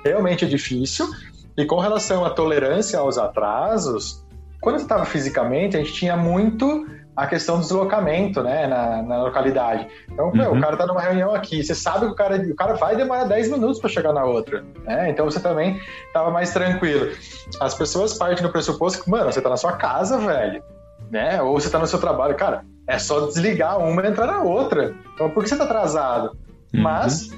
realmente 0.04 0.44
é 0.44 0.48
difícil. 0.48 1.08
E 1.56 1.64
com 1.64 1.78
relação 1.78 2.24
à 2.24 2.30
tolerância 2.30 2.98
aos 2.98 3.18
atrasos, 3.18 4.24
quando 4.60 4.76
estava 4.76 5.04
fisicamente, 5.04 5.76
a 5.76 5.80
gente 5.80 5.92
tinha 5.92 6.16
muito 6.16 6.86
a 7.20 7.26
questão 7.26 7.56
do 7.56 7.62
deslocamento, 7.62 8.42
né, 8.42 8.66
na, 8.66 9.02
na 9.02 9.22
localidade. 9.22 9.86
Então, 10.10 10.32
uhum. 10.34 10.56
o 10.56 10.60
cara 10.60 10.74
tá 10.74 10.86
numa 10.86 11.02
reunião 11.02 11.34
aqui, 11.34 11.62
você 11.62 11.74
sabe 11.74 12.06
que 12.06 12.12
o 12.12 12.14
cara, 12.14 12.36
o 12.36 12.56
cara 12.56 12.72
vai 12.74 12.96
demorar 12.96 13.24
10 13.24 13.50
minutos 13.50 13.78
para 13.78 13.90
chegar 13.90 14.14
na 14.14 14.24
outra, 14.24 14.64
né? 14.84 15.10
Então 15.10 15.26
você 15.26 15.38
também 15.38 15.78
tava 16.14 16.30
mais 16.30 16.50
tranquilo. 16.50 17.12
As 17.60 17.74
pessoas 17.74 18.14
partem 18.14 18.42
do 18.42 18.50
pressuposto 18.50 19.04
que, 19.04 19.10
mano, 19.10 19.30
você 19.30 19.42
tá 19.42 19.50
na 19.50 19.58
sua 19.58 19.72
casa, 19.72 20.16
velho, 20.16 20.62
né? 21.10 21.42
Ou 21.42 21.60
você 21.60 21.68
tá 21.68 21.78
no 21.78 21.86
seu 21.86 21.98
trabalho, 21.98 22.34
cara, 22.36 22.64
é 22.86 22.98
só 22.98 23.26
desligar 23.26 23.78
uma 23.78 24.02
e 24.02 24.06
entrar 24.08 24.26
na 24.26 24.40
outra. 24.42 24.94
Então, 25.14 25.28
por 25.28 25.42
que 25.42 25.50
você 25.50 25.58
tá 25.58 25.64
atrasado? 25.64 26.38
Uhum. 26.72 26.80
Mas 26.80 27.28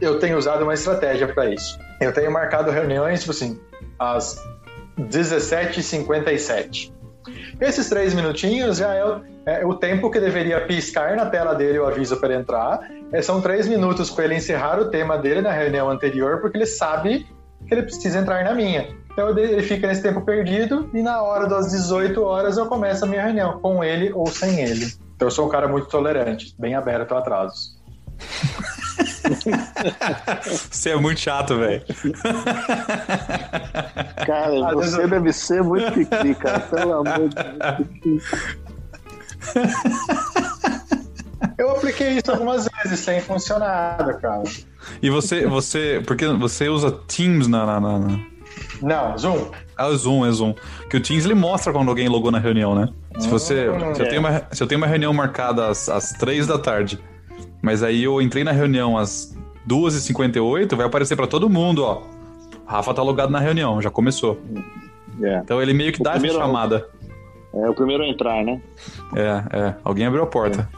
eu 0.00 0.20
tenho 0.20 0.38
usado 0.38 0.62
uma 0.62 0.74
estratégia 0.74 1.26
para 1.26 1.46
isso. 1.46 1.76
Eu 2.00 2.12
tenho 2.12 2.30
marcado 2.30 2.70
reuniões, 2.70 3.18
tipo 3.20 3.32
assim, 3.32 3.60
às 3.98 4.40
17h57. 5.00 6.92
Esses 7.60 7.88
três 7.88 8.14
minutinhos 8.14 8.78
já 8.78 8.94
é 8.94 9.04
o, 9.04 9.20
é 9.46 9.66
o, 9.66 9.74
tempo 9.74 10.10
que 10.10 10.18
deveria 10.18 10.60
piscar 10.66 11.16
na 11.16 11.26
tela 11.26 11.54
dele 11.54 11.78
o 11.78 11.86
aviso 11.86 12.16
para 12.18 12.34
entrar. 12.34 12.80
É, 13.12 13.22
são 13.22 13.40
três 13.40 13.68
minutos 13.68 14.10
para 14.10 14.24
ele 14.24 14.36
encerrar 14.36 14.80
o 14.80 14.86
tema 14.86 15.18
dele 15.18 15.40
na 15.40 15.52
reunião 15.52 15.90
anterior, 15.90 16.40
porque 16.40 16.56
ele 16.56 16.66
sabe 16.66 17.26
que 17.66 17.74
ele 17.74 17.82
precisa 17.82 18.18
entrar 18.18 18.44
na 18.44 18.54
minha. 18.54 18.88
Então 19.12 19.36
ele 19.36 19.62
fica 19.62 19.86
nesse 19.86 20.02
tempo 20.02 20.22
perdido 20.22 20.88
e 20.94 21.02
na 21.02 21.22
hora 21.22 21.46
das 21.46 21.70
18 21.70 22.22
horas 22.22 22.56
eu 22.56 22.66
começo 22.66 23.04
a 23.04 23.08
minha 23.08 23.22
reunião, 23.22 23.60
com 23.60 23.84
ele 23.84 24.10
ou 24.12 24.26
sem 24.26 24.60
ele. 24.60 24.86
Então 25.14 25.28
eu 25.28 25.30
sou 25.30 25.46
um 25.46 25.50
cara 25.50 25.68
muito 25.68 25.86
tolerante, 25.86 26.54
bem 26.58 26.74
aberto 26.74 27.12
a 27.14 27.18
atrasos. 27.18 27.78
Você 30.70 30.90
é 30.90 30.96
muito 30.96 31.20
chato, 31.20 31.56
velho. 31.58 31.82
Cara, 34.26 34.74
vezes 34.76 34.92
você 34.94 35.02
eu- 35.02 35.08
deve 35.08 35.32
ser 35.32 35.62
muito 35.62 35.92
piqui, 35.92 36.34
cara. 36.34 36.60
Pelo 36.60 36.92
amor 36.94 37.28
de 37.28 37.34
Deus. 38.04 38.24
Eu 41.58 41.70
apliquei 41.72 42.10
isso 42.18 42.30
algumas 42.30 42.68
vezes 42.82 43.00
sem 43.00 43.20
funcionar, 43.20 43.96
cara. 44.20 44.42
E 45.02 45.10
você, 45.10 45.46
você, 45.46 46.02
porque 46.06 46.26
você 46.28 46.68
usa 46.68 46.90
Teams 46.90 47.48
na, 47.48 47.66
na, 47.66 47.80
na- 47.80 47.98
na- 47.98 48.18
Não, 48.80 49.18
Zoom. 49.18 49.50
Ah, 49.76 49.88
o 49.88 49.96
Zoom, 49.96 50.26
é 50.26 50.30
Zoom. 50.30 50.54
Que 50.90 50.96
o 50.96 51.00
Teams 51.02 51.24
ele 51.24 51.34
mostra 51.34 51.72
quando 51.72 51.88
alguém 51.88 52.08
logou 52.08 52.30
na 52.30 52.38
reunião, 52.38 52.74
né? 52.74 52.88
Se 53.18 53.28
você. 53.28 53.68
Hum, 53.68 53.94
se, 53.94 54.00
eu 54.02 54.06
é. 54.06 54.08
tenho 54.08 54.20
uma, 54.20 54.42
se 54.50 54.62
eu 54.62 54.66
tenho 54.66 54.80
uma 54.80 54.86
reunião 54.86 55.12
marcada 55.12 55.68
às, 55.68 55.88
às 55.88 56.10
3 56.12 56.46
da 56.46 56.58
tarde, 56.58 56.98
mas 57.62 57.82
aí 57.82 58.02
eu 58.02 58.20
entrei 58.20 58.44
na 58.44 58.52
reunião 58.52 58.98
às 58.98 59.34
2h58, 59.66 60.74
vai 60.76 60.86
aparecer 60.86 61.16
pra 61.16 61.26
todo 61.26 61.48
mundo, 61.48 61.84
ó. 61.84 62.02
Rafa 62.66 62.92
tá 62.94 63.02
logado 63.02 63.30
na 63.30 63.38
reunião, 63.38 63.80
já 63.80 63.90
começou. 63.90 64.38
É. 65.22 65.38
Então 65.38 65.60
ele 65.62 65.72
meio 65.72 65.92
que 65.92 66.00
O 66.00 66.04
dá 66.04 66.10
essa 66.10 66.20
primeiro- 66.20 66.42
chamada. 66.42 66.88
é 67.54 67.68
o 67.68 67.74
primeiro 67.74 68.02
a 68.02 68.08
entrar, 68.08 68.44
né? 68.44 68.60
É, 69.14 69.56
é. 69.58 69.74
Alguém 69.84 70.06
abriu 70.06 70.22
a 70.22 70.26
porta. 70.26 70.68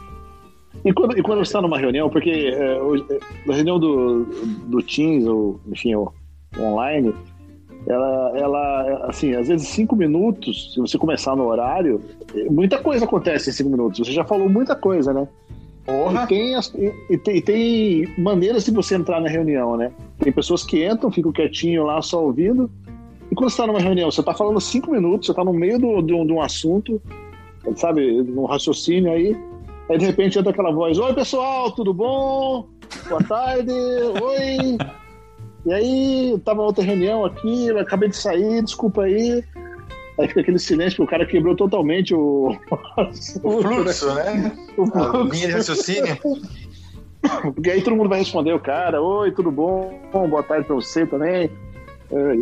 E 0.83 0.91
quando, 0.93 1.17
e 1.17 1.21
quando 1.23 1.39
você 1.39 1.43
está 1.49 1.61
numa 1.61 1.77
reunião, 1.79 2.09
porque 2.09 2.29
é, 2.29 2.81
hoje, 2.81 3.05
é, 3.09 3.19
na 3.45 3.53
reunião 3.55 3.79
do, 3.79 4.25
do 4.67 4.81
Teams, 4.83 5.25
ou 5.25 5.59
enfim, 5.67 5.95
o- 5.95 6.11
online, 6.59 7.13
ela, 7.87 8.31
ela, 8.35 9.05
assim, 9.07 9.33
às 9.35 9.47
vezes 9.47 9.67
cinco 9.69 9.95
minutos, 9.95 10.73
se 10.73 10.79
você 10.79 10.97
começar 10.97 11.35
no 11.35 11.45
horário, 11.45 12.01
muita 12.49 12.77
coisa 12.77 13.05
acontece 13.05 13.49
em 13.49 13.53
cinco 13.53 13.69
minutos. 13.69 14.05
Você 14.05 14.11
já 14.11 14.25
falou 14.25 14.49
muita 14.49 14.75
coisa, 14.75 15.13
né? 15.13 15.27
E 15.87 15.91
Porra. 15.91 16.25
tem, 16.27 16.55
as- 16.55 16.73
e, 16.73 16.91
e 17.11 17.17
tem, 17.17 17.37
e 17.37 17.41
tem 17.41 18.13
maneiras 18.17 18.65
de 18.65 18.71
você 18.71 18.95
entrar 18.95 19.21
na 19.21 19.29
reunião, 19.29 19.77
né? 19.77 19.91
Tem 20.19 20.31
pessoas 20.33 20.63
que 20.63 20.83
entram, 20.85 21.11
ficam 21.11 21.31
quietinho 21.31 21.83
lá, 21.85 22.01
só 22.01 22.23
ouvindo. 22.23 22.69
E 23.31 23.35
quando 23.35 23.49
você 23.49 23.55
está 23.55 23.67
numa 23.67 23.79
reunião, 23.79 24.09
você 24.09 24.19
está 24.21 24.33
falando 24.33 24.59
cinco 24.59 24.91
minutos, 24.91 25.27
você 25.27 25.31
está 25.31 25.43
no 25.43 25.53
meio 25.53 25.77
do, 25.79 25.87
um, 25.87 26.25
de 26.25 26.33
um 26.33 26.41
assunto, 26.41 27.01
sabe, 27.75 28.23
num 28.23 28.45
raciocínio 28.45 29.11
aí. 29.11 29.35
Aí 29.89 29.97
de 29.99 30.05
repente 30.05 30.39
entra 30.39 30.51
aquela 30.51 30.71
voz: 30.71 30.97
Oi 30.97 31.13
pessoal, 31.13 31.71
tudo 31.71 31.93
bom? 31.93 32.67
Boa 33.07 33.23
tarde, 33.23 33.71
oi. 33.71 34.77
E 35.67 35.73
aí, 35.73 36.39
tava 36.45 36.61
outra 36.61 36.83
reunião 36.83 37.25
aqui, 37.25 37.69
acabei 37.71 38.09
de 38.09 38.15
sair, 38.15 38.63
desculpa 38.63 39.03
aí. 39.03 39.43
Aí 40.19 40.27
fica 40.29 40.41
aquele 40.41 40.59
silêncio, 40.59 40.97
porque 40.97 41.13
o 41.15 41.17
cara 41.17 41.25
quebrou 41.29 41.55
totalmente 41.55 42.13
o, 42.15 42.55
O 43.43 43.61
fluxo, 43.61 44.13
né? 44.15 44.51
o 44.77 44.83
A 44.83 45.11
fluxo. 45.11 45.33
linha 45.33 45.47
de 45.47 45.53
raciocínio. 45.53 46.17
Porque 47.53 47.71
aí 47.71 47.81
todo 47.81 47.95
mundo 47.95 48.07
vai 48.09 48.19
responder 48.19 48.53
o 48.53 48.59
cara, 48.59 49.01
oi, 49.01 49.31
tudo 49.31 49.51
bom? 49.51 49.99
Boa 50.29 50.43
tarde 50.43 50.65
pra 50.65 50.75
você 50.75 51.05
também. 51.05 51.49
É, 52.11 52.35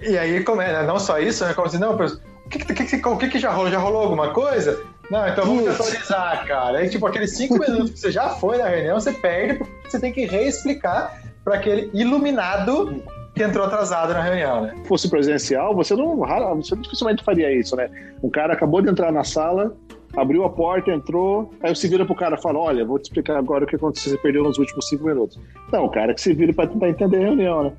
E 0.00 0.16
aí, 0.18 0.42
como 0.44 0.62
é, 0.62 0.72
né? 0.72 0.82
não 0.86 0.98
só 0.98 1.18
isso, 1.18 1.44
né? 1.44 1.52
Como 1.54 1.66
assim, 1.66 1.78
não, 1.78 1.94
o 1.96 2.48
que, 2.48 2.58
que, 2.60 2.74
que- 2.98 3.08
o 3.08 3.16
que, 3.18 3.28
que 3.28 3.38
já 3.38 3.50
rolou? 3.50 3.70
Já 3.70 3.78
rolou 3.78 4.02
alguma 4.02 4.30
coisa? 4.32 4.80
Não, 5.10 5.26
então 5.28 5.44
vamos 5.44 5.64
Putz. 5.64 5.80
atualizar, 5.80 6.46
cara. 6.46 6.78
Aí, 6.78 6.88
tipo, 6.88 7.06
aqueles 7.06 7.36
cinco 7.36 7.58
minutos 7.58 7.90
que 7.90 7.98
você 7.98 8.10
já 8.10 8.30
foi 8.30 8.58
na 8.58 8.68
reunião, 8.68 8.98
você 9.00 9.12
perde, 9.12 9.58
porque 9.58 9.90
você 9.90 10.00
tem 10.00 10.12
que 10.12 10.24
reexplicar 10.26 11.20
para 11.44 11.56
aquele 11.56 11.90
iluminado 11.94 13.02
que 13.36 13.42
entrou 13.42 13.66
atrasado 13.66 14.14
na 14.14 14.22
reunião, 14.22 14.62
né? 14.62 14.74
Se 14.82 14.88
fosse 14.88 15.10
presencial, 15.10 15.74
você 15.74 15.94
não, 15.94 16.16
você 16.16 16.74
dificilmente 16.76 17.22
faria 17.22 17.52
isso, 17.52 17.76
né? 17.76 17.90
Um 18.22 18.30
cara 18.30 18.54
acabou 18.54 18.80
de 18.80 18.88
entrar 18.88 19.12
na 19.12 19.24
sala, 19.24 19.76
abriu 20.16 20.42
a 20.44 20.48
porta, 20.48 20.90
entrou, 20.90 21.50
aí 21.62 21.74
você 21.76 21.86
vira 21.86 22.06
pro 22.06 22.14
cara 22.14 22.36
e 22.36 22.40
fala: 22.40 22.58
Olha, 22.58 22.82
vou 22.82 22.98
te 22.98 23.04
explicar 23.04 23.36
agora 23.36 23.64
o 23.64 23.66
que 23.66 23.76
aconteceu, 23.76 24.12
você 24.12 24.18
perdeu 24.18 24.42
nos 24.42 24.56
últimos 24.56 24.88
cinco 24.88 25.04
minutos. 25.04 25.38
Não, 25.70 25.84
o 25.84 25.90
cara 25.90 26.14
que 26.14 26.20
se 26.22 26.32
vira 26.32 26.54
para 26.54 26.66
tentar 26.66 26.88
entender 26.88 27.18
a 27.18 27.26
reunião, 27.26 27.64
né? 27.64 27.72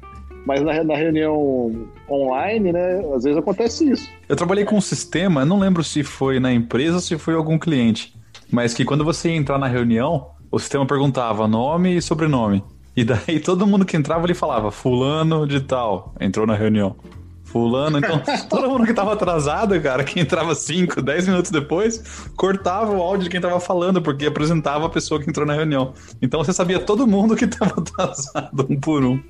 Mas 0.45 0.61
na, 0.61 0.83
na 0.83 0.95
reunião 0.95 1.89
online, 2.07 2.71
né, 2.71 2.99
às 3.15 3.23
vezes 3.23 3.37
acontece 3.37 3.89
isso. 3.89 4.09
Eu 4.29 4.35
trabalhei 4.35 4.63
com 4.63 4.77
um 4.77 4.81
sistema, 4.81 5.43
não 5.43 5.59
lembro 5.59 5.83
se 5.83 6.03
foi 6.03 6.39
na 6.39 6.53
empresa 6.53 6.95
ou 6.95 7.01
se 7.01 7.17
foi 7.17 7.33
algum 7.33 7.57
cliente, 7.57 8.13
mas 8.49 8.75
que 8.75 8.85
quando 8.85 9.03
você 9.03 9.29
ia 9.29 9.35
entrar 9.35 9.57
na 9.57 9.67
reunião, 9.67 10.29
o 10.51 10.59
sistema 10.59 10.85
perguntava 10.85 11.47
nome 11.47 11.97
e 11.97 12.01
sobrenome. 12.01 12.63
E 12.97 13.05
daí 13.05 13.39
todo 13.45 13.67
mundo 13.67 13.85
que 13.85 13.95
entrava 13.95 14.25
ele 14.25 14.33
falava 14.33 14.71
fulano 14.71 15.45
de 15.45 15.61
tal, 15.61 16.15
entrou 16.19 16.47
na 16.47 16.55
reunião. 16.55 16.95
Fulano, 17.43 17.99
então 17.99 18.21
todo 18.49 18.69
mundo 18.69 18.85
que 18.85 18.93
tava 18.93 19.13
atrasado, 19.13 19.79
cara, 19.79 20.03
que 20.03 20.19
entrava 20.19 20.53
5, 20.53 21.01
10 21.01 21.27
minutos 21.29 21.51
depois, 21.51 22.27
cortava 22.35 22.91
o 22.91 23.01
áudio 23.01 23.25
de 23.25 23.29
quem 23.29 23.39
tava 23.39 23.57
falando, 23.59 24.01
porque 24.01 24.25
apresentava 24.25 24.87
a 24.87 24.89
pessoa 24.89 25.21
que 25.21 25.29
entrou 25.29 25.45
na 25.45 25.53
reunião. 25.53 25.93
Então 26.21 26.43
você 26.43 26.51
sabia 26.51 26.79
todo 26.79 27.07
mundo 27.07 27.37
que 27.37 27.47
tava 27.47 27.75
atrasado, 27.79 28.67
um 28.69 28.77
por 28.77 29.05
um. 29.05 29.21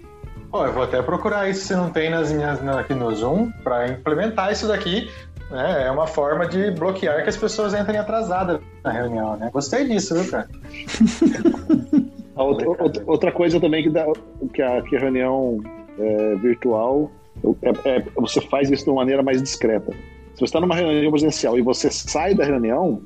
Ó, 0.52 0.66
eu 0.66 0.74
vou 0.74 0.84
até 0.84 1.02
procurar 1.02 1.50
isso 1.50 1.68
se 1.68 1.76
não 1.76 1.90
tem 1.90 2.10
nas 2.10 2.32
minhas, 2.32 2.66
aqui 2.70 2.96
no 2.96 3.14
Zoom, 3.14 3.52
para 3.64 3.90
implementar 3.90 4.52
isso 4.52 4.68
daqui. 4.68 5.12
né? 5.52 5.86
É 5.86 5.92
uma 5.92 6.08
forma 6.08 6.48
de 6.48 6.72
bloquear 6.72 7.22
que 7.22 7.30
as 7.30 7.38
pessoas 7.38 7.74
entrem 7.74 8.00
atrasadas 8.00 8.60
na 8.84 8.92
reunião, 8.92 9.36
né? 9.36 9.50
Gostei 9.54 9.88
disso, 9.88 10.16
viu, 10.16 10.32
cara? 10.32 10.48
A 12.38 12.44
outra, 12.44 12.70
outra- 13.06 13.32
coisa 13.32 13.60
também 13.60 13.84
que, 13.84 13.90
dá, 13.90 14.06
que, 14.54 14.62
a, 14.62 14.82
que 14.82 14.96
a 14.96 15.00
reunião 15.00 15.60
é, 16.00 16.36
virtual 16.36 17.12
é, 17.62 17.90
é- 17.90 18.04
você 18.16 18.42
faz 18.42 18.70
isso 18.70 18.84
de 18.86 18.90
uma 18.92 18.98
maneira 18.98 19.24
mais 19.24 19.42
discreta. 19.42 19.92
Se 19.92 20.40
você 20.40 20.46
está 20.46 20.60
numa 20.62 20.76
reunião 20.76 21.12
presencial 21.12 21.58
e 21.58 21.62
você 21.62 21.90
sai 21.90 22.36
da 22.36 22.46
reunião, 22.46 23.02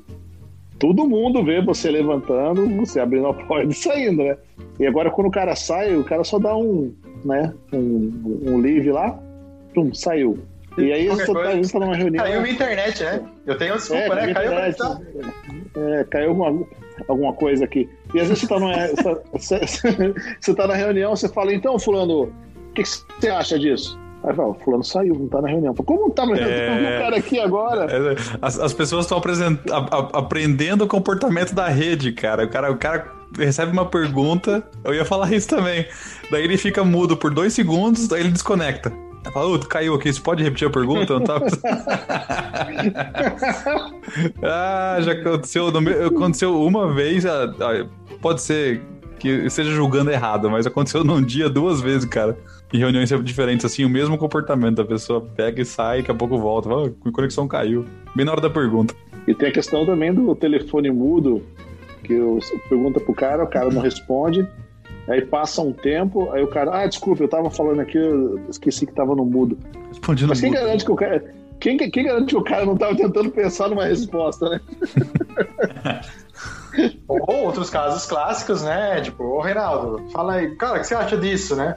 todo 0.78 1.08
mundo 1.08 1.42
vê 1.44 1.62
você 1.62 1.90
levantando, 1.90 2.68
você 2.76 3.00
abrindo 3.00 3.26
a 3.28 3.34
porta 3.34 3.70
e 3.70 3.74
saindo, 3.74 4.22
né? 4.22 4.36
E 4.78 4.86
agora 4.86 5.10
quando 5.10 5.28
o 5.28 5.30
cara 5.30 5.56
sai, 5.56 5.96
o 5.96 6.04
cara 6.04 6.24
só 6.24 6.38
dá 6.38 6.54
um, 6.56 6.92
né, 7.24 7.52
um, 7.72 8.40
um 8.46 8.58
leave 8.58 8.90
lá, 8.92 9.18
pum, 9.74 9.94
saiu. 9.94 10.38
E 10.78 10.90
aí 10.90 11.06
você 11.08 11.32
tá, 11.32 11.40
a 11.40 11.54
gente 11.54 11.70
tá 11.70 11.78
numa 11.78 11.94
reunião. 11.94 12.24
Caiu 12.24 12.40
minha 12.40 12.54
internet, 12.54 13.02
né? 13.02 13.22
Eu 13.46 13.58
tenho 13.58 13.74
desculpa, 13.74 14.02
É, 14.02 14.26
né? 14.26 14.34
caiu 14.34 14.50
Caiu 14.50 14.52
a 14.52 14.64
a 14.64 14.68
internet. 14.68 15.02
É, 15.76 16.04
caiu 16.04 16.28
alguma, 16.30 16.66
alguma 17.08 17.32
coisa 17.32 17.64
aqui. 17.64 17.88
E 18.14 18.20
às 18.20 18.28
vezes 18.28 18.42
você 18.42 18.48
tá, 18.48 18.58
numa, 18.58 18.72
você, 19.32 19.60
você 20.40 20.54
tá 20.54 20.66
na 20.66 20.74
reunião, 20.74 21.14
você 21.14 21.28
fala, 21.28 21.52
então, 21.54 21.78
fulano, 21.78 22.24
o 22.24 22.72
que, 22.74 22.82
que 22.82 22.88
você 22.88 23.28
acha 23.28 23.58
disso? 23.58 24.00
Aí 24.24 24.34
fala, 24.34 24.54
fulano 24.54 24.84
saiu, 24.84 25.14
não 25.16 25.28
tá 25.28 25.42
na 25.42 25.48
reunião. 25.48 25.74
Fala, 25.74 25.86
Como 25.86 26.00
não 26.02 26.10
tá 26.10 26.24
na 26.24 26.34
reunião? 26.34 26.54
É. 26.54 26.96
O 26.96 27.02
cara 27.02 27.16
aqui 27.16 27.40
agora. 27.40 27.86
É, 27.90 28.16
As, 28.40 28.58
as 28.58 28.72
pessoas 28.72 29.04
estão 29.04 29.20
aprendendo 30.12 30.84
o 30.84 30.86
comportamento 30.86 31.54
da 31.54 31.68
rede, 31.68 32.12
cara. 32.12 32.44
O, 32.44 32.48
cara. 32.48 32.70
o 32.70 32.76
cara 32.76 33.22
recebe 33.36 33.72
uma 33.72 33.86
pergunta, 33.86 34.62
eu 34.84 34.94
ia 34.94 35.04
falar 35.04 35.32
isso 35.32 35.48
também. 35.48 35.86
Daí 36.30 36.44
ele 36.44 36.56
fica 36.56 36.84
mudo 36.84 37.16
por 37.16 37.32
dois 37.32 37.52
segundos, 37.52 38.06
daí 38.06 38.20
ele 38.20 38.30
desconecta. 38.30 38.92
Aí 39.24 39.32
Fala, 39.32 39.58
caiu 39.60 39.94
aqui, 39.94 40.12
você 40.12 40.20
pode 40.20 40.42
repetir 40.42 40.66
a 40.66 40.70
pergunta? 40.70 41.14
Não 41.14 41.24
tá... 41.24 41.40
ah, 44.42 44.98
já 45.00 45.12
aconteceu, 45.12 45.68
aconteceu 46.06 46.60
uma 46.60 46.92
vez, 46.92 47.24
ah, 47.24 47.54
ah, 47.60 47.86
pode 48.20 48.42
ser 48.42 48.82
que 49.22 49.28
esteja 49.28 49.70
julgando 49.70 50.10
errado, 50.10 50.50
mas 50.50 50.66
aconteceu 50.66 51.04
num 51.04 51.22
dia 51.22 51.48
duas 51.48 51.80
vezes, 51.80 52.04
cara. 52.04 52.36
Em 52.72 52.78
reuniões 52.78 53.08
diferentes, 53.22 53.64
assim, 53.64 53.84
o 53.84 53.88
mesmo 53.88 54.18
comportamento. 54.18 54.82
A 54.82 54.84
pessoa 54.84 55.20
pega 55.20 55.62
e 55.62 55.64
sai, 55.64 55.98
daqui 55.98 56.10
a 56.10 56.14
pouco 56.14 56.38
volta. 56.38 56.68
Fala, 56.68 56.88
"Ah, 56.88 57.08
a 57.08 57.12
conexão 57.12 57.46
caiu. 57.46 57.84
Bem 58.16 58.24
na 58.26 58.32
hora 58.32 58.40
da 58.40 58.50
pergunta. 58.50 58.94
E 59.28 59.34
tem 59.34 59.50
a 59.50 59.52
questão 59.52 59.86
também 59.86 60.12
do 60.12 60.34
telefone 60.34 60.90
mudo, 60.90 61.42
que 62.02 62.14
eu 62.14 62.40
pergunta 62.68 62.98
pro 62.98 63.14
cara, 63.14 63.44
o 63.44 63.46
cara 63.46 63.70
não 63.70 63.80
responde. 63.80 64.48
Aí 65.08 65.22
passa 65.26 65.60
um 65.62 65.72
tempo, 65.72 66.30
aí 66.30 66.42
o 66.42 66.48
cara, 66.48 66.82
ah, 66.82 66.86
desculpa, 66.86 67.24
eu 67.24 67.28
tava 67.28 67.50
falando 67.50 67.80
aqui, 67.80 67.98
eu 67.98 68.40
esqueci 68.48 68.86
que 68.86 68.92
tava 68.92 69.16
no 69.16 69.24
mudo. 69.24 69.58
Respondi 69.88 70.22
no 70.22 70.28
Mas 70.28 70.40
quem 70.40 70.50
mudo. 70.50 70.60
garante 70.60 70.84
que 70.84 70.92
o 70.92 70.96
cara. 70.96 71.24
Quem, 71.58 71.76
quem 71.76 72.04
garante 72.04 72.26
que 72.26 72.36
o 72.36 72.42
cara 72.42 72.64
não 72.64 72.76
tava 72.76 72.96
tentando 72.96 73.30
pensar 73.30 73.68
numa 73.68 73.84
resposta, 73.84 74.48
né? 74.48 74.60
Ou 77.06 77.44
outros 77.44 77.68
casos 77.70 78.06
clássicos, 78.06 78.62
né? 78.62 79.00
Tipo, 79.00 79.24
ô 79.24 79.40
Reinaldo, 79.40 80.08
fala 80.10 80.34
aí, 80.34 80.56
cara, 80.56 80.78
o 80.78 80.80
que 80.80 80.86
você 80.86 80.94
acha 80.94 81.16
disso, 81.16 81.54
né? 81.54 81.76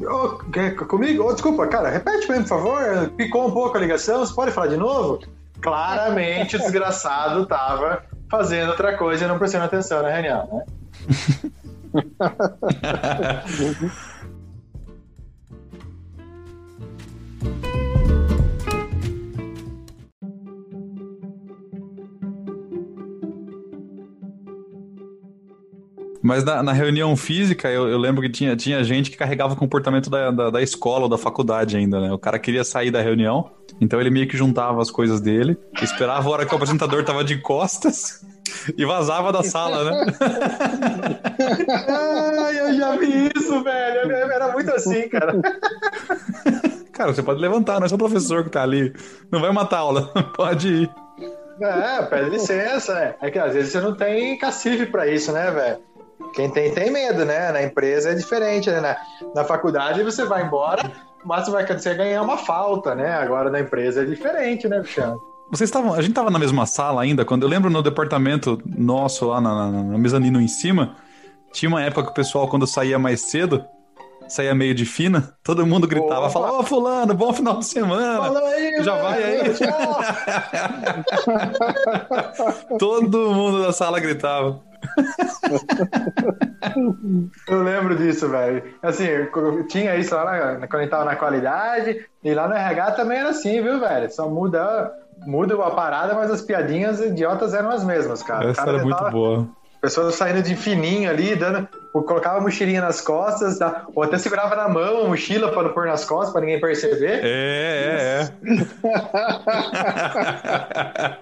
Ô, 0.00 0.38
comigo? 0.86 1.24
Ô, 1.24 1.32
desculpa, 1.32 1.66
cara, 1.66 1.88
repete 1.90 2.28
mesmo, 2.28 2.44
por 2.44 2.48
favor. 2.48 3.10
Picou 3.16 3.48
um 3.48 3.50
pouco 3.50 3.76
a 3.76 3.80
ligação, 3.80 4.24
você 4.24 4.34
pode 4.34 4.52
falar 4.52 4.68
de 4.68 4.76
novo? 4.76 5.20
Claramente 5.60 6.56
o 6.56 6.58
desgraçado 6.58 7.46
tava 7.46 8.04
fazendo 8.30 8.70
outra 8.70 8.96
coisa 8.96 9.24
e 9.24 9.28
não 9.28 9.38
prestando 9.38 9.64
atenção 9.64 10.02
na 10.02 10.10
reunião, 10.10 10.48
né? 10.52 10.64
Mas 26.28 26.44
na, 26.44 26.62
na 26.62 26.72
reunião 26.72 27.16
física, 27.16 27.70
eu, 27.70 27.88
eu 27.88 27.96
lembro 27.96 28.20
que 28.20 28.28
tinha, 28.28 28.54
tinha 28.54 28.84
gente 28.84 29.10
que 29.10 29.16
carregava 29.16 29.54
o 29.54 29.56
comportamento 29.56 30.10
da, 30.10 30.30
da, 30.30 30.50
da 30.50 30.62
escola 30.62 31.04
ou 31.04 31.08
da 31.08 31.16
faculdade 31.16 31.74
ainda, 31.74 31.98
né? 32.00 32.12
O 32.12 32.18
cara 32.18 32.38
queria 32.38 32.62
sair 32.64 32.90
da 32.90 33.00
reunião, 33.00 33.50
então 33.80 34.00
ele 34.00 34.10
meio 34.10 34.28
que 34.28 34.36
juntava 34.36 34.80
as 34.80 34.90
coisas 34.90 35.20
dele, 35.20 35.58
esperava 35.82 36.28
a 36.28 36.32
hora 36.32 36.46
que 36.46 36.52
o 36.52 36.56
apresentador 36.56 37.04
tava 37.04 37.24
de 37.24 37.38
costas, 37.38 38.24
e 38.76 38.84
vazava 38.84 39.32
da 39.32 39.42
sala, 39.42 39.84
né? 39.84 40.06
Ai, 41.88 42.60
eu 42.60 42.74
já 42.74 42.96
vi 42.96 43.30
isso, 43.36 43.62
velho. 43.62 44.10
Era 44.12 44.52
muito 44.52 44.72
assim, 44.72 45.08
cara. 45.08 45.34
Cara, 46.92 47.14
você 47.14 47.22
pode 47.22 47.40
levantar, 47.40 47.78
não 47.78 47.86
é 47.86 47.88
só 47.88 47.94
o 47.94 47.98
professor 47.98 48.44
que 48.44 48.50
tá 48.50 48.62
ali. 48.62 48.92
Não 49.30 49.40
vai 49.40 49.52
matar 49.52 49.76
a 49.76 49.80
aula, 49.80 50.12
pode 50.34 50.68
ir. 50.68 50.90
É, 51.60 52.02
pede 52.02 52.30
licença, 52.30 52.94
né? 52.94 53.14
É 53.20 53.30
que 53.30 53.38
às 53.38 53.52
vezes 53.52 53.72
você 53.72 53.80
não 53.80 53.94
tem 53.94 54.38
cacife 54.38 54.86
pra 54.86 55.06
isso, 55.08 55.32
né, 55.32 55.50
velho? 55.50 55.78
Quem 56.34 56.50
tem, 56.50 56.72
tem 56.72 56.90
medo, 56.90 57.24
né? 57.24 57.50
Na 57.52 57.62
empresa 57.62 58.10
é 58.10 58.14
diferente, 58.14 58.70
né? 58.70 58.80
Na, 58.80 58.96
na 59.34 59.44
faculdade 59.44 60.02
você 60.02 60.24
vai 60.24 60.44
embora, 60.44 60.90
mas 61.24 61.44
você 61.44 61.50
vai 61.50 61.64
acontecer 61.64 61.94
ganhar 61.94 62.22
uma 62.22 62.36
falta, 62.36 62.94
né? 62.94 63.14
Agora 63.14 63.50
na 63.50 63.60
empresa 63.60 64.02
é 64.02 64.04
diferente, 64.04 64.68
né, 64.68 64.80
Bichão? 64.80 65.18
Vocês 65.50 65.68
estavam. 65.68 65.94
A 65.94 66.02
gente 66.02 66.14
tava 66.14 66.30
na 66.30 66.38
mesma 66.38 66.66
sala 66.66 67.02
ainda, 67.02 67.24
quando 67.24 67.42
eu 67.44 67.48
lembro 67.48 67.70
no 67.70 67.82
departamento 67.82 68.60
nosso 68.66 69.26
lá 69.28 69.40
na, 69.40 69.70
na, 69.70 69.82
na 69.82 69.98
mezanino 69.98 70.40
em 70.40 70.48
cima, 70.48 70.96
tinha 71.52 71.68
uma 71.68 71.82
época 71.82 72.04
que 72.04 72.10
o 72.10 72.14
pessoal, 72.14 72.48
quando 72.48 72.66
saía 72.66 72.98
mais 72.98 73.22
cedo, 73.22 73.64
saía 74.28 74.54
meio 74.54 74.74
de 74.74 74.84
fina, 74.84 75.34
todo 75.42 75.66
mundo 75.66 75.88
gritava, 75.88 76.26
Opa. 76.26 76.30
falava, 76.30 76.58
ô 76.58 76.62
fulano, 76.62 77.14
bom 77.14 77.32
final 77.32 77.58
de 77.58 77.66
semana. 77.66 78.24
Falou 78.24 78.46
aí, 78.46 78.84
Já 78.84 79.02
vai 79.02 79.24
aí. 79.24 79.40
todo 82.78 83.32
mundo 83.32 83.62
da 83.62 83.72
sala 83.72 83.98
gritava. 84.00 84.60
Eu 87.48 87.62
lembro 87.62 87.96
disso, 87.96 88.28
velho. 88.28 88.62
Assim, 88.82 89.06
tinha 89.68 89.96
isso 89.96 90.14
lá 90.14 90.24
na, 90.24 90.66
quando 90.66 90.74
a 90.74 90.80
gente 90.82 90.90
tava 90.90 91.04
na 91.04 91.16
qualidade, 91.16 92.06
e 92.22 92.34
lá 92.34 92.48
no 92.48 92.54
RH 92.54 92.92
também 92.92 93.18
era 93.18 93.30
assim, 93.30 93.62
viu, 93.62 93.80
velho? 93.80 94.10
Só 94.12 94.28
muda, 94.28 94.92
muda 95.26 95.54
a 95.64 95.70
parada, 95.70 96.14
mas 96.14 96.30
as 96.30 96.42
piadinhas 96.42 97.00
idiotas 97.00 97.54
eram 97.54 97.70
as 97.70 97.84
mesmas, 97.84 98.22
cara. 98.22 98.50
Essa 98.50 98.64
cara 98.64 98.76
era 98.76 98.84
muito 98.84 99.10
boa. 99.10 99.48
Pessoas 99.80 100.16
saindo 100.16 100.42
de 100.42 100.56
fininho 100.56 101.08
ali, 101.08 101.36
dando, 101.36 101.68
colocava 101.92 102.38
a 102.38 102.40
mochilinha 102.40 102.80
nas 102.80 103.00
costas, 103.00 103.58
tá? 103.58 103.86
ou 103.94 104.02
até 104.02 104.18
segurava 104.18 104.54
na 104.54 104.68
mão 104.68 105.04
a 105.04 105.08
mochila 105.08 105.50
para 105.50 105.64
não 105.64 105.72
pôr 105.72 105.86
nas 105.86 106.04
costas, 106.04 106.32
para 106.32 106.42
ninguém 106.42 106.60
perceber. 106.60 107.20
É, 107.22 108.20
é, 108.22 108.30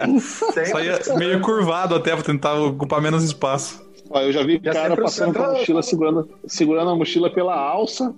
é. 0.05 0.21
Saía 0.21 0.99
meio 1.17 1.41
curvado 1.41 1.95
até 1.95 2.13
para 2.15 2.25
tentar 2.25 2.55
ocupar 2.55 3.01
menos 3.01 3.23
espaço. 3.25 3.85
Ó, 4.11 4.21
eu 4.21 4.33
já 4.33 4.43
vi 4.45 4.61
já 4.63 4.73
cara 4.73 4.97
passando 4.97 5.35
com 5.35 5.43
a 5.43 5.53
mochila, 5.53 5.83
segurando, 5.83 6.29
segurando 6.47 6.91
a 6.91 6.97
mochila 6.97 7.31
pela 7.31 7.57
alça, 7.57 8.15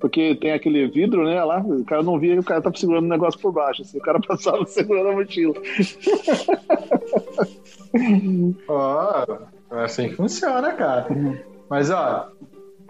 porque 0.00 0.34
tem 0.36 0.52
aquele 0.52 0.88
vidro, 0.88 1.24
né? 1.24 1.42
Lá, 1.44 1.60
o 1.60 1.84
cara 1.84 2.02
não 2.02 2.18
via 2.18 2.34
que 2.34 2.40
o 2.40 2.44
cara 2.44 2.62
tava 2.62 2.76
segurando 2.76 3.04
o 3.04 3.08
negócio 3.08 3.38
por 3.38 3.52
baixo. 3.52 3.82
Assim, 3.82 3.98
o 3.98 4.02
cara 4.02 4.18
passava 4.26 4.64
segurando 4.66 5.08
a 5.08 5.12
mochila. 5.12 5.54
Ó. 8.68 9.24
oh. 9.28 9.50
É 9.72 9.84
assim 9.84 10.08
que 10.08 10.16
funciona, 10.16 10.72
cara. 10.72 11.06
Mas, 11.70 11.88
ó, 11.88 12.32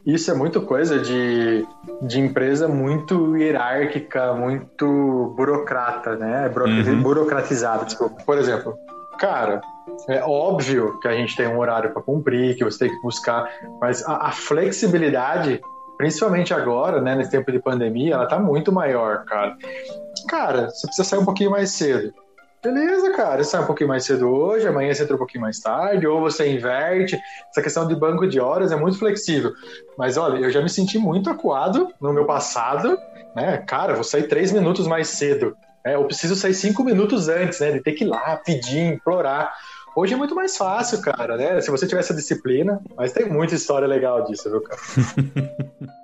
isso 0.07 0.31
é 0.31 0.35
muito 0.35 0.63
coisa 0.63 0.99
de, 0.99 1.67
de 2.03 2.19
empresa 2.19 2.67
muito 2.67 3.37
hierárquica, 3.37 4.33
muito 4.33 5.35
burocrata, 5.37 6.17
né? 6.17 6.51
Uhum. 6.57 7.03
Burocratizada, 7.03 7.85
desculpa. 7.85 8.23
Por 8.25 8.39
exemplo, 8.39 8.75
cara, 9.19 9.61
é 10.09 10.23
óbvio 10.25 10.99
que 11.01 11.09
a 11.09 11.13
gente 11.13 11.37
tem 11.37 11.47
um 11.47 11.59
horário 11.59 11.93
para 11.93 12.03
cumprir, 12.03 12.57
que 12.57 12.65
você 12.65 12.79
tem 12.79 12.97
que 12.97 13.03
buscar, 13.03 13.51
mas 13.81 14.03
a, 14.07 14.29
a, 14.29 14.33
flexibilidade, 14.33 15.61
principalmente 15.99 16.55
agora, 16.55 17.03
né, 17.03 17.15
nesse 17.15 17.31
tempo 17.31 17.53
de 17.53 17.59
pandemia, 17.59 18.15
ela 18.15 18.27
tá 18.27 18.39
muito 18.39 18.73
maior, 18.73 19.25
cara. 19.27 19.55
Cara, 20.29 20.71
você 20.71 20.87
precisa 20.87 21.07
sair 21.07 21.19
um 21.19 21.25
pouquinho 21.27 21.51
mais 21.51 21.73
cedo. 21.73 22.13
Beleza, 22.63 23.11
cara, 23.13 23.43
você 23.43 23.51
sai 23.51 23.63
um 23.63 23.67
pouquinho 23.67 23.89
mais 23.89 24.05
cedo 24.05 24.29
hoje, 24.29 24.69
amanhã 24.69 24.93
você 24.93 25.03
entra 25.03 25.15
um 25.15 25.19
pouquinho 25.19 25.41
mais 25.41 25.59
tarde, 25.61 26.07
ou 26.07 26.21
você 26.21 26.47
inverte. 26.53 27.19
Essa 27.51 27.63
questão 27.63 27.89
de 27.89 27.97
banco 27.97 28.29
de 28.29 28.39
horas 28.39 28.71
é 28.71 28.77
muito 28.77 28.99
flexível. 28.99 29.53
Mas 29.97 30.19
olha, 30.19 30.39
eu 30.39 30.51
já 30.51 30.61
me 30.61 30.69
senti 30.69 30.99
muito 30.99 31.31
acuado 31.31 31.89
no 31.99 32.13
meu 32.13 32.27
passado, 32.27 32.99
né? 33.35 33.59
Cara, 33.67 33.95
vou 33.95 34.05
sair 34.05 34.29
três 34.29 34.53
minutos 34.53 34.87
mais 34.87 35.09
cedo. 35.09 35.57
Né? 35.83 35.95
Eu 35.95 36.05
preciso 36.05 36.37
sair 36.37 36.53
cinco 36.53 36.85
minutos 36.85 37.29
antes, 37.29 37.61
né? 37.61 37.73
De 37.73 37.81
ter 37.81 37.93
que 37.93 38.05
ir 38.05 38.09
lá, 38.09 38.37
pedir, 38.37 38.93
implorar. 38.93 39.55
Hoje 39.97 40.13
é 40.13 40.17
muito 40.17 40.35
mais 40.35 40.55
fácil, 40.55 41.01
cara, 41.01 41.39
né? 41.39 41.61
Se 41.63 41.71
você 41.71 41.87
tiver 41.87 42.01
essa 42.01 42.15
disciplina, 42.15 42.79
mas 42.95 43.13
tem 43.13 43.27
muita 43.27 43.55
história 43.55 43.89
legal 43.89 44.25
disso, 44.25 44.51
viu, 44.51 44.61
cara? 44.61 44.81